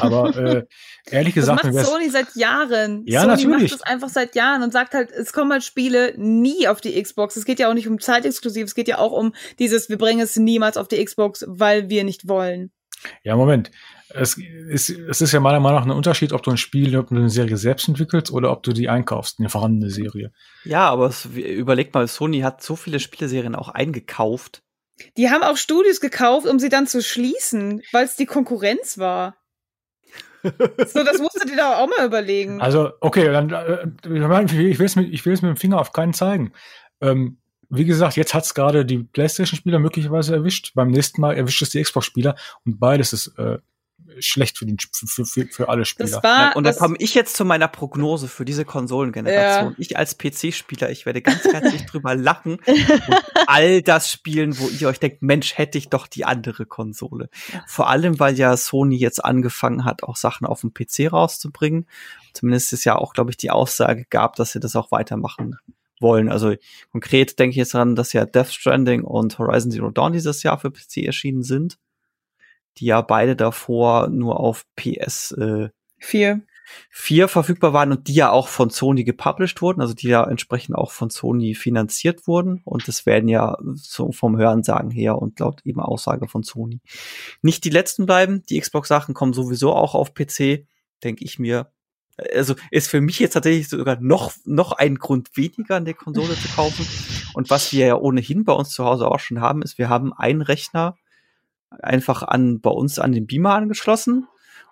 [0.00, 0.66] Aber äh,
[1.10, 3.02] ehrlich Das gesagt, macht mir wär's- Sony seit Jahren.
[3.06, 3.70] Ja, Sony natürlich.
[3.70, 7.00] macht das einfach seit Jahren und sagt halt, es kommen halt Spiele nie auf die
[7.00, 7.36] Xbox.
[7.36, 10.20] Es geht ja auch nicht um zeitexklusiv, es geht ja auch um dieses, wir bringen
[10.20, 12.70] es niemals auf die Xbox, weil wir nicht wollen.
[13.22, 13.70] Ja, Moment.
[14.08, 17.08] Es ist, es ist ja meiner Meinung nach ein Unterschied, ob du ein Spiel, ob
[17.08, 20.32] du eine Serie selbst entwickelst oder ob du die einkaufst, eine vorhandene Serie.
[20.64, 24.62] ja, aber es, überleg mal, Sony hat so viele Spieleserien auch eingekauft.
[25.16, 29.36] Die haben auch Studios gekauft, um sie dann zu schließen, weil es die Konkurrenz war.
[30.42, 32.60] so, das musstet ihr da auch mal überlegen.
[32.60, 35.92] Also, okay, dann äh, ich will es mit, ich will es mit dem Finger auf
[35.92, 36.52] keinen zeigen.
[37.00, 37.38] Ähm,
[37.68, 40.72] wie gesagt, jetzt hat's gerade die PlayStation-Spieler möglicherweise erwischt.
[40.74, 43.58] Beim nächsten Mal erwischt es die Xbox-Spieler und beides ist äh,
[44.20, 46.08] schlecht für, den, für, für, für alle Spieler.
[46.08, 49.72] das war und da komme ich jetzt zu meiner Prognose für diese Konsolengeneration.
[49.72, 49.76] Ja.
[49.78, 54.88] Ich als PC-Spieler, ich werde ganz herzlich drüber lachen und all das spielen, wo ihr
[54.88, 57.28] euch denkt, Mensch, hätte ich doch die andere Konsole.
[57.66, 61.86] Vor allem, weil ja Sony jetzt angefangen hat, auch Sachen auf dem PC rauszubringen.
[62.32, 65.56] Zumindest ist ja auch, glaube ich, die Aussage gab, dass sie das auch weitermachen
[66.00, 66.28] wollen.
[66.28, 66.54] Also
[66.92, 70.58] konkret denke ich jetzt daran, dass ja Death Stranding und Horizon Zero Dawn dieses Jahr
[70.58, 71.78] für PC erschienen sind,
[72.78, 75.68] die ja beide davor nur auf PS äh,
[75.98, 76.42] vier.
[76.90, 80.74] 4 verfügbar waren und die ja auch von Sony gepublished wurden, also die ja entsprechend
[80.76, 82.60] auch von Sony finanziert wurden.
[82.64, 86.80] Und das werden ja so vom Hörensagen her und laut eben Aussage von Sony
[87.42, 88.42] nicht die letzten bleiben.
[88.48, 90.66] Die Xbox-Sachen kommen sowieso auch auf PC,
[91.04, 91.70] denke ich mir.
[92.34, 96.48] Also ist für mich jetzt tatsächlich sogar noch, noch ein Grund weniger, eine Konsole zu
[96.48, 96.86] kaufen.
[97.34, 100.14] Und was wir ja ohnehin bei uns zu Hause auch schon haben, ist, wir haben
[100.14, 100.96] einen Rechner
[101.82, 104.26] einfach an, bei uns an den Beamer angeschlossen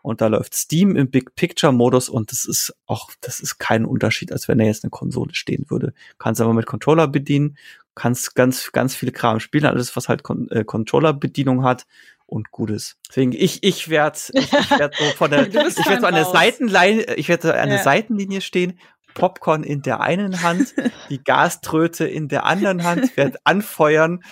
[0.04, 3.86] und da läuft Steam im Big Picture Modus und das ist auch, das ist kein
[3.86, 5.94] Unterschied, als wenn da jetzt eine Konsole stehen würde.
[6.18, 7.56] Kannst aber mit Controller bedienen,
[7.94, 11.86] kannst ganz, ganz viele Kram spielen, alles was halt Con äh, Controller-Bedienung hat
[12.26, 12.98] und gut ist.
[13.08, 16.24] Deswegen, ich, ich werde, ich, ich werd so von der, ich werde so an der
[16.24, 16.32] raus.
[16.32, 17.84] Seitenleine, ich werde an der Ja.
[17.84, 18.78] Seitenlinie stehen,
[19.14, 20.74] Popcorn in der einen Hand,
[21.08, 24.22] die Gaströte in der anderen Hand, werde anfeuern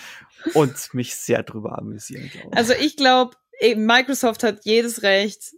[0.54, 2.56] und mich sehr drüber amüsieren, glaube.
[2.56, 3.36] Also ich glaube,
[3.76, 5.54] Microsoft hat jedes Recht,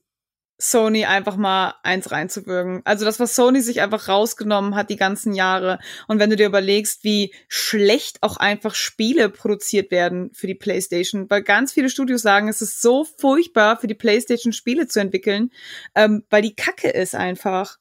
[0.56, 2.82] Sony einfach mal eins reinzuwirken.
[2.84, 5.80] Also das, was Sony sich einfach rausgenommen hat die ganzen Jahre.
[6.06, 11.28] Und wenn du dir überlegst, wie schlecht auch einfach Spiele produziert werden für die PlayStation,
[11.28, 15.50] weil ganz viele Studios sagen, es ist so furchtbar für die PlayStation Spiele zu entwickeln,
[15.96, 17.78] ähm, weil die Kacke ist einfach.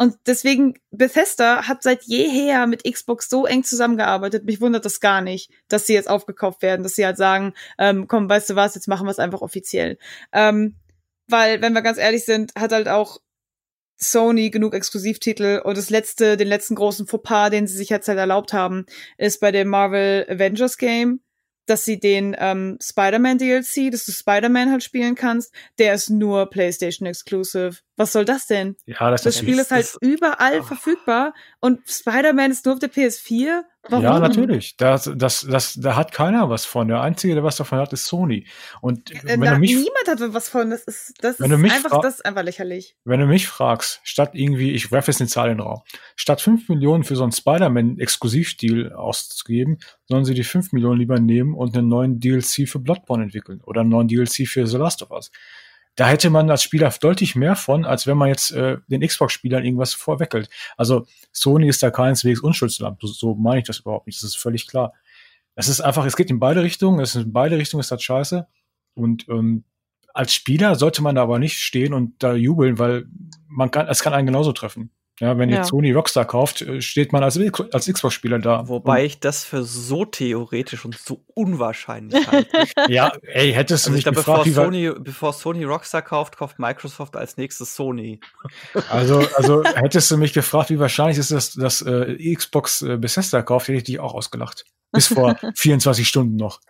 [0.00, 4.44] Und deswegen, Bethesda hat seit jeher mit Xbox so eng zusammengearbeitet.
[4.44, 8.06] Mich wundert das gar nicht, dass sie jetzt aufgekauft werden, dass sie halt sagen, ähm,
[8.06, 9.98] komm, weißt du was, jetzt machen wir es einfach offiziell.
[10.32, 10.76] Ähm,
[11.26, 13.18] weil, wenn wir ganz ehrlich sind, hat halt auch
[13.96, 18.18] Sony genug Exklusivtitel und das letzte, den letzten großen Fauxpas, den sie sich jetzt halt
[18.18, 18.86] erlaubt haben,
[19.16, 21.20] ist bei dem Marvel Avengers Game,
[21.66, 26.48] dass sie den ähm, Spider-Man DLC, dass du Spider-Man halt spielen kannst, der ist nur
[26.48, 27.78] PlayStation Exclusive.
[27.98, 28.76] Was soll das denn?
[28.86, 30.62] Ja, das, Das ist Spiel ist halt das- überall Oh.
[30.62, 33.64] verfügbar und Spider-Man ist nur auf der PS4.
[33.90, 34.04] Warum?
[34.04, 34.76] Ja, natürlich.
[34.76, 36.88] Das, das, das, da hat keiner was von.
[36.88, 38.46] Der Einzige, der was davon hat, ist Sony.
[38.82, 40.70] Und Äh, wenn da, du mich, niemand hat was von.
[40.70, 42.96] Das ist, das ist einfach, das ist einfach lächerlich.
[43.04, 45.82] wenn du mich fragst, statt irgendwie, ich werfe jetzt eine Zahl in den Raum,
[46.16, 51.54] statt 5 Millionen für so einen Spider-Man-Exklusivstil auszugeben, sollen sie die 5 Millionen lieber nehmen
[51.54, 55.10] und einen neuen DLC für Bloodborne entwickeln oder einen neuen DLC für The Last of
[55.10, 55.30] Us.
[55.98, 59.64] Da hätte man als Spieler deutlich mehr von, als wenn man jetzt äh, den Xbox-Spielern
[59.64, 60.48] irgendwas vorweckelt.
[60.76, 63.00] Also Sony ist da keineswegs Unschuldsland.
[63.00, 64.22] So, so meine ich das überhaupt nicht.
[64.22, 64.92] Das ist völlig klar.
[65.56, 67.00] Es ist einfach, es geht in beide Richtungen.
[67.00, 68.46] Es ist in beide Richtungen ist das scheiße.
[68.94, 69.64] Und ähm,
[70.14, 73.06] als Spieler sollte man da aber nicht stehen und da jubeln, weil
[73.48, 74.92] man kann, es kann einen genauso treffen.
[75.20, 75.56] Ja, wenn Ja.
[75.58, 77.38] jetzt Sony Rockstar kauft, äh, steht man als,
[77.72, 78.68] als Xbox-Spieler da.
[78.68, 82.48] Wobei ich das für so theoretisch und so unwahrscheinlich halte.
[82.88, 86.36] Ja, ey, hättest du Also mich ich glaube, gefragt, bevor Sony, bevor Sony Rockstar kauft,
[86.36, 88.20] kauft Microsoft als nächstes Sony.
[88.90, 93.42] also, also hättest du mich gefragt, wie wahrscheinlich ist das, dass äh, Xbox äh, Bethesda
[93.42, 94.64] kauft, hätte ich dich auch ausgelacht.
[94.92, 96.60] Bis vor 24 Stunden noch.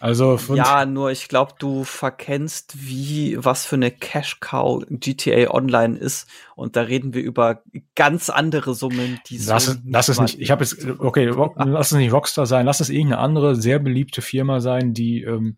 [0.00, 5.50] Also von, Ja, nur ich glaube, du verkennst, wie was für eine Cash Cow GTA
[5.50, 6.28] Online ist.
[6.54, 7.62] Und da reden wir über
[7.94, 10.38] ganz andere Summen, die Lass so es, lass es nicht.
[10.40, 13.78] Ich habe jetzt, okay, Rock- lass es nicht Rockstar sein, lass es irgendeine andere sehr
[13.78, 15.56] beliebte Firma sein, die ähm,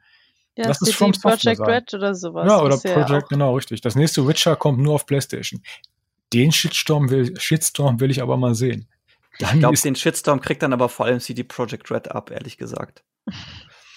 [0.56, 1.70] Ja, Das ist From Software Project sein.
[1.70, 2.46] Red oder sowas.
[2.48, 3.80] Ja, oder ja Project, genau, richtig.
[3.80, 5.62] Das nächste Witcher kommt nur auf PlayStation.
[6.32, 8.86] Den Shitstorm will, Shitstorm will ich aber mal sehen.
[9.40, 12.56] Dann Ich glaube, den Shitstorm kriegt dann aber vor allem CD Projekt Red ab, ehrlich
[12.56, 13.02] gesagt.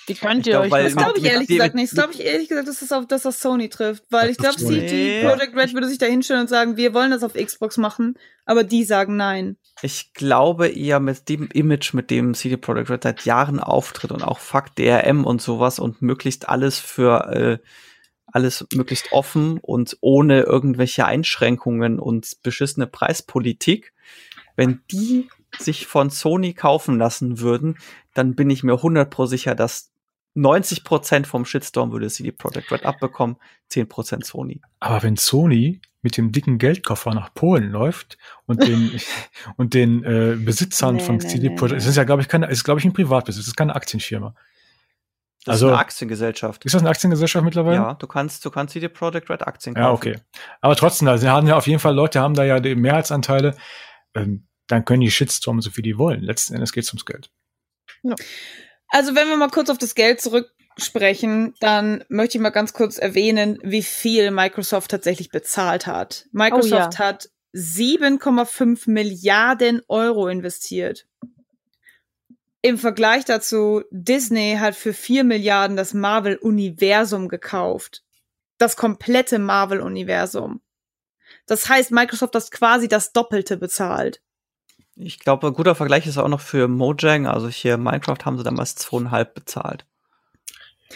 [0.07, 1.91] Die könnt ihr glaub, euch Das glaube ich ehrlich mit- gesagt nicht.
[1.91, 4.03] Das glaube ich ehrlich gesagt, dass das auf, dass das Sony trifft.
[4.09, 5.23] Weil ich glaube, Nee.
[5.23, 8.63] Project Red würde sich da hinstellen und sagen, wir wollen das auf Xbox machen, aber
[8.63, 9.57] die sagen nein.
[9.83, 14.23] Ich glaube eher mit dem Image, mit dem CD Projekt Red seit Jahren auftritt und
[14.23, 17.57] auch Fuck DRM und sowas und möglichst alles für äh,
[18.33, 23.93] alles möglichst offen und ohne irgendwelche Einschränkungen und beschissene Preispolitik.
[24.55, 25.27] Wenn die
[25.59, 27.77] sich von Sony kaufen lassen würden,
[28.13, 29.90] dann bin ich mir 100 pro sicher, dass
[30.33, 33.37] 90 Prozent vom Shitstorm würde CD Projekt Red abbekommen,
[33.69, 34.61] 10 Prozent Sony.
[34.79, 38.91] aber wenn Sony mit dem dicken Geldkoffer nach Polen läuft und den,
[39.57, 41.77] und den äh, Besitzern Nee, von nee, CD nee, Projekt, nee.
[41.79, 43.75] es ist ja, glaube ich, keine, es ist, glaube ich, ein Privatbesitz, es ist keine
[43.75, 44.33] Aktienfirma.
[45.45, 46.65] Das Also- ist eine Aktiengesellschaft.
[46.65, 47.75] Ist das eine Aktiengesellschaft mittlerweile?
[47.75, 49.83] Ja, du kannst, du kannst CD Projekt Red Aktien kaufen.
[49.85, 50.19] Ja, okay.
[50.61, 53.55] Aber trotzdem, da haben ja auf jeden Fall Leute, haben da ja die Mehrheitsanteile.
[54.13, 56.21] Ähm, dann können die Shitstormen so viel die wollen.
[56.21, 57.31] Letzten Endes geht es ums Geld.
[58.91, 62.97] Also wenn wir mal kurz auf das Geld zurücksprechen, dann möchte ich mal ganz kurz
[62.97, 66.27] erwähnen, wie viel Microsoft tatsächlich bezahlt hat.
[66.33, 71.07] Microsoft hat 7,5 Milliarden Euro investiert.
[72.61, 78.03] Im Vergleich dazu, Disney hat für 4 Milliarden das Marvel-Universum gekauft.
[78.57, 80.61] Das komplette Marvel-Universum.
[81.47, 84.21] Das heißt, Microsoft hat quasi das Doppelte bezahlt.
[85.03, 87.25] Ich glaube, ein guter Vergleich ist auch noch für Mojang.
[87.27, 89.85] Also hier Minecraft haben sie damals zweieinhalb bezahlt.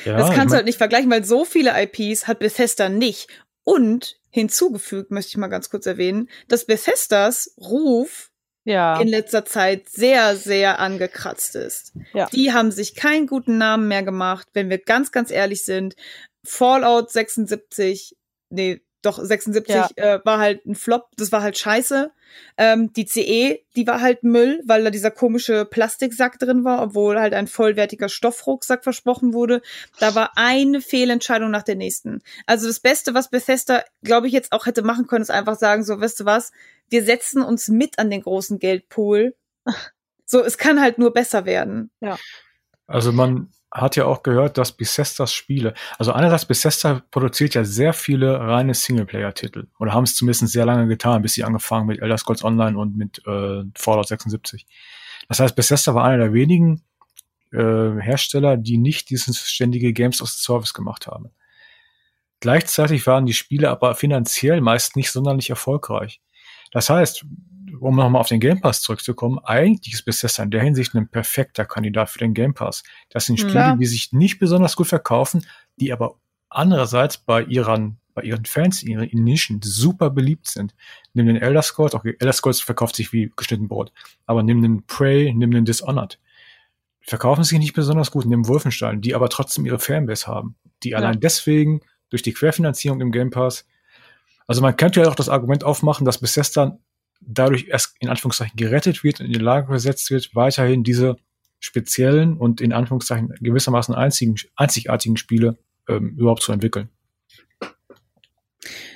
[0.03, 3.27] Ja, das kannst du mein- halt nicht vergleichen, weil so viele IPs hat Bethesda nicht.
[3.63, 8.29] Und hinzugefügt, möchte ich mal ganz kurz erwähnen, dass Bethesdas Ruf
[8.65, 8.99] Ja.
[8.99, 11.93] in letzter Zeit sehr, sehr angekratzt ist.
[12.13, 12.27] Ja.
[12.33, 15.95] Die haben sich keinen guten Namen mehr gemacht, wenn wir ganz, ganz ehrlich sind.
[16.43, 18.15] Fallout 76,
[18.49, 19.87] nee, doch 76 Ja.
[19.95, 22.11] äh, war halt ein Flop, das war halt scheiße.
[22.57, 27.19] Ähm, die CE, die war halt Müll, weil da dieser komische Plastiksack drin war, obwohl
[27.19, 29.61] halt ein vollwertiger Stoffrucksack versprochen wurde.
[29.99, 32.21] Da war eine Fehlentscheidung nach der nächsten.
[32.45, 35.83] Also das Beste, was Bethesda, glaube ich, jetzt auch hätte machen können, ist einfach sagen,
[35.83, 36.51] so, weißt du was,
[36.89, 39.35] wir setzen uns mit an den großen Geldpool.
[40.27, 41.91] So, es kann halt nur besser werden.
[42.87, 47.91] Also man hat ja auch gehört, dass Bethesdas Spiele, also einerseits Bethesda produziert ja sehr
[47.91, 52.17] viele reine Singleplayer-Titel oder haben es zumindest sehr lange getan, bis sie angefangen mit Elder
[52.17, 54.65] Scrolls Online und mit äh, Fallout 76.
[55.27, 56.83] Das heißt, Bethesda war einer der wenigen
[57.51, 61.31] äh, Hersteller, die nicht dieses ständige Games as a Service gemacht haben.
[62.39, 66.21] Gleichzeitig waren die Spiele aber finanziell meist nicht sonderlich erfolgreich.
[66.71, 67.25] Das heißt,
[67.79, 71.65] um nochmal auf den Game Pass zurückzukommen, eigentlich ist Bethesda in der Hinsicht ein perfekter
[71.65, 72.83] Kandidat für den Game Pass.
[73.09, 73.77] Das sind Spiele, Klar.
[73.77, 75.45] die sich nicht besonders gut verkaufen,
[75.77, 76.15] die aber
[76.49, 80.73] andererseits bei ihren, bei ihren Fans, in ihren Nischen super beliebt sind.
[81.13, 83.91] Nimm den Elder Scrolls, okay, Elder Scrolls verkauft sich wie geschnitten Brot,
[84.25, 86.19] aber nimm den Prey, nimm den Dishonored.
[87.01, 90.97] Verkaufen sich nicht besonders gut, nimm Wolfenstein, die aber trotzdem ihre Fanbase haben, die Ja.
[90.97, 93.65] allein deswegen durch die Querfinanzierung im Game Pass
[94.47, 96.77] also man könnte ja auch das Argument aufmachen, dass Bethesda
[97.27, 101.17] dadurch erst in Anführungszeichen gerettet wird und in die Lage gesetzt wird, weiterhin diese
[101.59, 105.57] speziellen und in Anführungszeichen gewissermaßen einzigen, einzigartigen Spiele
[105.87, 106.89] ähm, überhaupt zu entwickeln.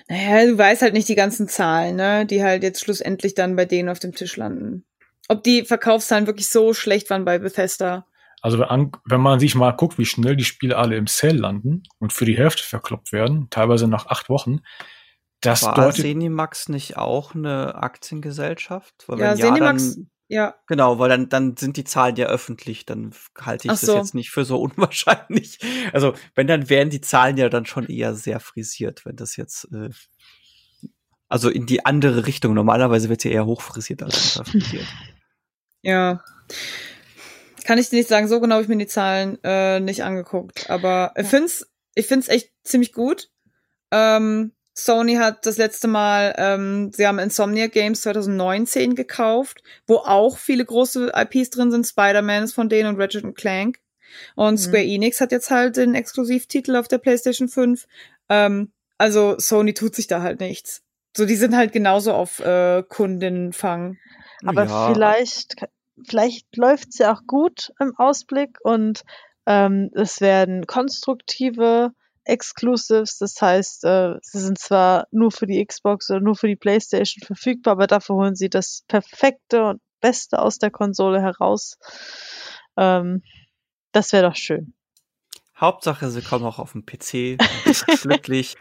[0.08, 3.66] Naja, du weißt halt nicht die ganzen Zahlen, ne, die halt jetzt schlussendlich dann bei
[3.66, 4.86] denen auf dem Tisch landen.
[5.28, 8.08] Ob die Verkaufszahlen wirklich so schlecht waren bei Bethesda.
[8.42, 11.84] Also wenn, wenn man sich mal guckt, wie schnell die Spiele alle im Sale landen
[12.00, 14.62] und für die Hälfte verkloppt werden, teilweise nach acht Wochen,
[15.42, 19.06] das War deutet, Zenimax nicht auch eine Aktiengesellschaft?
[19.08, 22.86] Weil Ja, wenn Zenimax- dann, Ja, genau, weil dann, dann sind die Zahlen ja öffentlich.
[22.86, 23.98] Dann halte ich Ach das so.
[23.98, 25.60] jetzt nicht für so unwahrscheinlich.
[25.94, 29.68] Also, wenn, dann wären die Zahlen ja dann schon eher sehr frisiert, wenn das jetzt,
[29.74, 29.90] äh,
[31.30, 32.54] also in die andere Richtung.
[32.54, 34.86] Normalerweise wird ja eher hochfrisiert als unterfrisiert.
[35.82, 36.24] ja.
[37.66, 40.70] Kann ich dir nicht sagen, so genau habe ich mir die Zahlen äh, nicht angeguckt.
[40.70, 43.30] Aber ich find's, ich find's echt ziemlich gut.
[43.92, 44.54] Ähm,
[44.84, 50.66] Sony hat das letzte Mal, ähm, sie haben Insomnia Games 2019 gekauft, wo auch viele
[50.66, 51.86] große IPs drin sind.
[51.86, 53.80] Spider-Man ist von denen und Ratchet Clank.
[54.36, 54.58] Und Mhm.
[54.58, 57.88] Square Enix hat jetzt halt den Exklusivtitel auf der PlayStation 5.
[58.30, 60.82] Ähm, also Sony tut sich da halt nichts.
[61.16, 63.98] So, die sind halt genauso auf äh, Kundenfang.
[64.46, 64.86] Aber Ja.
[64.88, 65.56] vielleicht,
[66.08, 69.04] vielleicht läuft's ja auch gut im Ausblick und
[69.46, 71.92] ähm, es werden konstruktive
[72.30, 73.18] Exclusives.
[73.18, 77.26] Das heißt, äh, sie sind zwar nur für die Xbox oder nur für die PlayStation
[77.26, 81.78] verfügbar, aber dafür holen sie das Perfekte und Beste aus der Konsole heraus.
[82.78, 83.24] Ähm,
[83.92, 84.74] das wäre doch schön.
[85.60, 87.38] Hauptsache, sie kommen auch auf dem PC
[88.02, 88.56] glücklich,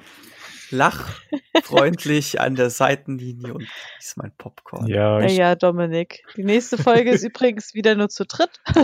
[0.71, 3.69] lachfreundlich an der Seitenlinie und
[4.01, 4.89] ist mein Popcorn.
[4.89, 6.25] Ja, ja, Dominik.
[6.37, 8.61] Die nächste Folge ist übrigens wieder nur zu dritt.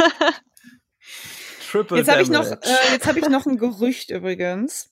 [1.70, 2.56] Triple Jetzt habe ich noch, äh,
[2.92, 4.90] jetzt habe ich noch ein Gerücht übrigens.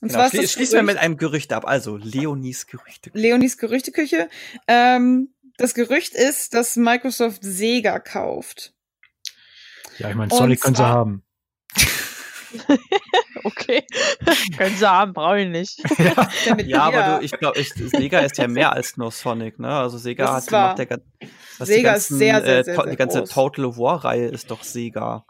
[0.00, 1.66] Und Genau, zwar ist schließen wir mit einem Gerücht ab.
[1.66, 3.10] Also, Leonies Gerüchte.
[3.12, 4.28] Leonis Gerüchteküche.
[4.66, 8.72] Ähm, das Gerücht ist, dass Microsoft Sega kauft.
[9.98, 11.22] ja, ich meine, Sonic können sie haben.
[13.44, 13.84] Okay.
[14.58, 15.78] Können sie haben, brauche ich nicht.
[16.46, 19.68] Damit Ja, aber du, ich glaube, Sega ist ja mehr als nur Sonic, ne?
[19.68, 21.02] Also Sega Das hat gemacht, der, gan-
[21.58, 23.30] was Sega die ist sehr, sehr, äh, sehr, to- sehr Die ganze groß.
[23.30, 25.24] Total War-Reihe ist doch Sega.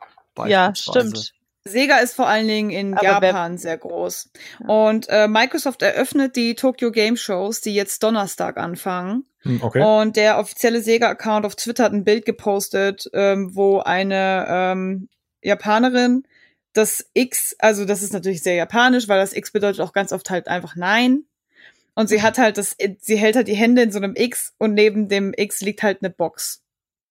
[0.49, 1.33] Ja, stimmt.
[1.65, 4.31] Sega ist vor allen Dingen in Aber Japan sehr groß.
[4.67, 9.27] Und äh, Microsoft eröffnet die Tokyo Game Shows, die jetzt Donnerstag anfangen.
[9.43, 9.83] Hm, Okay.
[9.83, 15.09] Und der offizielle Sega-Account auf Twitter hat ein Bild gepostet, ähm, wo eine ähm,
[15.43, 16.25] Japanerin
[16.73, 20.31] das X, also das ist natürlich sehr japanisch, weil das X bedeutet auch ganz oft
[20.31, 21.25] halt einfach Nein.
[21.95, 24.75] Und sie hat halt das, sie hält halt die Hände in so einem X und
[24.75, 26.63] neben dem X liegt halt eine Box.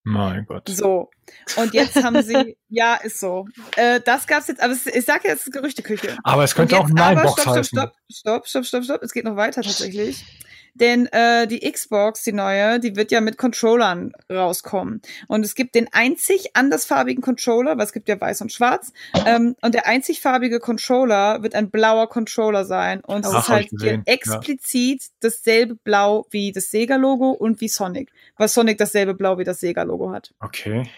[0.03, 0.67] Mein Gott.
[0.69, 1.09] So.
[1.57, 3.47] Und jetzt haben sie, ja, ist so.
[3.75, 6.17] Äh, das gab's jetzt, aber es, ich sag ja, es ist Gerüchteküche.
[6.23, 7.77] Aber es könnte Und auch jetzt Nein-Box stopp, heißen.
[7.77, 10.25] stopp, stopp, stopp, stopp, stopp, es geht noch weiter tatsächlich.
[10.73, 15.01] Denn äh, die Xbox, die neue, die wird ja mit Controllern rauskommen.
[15.27, 18.93] Und es gibt den einzig andersfarbigen Controller, weil es gibt ja weiß und schwarz.
[19.25, 23.01] Ähm, und der einzigfarbige Controller wird ein blauer Controller sein.
[23.01, 24.01] Und es ist halt hier ja.
[24.05, 28.11] explizit dasselbe Blau wie das Sega-Logo und wie Sonic.
[28.37, 30.33] Weil Sonic dasselbe Blau wie das Sega-Logo hat.
[30.39, 30.89] Okay.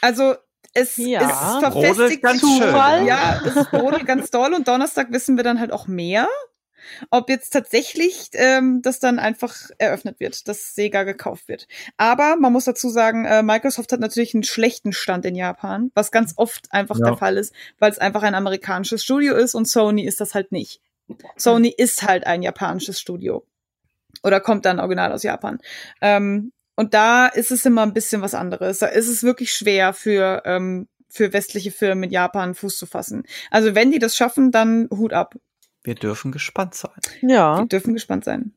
[0.00, 0.34] Also
[0.74, 1.20] es Ja.
[1.20, 3.06] ist Brodelt verfestigt ganz sich- schön, Zufall?
[3.06, 6.28] Ja, es ist brodelt ganz doll und Donnerstag wissen wir dann halt auch mehr.
[7.10, 11.66] Ob jetzt tatsächlich ähm, das dann einfach eröffnet wird, dass Sega gekauft wird.
[11.96, 16.10] Aber man muss dazu sagen, äh, Microsoft hat natürlich einen schlechten Stand in Japan, was
[16.10, 17.06] ganz oft einfach Ja.
[17.06, 20.52] der Fall ist, weil es einfach ein amerikanisches Studio ist und Sony ist das halt
[20.52, 20.80] nicht.
[21.36, 23.44] Sony ist halt ein japanisches Studio.
[24.22, 25.58] Oder kommt dann original aus Japan.
[26.00, 28.78] Ähm, und da ist es immer ein bisschen was anderes.
[28.78, 33.22] Da ist es wirklich schwer für, ähm, für westliche Firmen in Japan Fuß zu fassen.
[33.50, 35.34] Also wenn die das schaffen, dann Hut ab.
[35.86, 37.00] Wir dürfen gespannt sein.
[37.22, 37.62] Ja.
[37.62, 38.52] Die dürfen gespannt sein.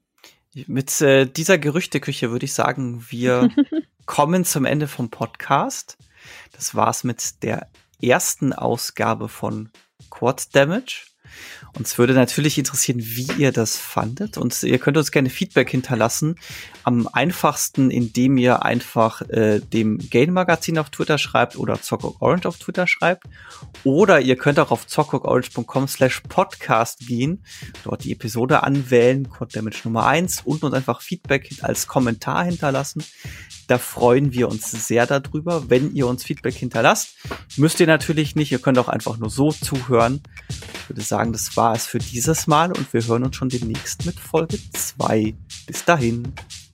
[0.66, 3.52] Mit äh, dieser Gerüchteküche würde ich sagen, wir
[4.08, 6.00] kommen zum Ende vom Podcast.
[6.54, 7.70] Das war's mit der
[8.02, 9.70] ersten Ausgabe von
[10.10, 11.06] Quad Damage.
[11.78, 14.38] Uns würde natürlich interessieren, wie ihr das fandet.
[14.38, 16.36] Und ihr könnt uns gerne Feedback hinterlassen.
[16.84, 22.48] Am einfachsten, indem ihr einfach äh, dem Game Magazin auf Twitter schreibt oder Zockok Orange
[22.48, 23.26] auf Twitter schreibt.
[23.84, 27.44] Oder ihr könnt auch auf zockokorange.com slash podcast gehen,
[27.84, 33.04] dort die Episode anwählen, Code Damage Nummer 1 und uns einfach Feedback als Kommentar hinterlassen.
[33.70, 37.10] Da freuen wir uns sehr darüber, wenn ihr uns Feedback hinterlasst.
[37.56, 40.24] Müsst ihr natürlich nicht, ihr könnt auch einfach nur so zuhören.
[40.50, 44.08] Ich würde sagen, das war es für dieses Mal und wir hören uns schon demnächst
[44.08, 45.36] mit Folge 2.
[45.68, 46.34] Bis dahin.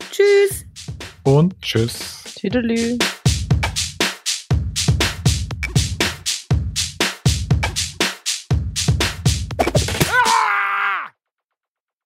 [0.10, 0.66] Tschüss!
[1.24, 2.24] Und tschüss.
[2.40, 2.98] Tüdelü.